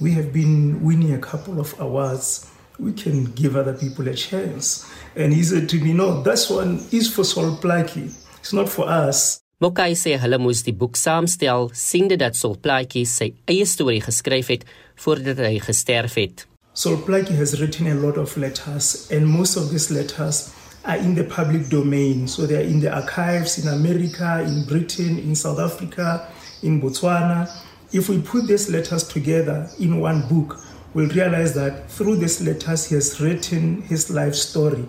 we 0.00 0.12
have 0.12 0.32
been 0.32 0.82
winning 0.82 1.14
a 1.14 1.18
couple 1.18 1.58
of 1.58 1.74
awards. 1.80 2.46
We 2.78 2.92
can 2.92 3.24
give 3.32 3.56
other 3.56 3.74
people 3.74 4.06
a 4.08 4.14
chance. 4.14 4.88
And 5.16 5.32
he 5.32 5.42
said 5.42 5.68
to 5.70 5.80
me, 5.80 5.92
No, 5.92 6.22
this 6.22 6.50
one 6.50 6.84
is 6.92 7.12
for 7.12 7.24
Sol 7.24 7.56
Plaki. 7.56 8.12
It's 8.40 8.52
not 8.52 8.68
for 8.68 8.88
us. 8.88 9.40
Mokai 9.62 9.92
sê 9.94 10.16
hulle 10.18 10.40
moes 10.42 10.64
die 10.66 10.74
boek 10.74 10.96
saamstel, 10.98 11.68
siende 11.70 12.16
dat 12.18 12.34
Sol 12.34 12.56
Plaki 12.58 13.04
sy 13.06 13.28
eie 13.46 13.66
storie 13.68 14.00
geskryf 14.02 14.50
het 14.50 14.64
voordat 15.04 15.38
hy 15.38 15.60
gesterf 15.62 16.16
het. 16.18 16.48
Solplaki 16.74 17.34
has 17.36 17.60
written 17.60 17.86
a 17.88 17.94
lot 17.94 18.16
of 18.16 18.34
letters, 18.38 19.10
and 19.10 19.28
most 19.28 19.56
of 19.58 19.70
these 19.70 19.90
letters 19.90 20.54
are 20.86 20.96
in 20.96 21.14
the 21.14 21.24
public 21.24 21.68
domain. 21.68 22.26
So 22.26 22.46
they 22.46 22.56
are 22.56 22.66
in 22.66 22.80
the 22.80 22.90
archives 22.90 23.58
in 23.58 23.68
America, 23.68 24.42
in 24.42 24.64
Britain, 24.64 25.18
in 25.18 25.34
South 25.34 25.58
Africa, 25.58 26.32
in 26.62 26.80
Botswana. 26.80 27.54
If 27.92 28.08
we 28.08 28.22
put 28.22 28.46
these 28.46 28.70
letters 28.70 29.06
together 29.06 29.68
in 29.78 30.00
one 30.00 30.26
book, 30.28 30.64
we'll 30.94 31.10
realize 31.10 31.54
that 31.56 31.90
through 31.90 32.16
these 32.16 32.40
letters, 32.40 32.88
he 32.88 32.94
has 32.94 33.20
written 33.20 33.82
his 33.82 34.08
life 34.08 34.34
story. 34.34 34.86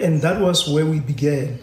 And 0.00 0.20
that 0.22 0.40
was 0.40 0.68
where 0.68 0.86
we 0.86 0.98
began. 0.98 1.60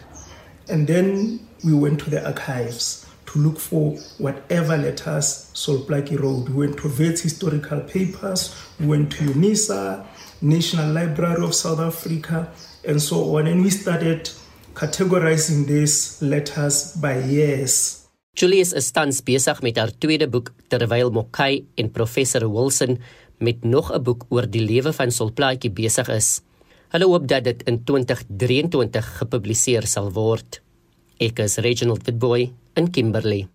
And 0.69 0.87
then 0.87 1.45
we 1.65 1.73
went 1.73 1.99
to 1.99 2.09
the 2.09 2.25
archives 2.25 3.08
to 3.29 3.39
look 3.39 3.59
for 3.59 3.97
whatever 4.17 4.77
letters 4.77 5.51
Solplaki 5.53 6.19
wrote. 6.19 6.49
We 6.49 6.65
went 6.65 6.77
to 6.81 6.87
Vets 6.89 7.21
historical 7.21 7.81
papers, 7.81 8.55
we 8.79 8.87
went 8.87 9.11
to 9.11 9.23
UNISA, 9.23 10.05
National 10.41 10.91
Library 10.93 11.43
of 11.43 11.53
South 11.53 11.79
Africa, 11.79 12.51
and 12.87 13.01
so 13.01 13.37
on. 13.37 13.47
And 13.47 13.63
we 13.63 13.69
started 13.69 14.29
categorizing 14.73 15.67
these 15.67 16.21
letters 16.21 16.95
by 16.95 17.19
years. 17.19 18.05
Julius 18.39 18.71
is 18.73 18.91
tans 18.95 19.19
besig 19.25 19.57
met 19.65 19.77
haar 19.77 19.91
tweede 19.99 20.29
boek 20.31 20.53
terwyl 20.71 21.09
Mokai 21.11 21.65
en 21.75 21.89
professor 21.91 22.45
Wilson 22.47 22.99
met 23.39 23.63
nog 23.63 23.91
'n 23.91 24.03
boek 24.03 24.25
oor 24.29 24.47
die 24.47 24.63
lewe 24.63 24.93
van 24.93 25.11
Solplaatjie 25.11 25.71
besig 25.71 26.07
is. 26.07 26.41
Hulle 26.89 27.05
hoop 27.05 27.27
dat 27.27 27.43
dit 27.43 27.63
in 27.67 27.83
2023 27.83 29.17
gepubliseer 29.17 29.87
sal 29.87 30.11
word. 30.11 30.61
Ek 31.19 31.39
is 31.39 31.57
Reginald 31.57 32.05
Witboy 32.05 32.53
in 32.79 32.91
Kimberley. 32.95 33.47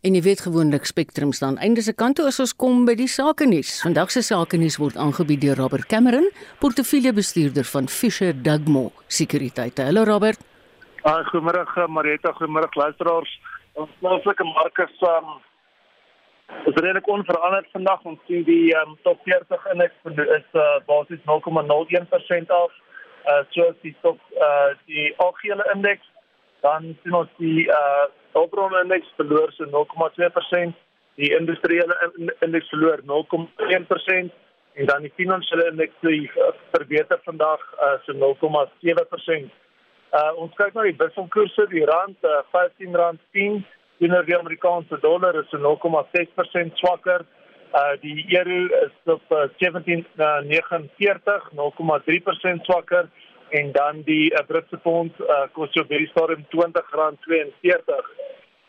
En 0.00 0.14
jy 0.16 0.22
weet 0.24 0.40
gewoonlik 0.46 0.86
Spectrum 0.88 1.34
staan 1.36 1.58
einde 1.60 1.82
se 1.84 1.92
kant 1.92 2.16
toe 2.16 2.28
as 2.30 2.38
ons 2.40 2.54
kom 2.56 2.86
by 2.88 2.94
die 2.96 3.08
sake 3.10 3.44
nuus. 3.44 3.74
Vandag 3.84 4.12
se 4.14 4.22
sake 4.24 4.56
nuus 4.56 4.78
word 4.80 4.96
aangebied 4.96 5.42
deur 5.42 5.58
Robert 5.60 5.90
Cameron, 5.90 6.30
portefeuljebestuurder 6.62 7.66
van 7.68 7.90
Fisher 7.92 8.32
Dugmore 8.32 8.94
Sekuriteit. 9.12 9.82
Hallo 9.84 10.06
Robert. 10.08 10.40
Ah, 11.04 11.20
goeiemôre 11.28 11.66
Marieta, 11.88 12.32
goeiemôre 12.38 12.70
luisteraars. 12.80 13.34
Ons 13.76 13.92
plaaslike 14.00 14.44
marke 14.44 14.86
um, 15.10 15.28
is 16.64 16.76
redelik 16.80 17.08
onveranderd 17.08 17.68
vandag. 17.72 18.00
Ons 18.04 18.24
sien 18.26 18.46
die 18.48 18.72
um, 18.80 18.96
top 19.04 19.20
40 19.28 19.68
indeks 19.74 19.94
is 20.38 20.48
uh, 20.56 20.78
basies 20.88 21.20
0,01% 21.28 22.56
af. 22.62 22.72
Uh 23.28 23.44
so 23.52 23.68
is 23.68 23.76
die 23.82 23.94
top 24.00 24.18
uh 24.40 24.72
die 24.88 25.12
algehele 25.20 25.64
indeks 25.74 26.06
dan 26.64 26.96
sien 27.02 27.14
ons 27.14 27.28
die 27.36 27.66
uh 27.68 28.08
hulpbron 28.32 28.76
indeks 28.82 29.10
verloor 29.18 29.52
so 29.56 29.66
0,2%, 29.70 30.76
die 31.20 31.32
industriële 31.36 31.96
indeks 32.40 32.68
verloor 32.72 33.02
0,1% 33.06 34.30
en 34.74 34.86
dan 34.86 35.02
die 35.02 35.12
finansiële 35.16 35.70
indeks 35.70 36.06
uh, 36.06 36.52
verbeter 36.72 37.18
vandag 37.24 37.64
uh, 37.78 37.96
so 38.06 38.12
0,7%. 38.14 39.50
Uh 40.10 40.32
ons 40.42 40.54
kyk 40.58 40.74
na 40.74 40.82
die 40.88 40.96
wisselkoerse, 40.98 41.68
die 41.70 41.84
rand 41.86 42.24
uh, 42.26 42.40
R15.10 42.50 43.60
teenoor 44.00 44.24
die 44.26 44.38
Amerikaanse 44.38 44.98
dollar 45.04 45.36
is 45.38 45.50
so 45.52 45.58
0,6% 45.62 46.80
swakker. 46.82 47.26
Uh 47.70 47.94
die 48.02 48.24
euro 48.34 48.64
is 48.80 48.94
op 49.14 49.22
uh, 49.30 49.46
17.49, 49.62 51.52
0,3% 51.54 52.66
swakker 52.66 53.10
en 53.50 53.72
dan 53.72 54.02
die 54.06 54.30
uh, 54.32 54.42
Britse 54.46 54.78
pond 54.84 55.12
uh, 55.20 55.46
kos 55.56 55.72
jou 55.76 55.84
by 55.88 55.98
die 56.02 56.10
stadium 56.12 56.42
R20.42. 56.52 58.00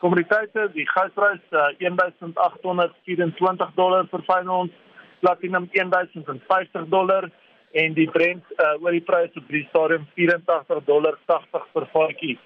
Kommoditeite, 0.02 0.62
die 0.74 0.88
gasprys 0.90 1.44
uh, 1.54 1.70
1824 1.78 3.76
dollar 3.78 4.08
per 4.10 4.22
ons, 4.50 4.74
platinum 5.22 5.70
1050 5.74 6.90
dollar 6.90 7.30
en 7.72 7.94
die 7.96 8.10
Brent 8.12 8.44
uh, 8.58 8.76
oor 8.82 8.92
die 8.96 9.04
prys 9.06 9.36
op 9.40 9.48
die 9.52 9.64
stadium 9.70 10.08
84 10.18 10.84
dollar 10.88 11.18
80 11.28 11.68
per 11.74 11.88
vatjie. 11.94 12.38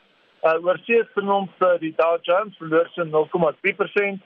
Uh 0.45 0.59
oorsee 0.67 1.01
sien 1.15 1.29
ons 1.33 1.63
uh, 1.65 1.73
die 1.81 1.93
Dow 1.97 2.19
Jones 2.21 2.57
verloor 2.61 2.89
so 2.93 3.05
0,3%. 3.09 4.19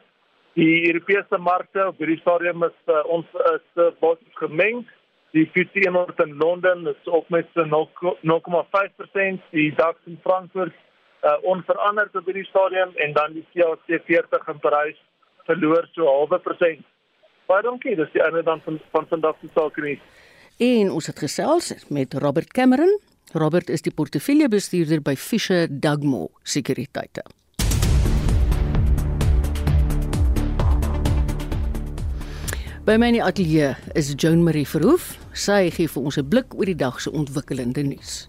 Die 0.59 0.73
Europese 0.89 1.37
markte 1.39 1.85
op 1.87 2.01
hierdie 2.01 2.19
stadium 2.19 2.65
is 2.67 2.75
uh, 2.91 3.03
ons 3.07 3.27
is 3.53 3.67
uh, 3.79 3.91
basies 4.01 4.41
gemeng. 4.41 4.83
Die 5.31 5.45
FTSE 5.45 5.89
100 5.89 6.19
in 6.25 6.37
Londen 6.37 6.87
is 6.87 7.09
op 7.09 7.29
met 7.29 7.47
0,5%, 7.55 7.61
die 9.51 9.73
DAX 9.75 9.97
in 10.05 10.19
Frankfurt 10.23 10.73
uh, 11.23 11.33
onveranderd 11.41 12.15
op 12.15 12.25
hierdie 12.25 12.45
stadium 12.45 12.89
en 12.95 13.13
dan 13.13 13.33
die 13.33 13.45
CAC 13.53 14.01
40 14.05 14.47
in 14.47 14.59
Parys 14.59 14.97
verloor 15.45 15.89
so 15.91 16.27
0,5%. 16.31 16.81
Baie 17.49 17.65
dankie, 17.65 17.95
dis 17.97 18.11
die 18.13 18.23
einde 18.23 18.43
dan 18.45 18.61
van 18.65 18.79
van 18.93 19.07
vandag 19.09 19.37
se 19.41 19.49
sake 19.53 19.81
nie. 19.81 19.97
En 20.59 20.91
ons 20.91 21.07
het 21.07 21.19
gesels 21.19 21.73
met 21.89 22.13
Robert 22.13 22.53
Cameron. 22.53 22.99
Robert 23.33 23.69
is 23.69 23.85
die 23.85 23.93
portefeuljebestuurder 23.93 25.01
by 25.05 25.15
Fisher 25.15 25.67
Dugmore 25.69 26.29
Sekuriteite. 26.43 27.23
By 32.89 32.95
my 32.97 33.11
in 33.11 33.19
die 33.19 33.21
ateljee 33.21 33.75
is 33.93 34.07
Joan 34.17 34.39
Marie 34.41 34.65
Verhoef. 34.65 35.11
Sy 35.37 35.67
gee 35.69 35.85
vir 35.85 36.01
ons 36.01 36.17
'n 36.17 36.25
blik 36.25 36.55
oor 36.57 36.65
die 36.65 36.73
dag 36.73 36.99
se 36.99 37.11
ontwikkelende 37.11 37.83
nuus. 37.83 38.27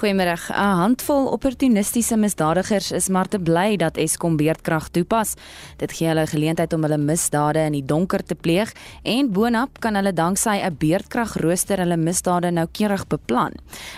Goeiemôre. 0.00 0.32
'n 0.48 0.76
Handvol 0.80 1.26
opportunistiese 1.26 2.16
misdadigers 2.16 2.90
is 2.90 3.08
maar 3.10 3.28
te 3.28 3.38
bly 3.38 3.76
dat 3.76 3.98
Eskom 3.98 4.38
beerdkrag 4.38 4.88
toepas. 4.88 5.34
Dit 5.76 5.92
gee 5.92 6.08
hulle 6.08 6.26
geleentheid 6.26 6.72
om 6.72 6.82
hulle 6.82 6.96
misdade 6.96 7.58
in 7.58 7.72
die 7.72 7.84
donker 7.84 8.24
te 8.24 8.34
pleeg 8.34 8.72
en 9.04 9.30
boonop 9.30 9.78
kan 9.78 9.94
hulle 9.94 10.12
danksy 10.12 10.56
'n 10.56 10.76
beerdkragrooster 10.78 11.78
hulle 11.78 11.96
misdade 11.96 12.50
noukeurig 12.50 13.06
beplan. 13.08 13.52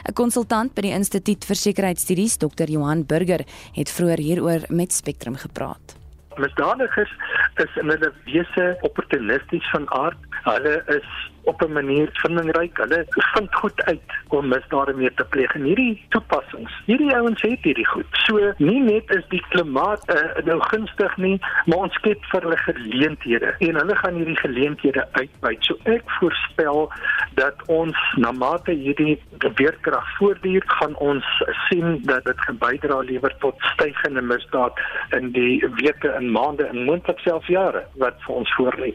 'n 0.08 0.12
Konsultant 0.12 0.74
by 0.74 0.80
die 0.82 0.92
Instituut 0.98 1.44
vir 1.44 1.56
Sekuriteitsstudies, 1.56 2.36
Dr. 2.36 2.68
Johan 2.68 3.06
Burger, 3.06 3.46
het 3.74 3.88
vroeër 3.88 4.18
hieroor 4.18 4.60
met 4.70 4.92
Spectrum 4.92 5.36
gepraat 5.36 5.99
misdadigers 6.36 7.12
is 7.56 7.76
in 7.76 7.90
hulle 7.90 8.12
wese 8.24 8.76
opportunisties 8.80 9.70
van 9.70 9.90
aard. 9.90 10.16
Hulle 10.44 10.82
is 10.86 11.08
op 11.44 11.62
'n 11.62 11.72
manier 11.72 12.08
vindingryk. 12.12 12.76
Hulle 12.76 13.04
vind 13.08 13.54
goed 13.54 13.82
uit 13.82 14.10
om 14.28 14.48
misdade 14.48 14.92
mee 14.92 15.14
te 15.14 15.24
pleeg. 15.24 15.54
En 15.54 15.62
hierdie 15.62 16.04
toepassings, 16.08 16.82
hierdie 16.86 17.14
ouens 17.14 17.42
het 17.42 17.58
hierdie 17.62 17.86
goed. 17.86 18.06
So 18.10 18.52
nie 18.56 18.80
net 18.80 19.10
is 19.10 19.24
die 19.28 19.44
klimaat 19.48 20.02
uh, 20.14 20.44
nou 20.44 20.60
gunstig 20.60 21.16
nie, 21.16 21.38
maar 21.64 21.78
ons 21.78 21.94
skep 21.94 22.24
vir 22.24 22.42
hulle 22.42 22.56
geleenthede 22.56 23.54
en 23.58 23.74
hulle 23.74 23.96
gaan 23.96 24.14
hierdie 24.14 24.36
geleenthede 24.36 25.06
uitbuit. 25.12 25.64
So 25.64 25.76
ek 25.82 26.02
voorspel 26.18 26.92
dat 27.34 27.54
ons 27.66 27.96
na 28.16 28.32
mate 28.32 28.72
hierdie 28.72 29.18
beerdkrag 29.38 30.16
voortduur, 30.16 30.62
gaan 30.66 30.96
ons 30.96 31.24
sien 31.68 32.00
dat 32.02 32.24
dit 32.24 32.58
bydra 32.58 33.00
lewer 33.00 33.34
tot 33.38 33.56
stygende 33.72 34.22
misdaad 34.22 34.80
in 35.16 35.32
die 35.32 35.66
weke 35.82 36.08
en 36.08 36.30
maande 36.30 36.64
en 36.64 36.84
moontlik 36.84 37.18
selfs 37.18 37.46
jare 37.46 37.86
wat 37.94 38.18
vir 38.26 38.34
ons 38.34 38.54
voorlê 38.58 38.94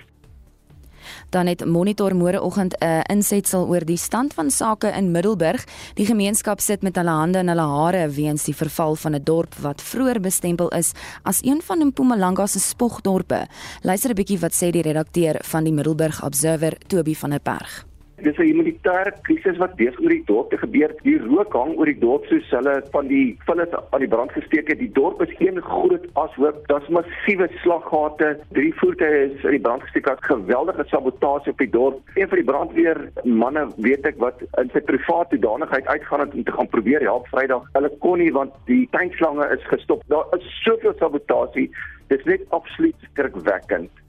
dan 1.35 1.49
het 1.51 1.65
Monitor 1.65 2.15
môreoggend 2.15 2.73
'n 2.79 3.03
insetsel 3.11 3.67
oor 3.67 3.85
die 3.85 3.97
stand 3.97 4.33
van 4.33 4.51
sake 4.51 4.87
in 4.87 5.11
Middelburg. 5.11 5.65
Die 5.93 6.05
gemeenskap 6.05 6.59
sit 6.59 6.81
met 6.81 6.95
hulle 6.95 7.09
hande 7.09 7.39
in 7.39 7.47
hulle 7.47 7.67
hare 7.67 8.09
weens 8.09 8.43
die 8.43 8.55
verval 8.55 8.95
van 8.95 9.15
'n 9.15 9.23
dorp 9.23 9.53
wat 9.55 9.81
vroeër 9.81 10.19
bestempel 10.19 10.69
is 10.69 10.91
as 11.23 11.43
een 11.43 11.61
van 11.61 11.87
Mpumalanga 11.87 12.47
se 12.47 12.59
spogdorpe. 12.59 13.47
Luister 13.81 14.09
'n 14.09 14.15
bietjie 14.15 14.39
wat 14.39 14.53
sê 14.53 14.69
die 14.71 14.81
redakteur 14.81 15.35
van 15.43 15.63
die 15.63 15.73
Middelburg 15.73 16.23
Observer, 16.23 16.77
Toby 16.87 17.15
van 17.15 17.29
der 17.29 17.41
Berg. 17.43 17.94
Dis 18.23 18.37
'n 18.37 18.47
humanitêre 18.47 19.11
krisis 19.27 19.57
wat 19.57 19.75
besig 19.75 19.99
oor 19.99 20.09
die 20.09 20.23
dorp 20.25 20.49
te 20.49 20.57
gebeur. 20.57 20.91
Die 21.03 21.17
rook 21.19 21.53
hang 21.53 21.73
oor 21.75 21.85
die 21.85 21.99
dorp 21.99 22.25
soos 22.25 22.49
hulle 22.49 22.75
van 22.93 23.07
die 23.07 23.37
vullis 23.45 23.73
aan 23.91 23.99
die 23.99 24.07
brand 24.07 24.31
gesteek 24.31 24.69
het. 24.71 24.79
Die 24.79 24.91
dorp 24.91 25.21
is 25.21 25.33
een 25.39 25.59
groot 25.61 26.05
ashoop. 26.13 26.61
Daar's 26.67 26.87
massiewe 26.87 27.49
slaggate. 27.63 28.39
Drie 28.51 28.71
voertuie 28.79 29.25
is 29.25 29.43
in 29.43 29.57
die 29.57 29.59
brand 29.59 29.83
gesteek. 29.83 30.05
Daar's 30.05 30.31
geweldige 30.31 30.85
sabotasie 30.87 31.51
op 31.51 31.57
die 31.57 31.69
dorp. 31.69 31.99
Een 32.15 32.27
van 32.27 32.37
die 32.37 32.47
brandweer 32.51 33.11
manne 33.23 33.67
weet 33.77 34.07
ek 34.07 34.17
wat 34.23 34.39
in 34.61 34.71
sy 34.71 34.79
private 34.79 35.39
danigheid 35.39 35.87
uitgaan 35.87 36.19
het 36.19 36.33
om 36.33 36.43
te 36.43 36.55
gaan 36.55 36.71
probeer 36.71 37.01
help 37.01 37.27
Vrydag. 37.27 37.67
Hulle 37.73 37.91
kon 37.99 38.19
nie 38.19 38.31
want 38.31 38.55
die 38.65 38.87
tankslange 38.91 39.51
is 39.51 39.67
gestop. 39.67 40.03
Daar 40.07 40.25
is 40.39 40.63
soveel 40.63 40.95
sabotasie. 40.99 41.69
Dit 42.07 42.19
is 42.19 42.25
net 42.25 42.49
absoluut 42.49 42.95
skrikwekkend. 43.11 44.04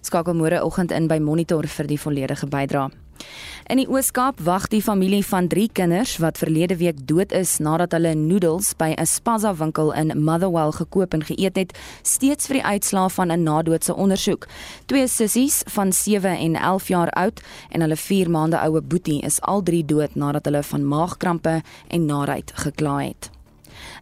Skakel 0.00 0.34
môre 0.34 0.62
oggend 0.64 0.90
in 0.90 1.08
by 1.08 1.18
Monitor 1.18 1.66
vir 1.66 1.86
die 1.86 2.00
volledige 2.00 2.46
bydrae. 2.46 2.90
In 3.70 3.78
die 3.78 3.86
Oos-Kaap 3.86 4.40
wag 4.42 4.66
die 4.72 4.80
familie 4.82 5.22
van 5.26 5.46
3 5.48 5.68
kinders 5.76 6.16
wat 6.18 6.38
verlede 6.40 6.76
week 6.80 7.02
dood 7.06 7.32
is 7.36 7.58
nadat 7.62 7.92
hulle 7.94 8.14
noedels 8.18 8.72
by 8.80 8.94
'n 8.96 9.06
Spaza 9.06 9.54
winkel 9.54 9.92
in 9.92 10.24
Motherwell 10.24 10.72
gekoop 10.72 11.14
en 11.14 11.22
geëet 11.22 11.56
het, 11.56 11.78
steeds 12.02 12.46
vir 12.46 12.54
die 12.54 12.64
uitslae 12.64 13.10
van 13.10 13.30
'n 13.30 13.42
nadoodse 13.42 13.94
ondersoek. 13.94 14.48
Twee 14.86 15.06
sissies 15.08 15.62
van 15.66 15.92
7 15.92 16.36
en 16.38 16.56
11 16.56 16.88
jaar 16.88 17.10
oud 17.10 17.40
en 17.70 17.80
hulle 17.80 17.96
4 17.96 18.30
maande 18.30 18.58
oue 18.58 18.80
boetie 18.80 19.20
is 19.20 19.40
al 19.40 19.62
drie 19.62 19.84
dood 19.84 20.14
nadat 20.14 20.44
hulle 20.44 20.62
van 20.62 20.88
maagkrampe 20.88 21.62
en 21.88 22.06
naait 22.06 22.52
gekla 22.54 22.98
het. 23.02 23.39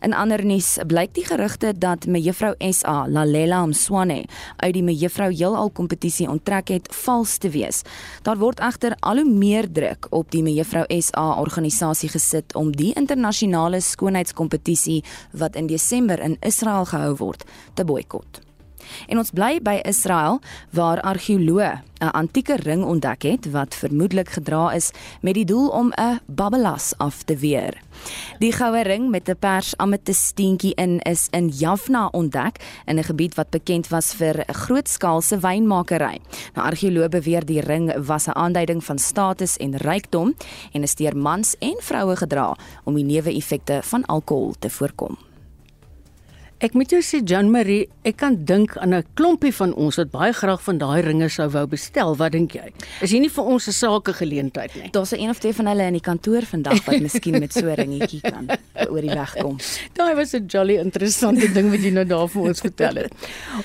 In 0.00 0.14
ander 0.14 0.44
nuus 0.46 0.76
blyk 0.86 1.14
die 1.16 1.24
gerugte 1.26 1.72
dat 1.74 2.06
mevrou 2.06 2.54
SA 2.70 3.06
Lalela 3.08 3.64
Mswane 3.66 4.24
uit 4.56 4.74
die 4.76 4.82
mevrou 4.82 5.30
heelal 5.32 5.70
kompetisie 5.74 6.28
onttrek 6.30 6.70
het 6.74 6.90
vals 7.04 7.38
te 7.42 7.50
wees. 7.50 7.82
Daar 8.22 8.38
word 8.38 8.62
egter 8.62 8.96
al 9.00 9.22
hoe 9.22 9.28
meer 9.28 9.66
druk 9.72 10.10
op 10.10 10.30
die 10.30 10.42
mevrou 10.46 10.86
SA 11.02 11.28
organisasie 11.42 12.10
gesit 12.14 12.54
om 12.54 12.70
die 12.76 12.92
internasionale 12.94 13.80
skoonheidskompetisie 13.80 15.02
wat 15.32 15.56
in 15.56 15.66
Desember 15.66 16.20
in 16.22 16.38
Israel 16.40 16.86
gehou 16.86 17.16
word 17.18 17.44
te 17.74 17.84
boikot. 17.84 18.47
En 19.06 19.18
ons 19.18 19.30
bly 19.30 19.60
by 19.62 19.80
Israel 19.84 20.40
waar 20.70 21.00
argeoloë 21.00 21.88
'n 21.98 22.14
antieke 22.14 22.56
ring 22.56 22.84
ontdek 22.84 23.22
het 23.22 23.50
wat 23.50 23.74
vermoedelik 23.74 24.28
gedra 24.28 24.72
is 24.72 24.90
met 25.20 25.34
die 25.34 25.44
doel 25.44 25.68
om 25.68 25.92
'n 25.94 26.20
babbelas 26.26 26.94
af 26.96 27.22
te 27.22 27.36
weer. 27.36 27.82
Die 28.38 28.52
goue 28.52 28.82
ring 28.82 29.10
met 29.10 29.28
'n 29.28 29.36
pers 29.38 29.76
ametisteentjie 29.76 30.74
in 30.74 30.98
is 30.98 31.26
in 31.30 31.48
Jaffna 31.48 32.08
ontdek 32.10 32.56
in 32.84 32.98
'n 32.98 33.04
gebied 33.04 33.34
wat 33.34 33.50
bekend 33.50 33.88
was 33.88 34.14
vir 34.14 34.44
grootskaalse 34.46 35.38
wynmakery. 35.38 36.18
Nou 36.54 36.66
argeoloë 36.66 37.08
beweer 37.08 37.44
die 37.44 37.60
ring 37.60 38.06
was 38.06 38.26
'n 38.26 38.34
aanduiding 38.34 38.84
van 38.84 38.98
status 38.98 39.56
en 39.56 39.76
rykdom 39.76 40.34
en 40.72 40.82
is 40.82 40.94
deur 40.94 41.16
mans 41.16 41.56
en 41.58 41.76
vroue 41.78 42.16
gedra 42.16 42.56
om 42.84 42.94
die 42.94 43.04
neeweffekte 43.04 43.80
van 43.82 44.04
alkohol 44.04 44.54
te 44.58 44.70
voorkom. 44.70 45.27
Ek 46.58 46.74
moet 46.74 46.90
jou 46.90 46.98
sê 47.06 47.20
Jan 47.22 47.52
Marie, 47.54 47.84
ek 48.02 48.16
kan 48.18 48.34
dink 48.42 48.72
aan 48.82 48.90
'n 48.94 49.04
klompie 49.14 49.54
van 49.54 49.72
ons 49.74 49.94
wat 49.96 50.10
baie 50.10 50.32
graag 50.32 50.60
van 50.60 50.78
daai 50.78 51.02
ringe 51.02 51.28
sou 51.30 51.46
wou 51.48 51.66
bestel. 51.66 52.16
Wat 52.16 52.32
dink 52.32 52.50
jy? 52.52 52.72
Is 53.00 53.12
hier 53.12 53.20
nie 53.20 53.30
vir 53.30 53.44
ons 53.44 53.68
'n 53.68 53.72
sake 53.72 54.12
geleentheid 54.12 54.74
nie? 54.74 54.90
Daar's 54.90 55.12
'n 55.12 55.30
of 55.30 55.38
twee 55.38 55.52
van 55.52 55.66
hulle 55.66 55.86
in 55.86 55.92
die 55.92 56.00
kantoor 56.00 56.42
vandag 56.42 56.84
wat 56.84 57.00
miskien 57.00 57.38
met 57.38 57.52
so 57.52 57.60
'n 57.60 57.76
ringetjie 57.76 58.20
kan 58.20 58.48
oor 58.90 59.00
die 59.00 59.14
weg 59.14 59.34
kom. 59.36 59.56
Daai 59.94 60.16
was 60.16 60.34
'n 60.34 60.46
jolly 60.46 60.78
interessante 60.78 61.46
ding 61.52 61.70
wat 61.70 61.80
jy 61.80 61.90
nou 61.90 62.04
daar 62.04 62.28
vir 62.28 62.42
ons 62.42 62.60
vertel 62.60 62.94
het. 62.94 63.12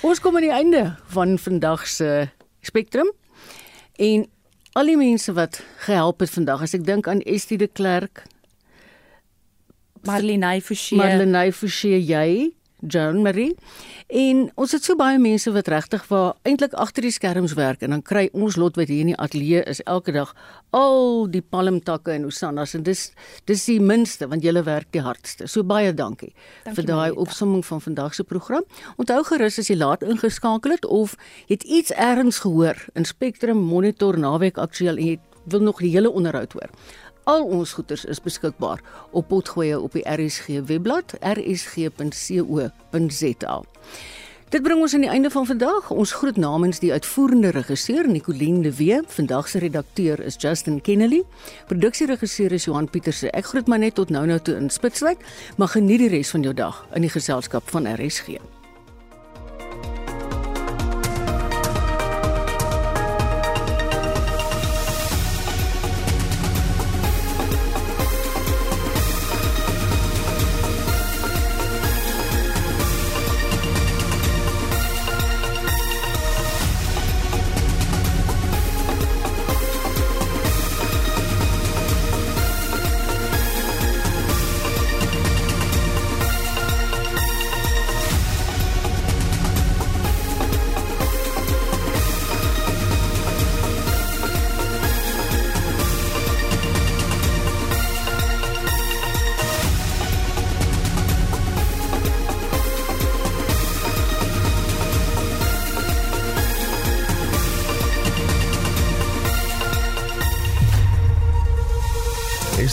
Ons 0.04 0.20
kom 0.20 0.36
aan 0.36 0.41
die 0.41 0.52
einde 0.52 0.96
van 1.08 1.39
vandag 1.39 1.88
se 1.88 2.30
Spectrum. 2.62 3.12
En 3.98 4.28
al 4.74 4.86
die 4.86 4.98
mense 4.98 5.34
wat 5.34 5.64
gehelp 5.78 6.20
het 6.20 6.30
vandag, 6.30 6.62
as 6.62 6.74
ek 6.76 6.86
dink 6.86 7.08
aan 7.08 7.22
Estie 7.22 7.58
de 7.58 7.68
Klerk, 7.68 8.24
Marlene 10.04 10.62
Forsie, 10.62 10.98
Marlene 10.98 11.52
Forsie, 11.52 11.98
jy 12.06 12.54
Joan 12.88 13.22
Marie. 13.22 13.56
En 14.08 14.50
ons 14.60 14.72
het 14.72 14.84
so 14.84 14.96
baie 15.00 15.20
mense 15.22 15.52
wat 15.56 15.70
regtig 15.72 16.04
waar 16.10 16.34
eintlik 16.48 16.74
agter 16.74 17.08
die 17.08 17.14
skerms 17.14 17.56
werk 17.58 17.82
en 17.86 17.96
dan 17.96 18.04
kry 18.06 18.28
ons 18.34 18.58
lot 18.60 18.78
wat 18.80 18.92
hier 18.92 19.04
in 19.06 19.14
die 19.14 19.18
ateljee 19.20 19.64
is 19.70 19.82
elke 19.88 20.14
dag 20.16 20.34
al 20.76 21.28
die 21.32 21.42
palmtakke 21.42 22.14
en 22.16 22.28
hosannas 22.28 22.76
en 22.78 22.84
dis 22.84 23.06
dis 23.50 23.66
die 23.70 23.80
minste 23.80 24.28
want 24.28 24.44
julle 24.44 24.64
werk 24.68 24.92
die 24.92 25.04
hardste. 25.04 25.48
So 25.48 25.64
baie 25.64 25.94
dankie, 25.94 26.34
dankie 26.66 26.82
vir 26.82 26.90
daai 26.90 27.12
opsomming 27.26 27.64
van 27.66 27.82
vandag 27.82 28.16
se 28.16 28.24
program. 28.24 28.68
Onthou 28.98 29.22
gerus 29.32 29.60
as 29.60 29.72
jy 29.72 29.78
laat 29.80 30.04
ingeskakel 30.04 30.76
het 30.76 30.86
of 30.86 31.16
jy 31.48 31.58
het 31.58 31.64
iets 31.64 31.96
ergens 31.96 32.44
gehoor 32.44 32.80
in 32.96 33.06
Spectrum 33.06 33.58
Monitor 33.58 34.20
naweek 34.20 34.58
aktueel 34.58 34.98
en 34.98 35.14
jy 35.14 35.20
wil 35.52 35.60
nog 35.60 35.82
die 35.84 35.92
hele 35.92 36.12
onderhoud 36.12 36.54
hoor. 36.54 36.70
Al 37.24 37.46
ons 37.46 37.74
goeders 37.74 38.06
is 38.06 38.22
beskikbaar 38.22 38.82
op 39.12 39.28
potgoeie 39.28 39.80
op 39.80 39.92
die 39.96 40.04
RSG 40.04 40.48
webblad 40.68 41.14
rsg.co.za. 41.20 42.04
Dit 44.54 44.62
bring 44.62 44.82
ons 44.86 44.94
aan 44.94 45.02
die 45.02 45.10
einde 45.10 45.30
van 45.34 45.46
vandag. 45.50 45.90
Ons 45.90 46.12
groet 46.14 46.38
namens 46.38 46.80
die 46.80 46.92
uitvoerende 46.92 47.50
regisseur 47.56 48.08
Nicoline 48.08 48.62
de 48.62 48.76
Wee. 48.76 49.00
Vandag 49.08 49.48
se 49.50 49.60
redakteur 49.60 50.20
is 50.20 50.36
Justin 50.38 50.82
Kennedy. 50.82 51.22
Produksieregisseur 51.68 52.52
is 52.52 52.66
Johan 52.66 52.90
Pieterse. 52.90 53.32
Ek 53.32 53.46
groet 53.46 53.68
maar 53.68 53.82
net 53.82 53.96
tot 53.96 54.10
nou-nou 54.14 54.40
toe 54.40 54.56
in 54.56 54.70
Spitsbergen. 54.70 55.26
Mag 55.58 55.72
geniet 55.74 56.06
die 56.06 56.12
res 56.14 56.30
van 56.30 56.46
jou 56.46 56.54
dag 56.54 56.86
in 56.94 57.02
die 57.02 57.10
geselskap 57.10 57.66
van 57.74 57.90
RSG. 57.96 58.38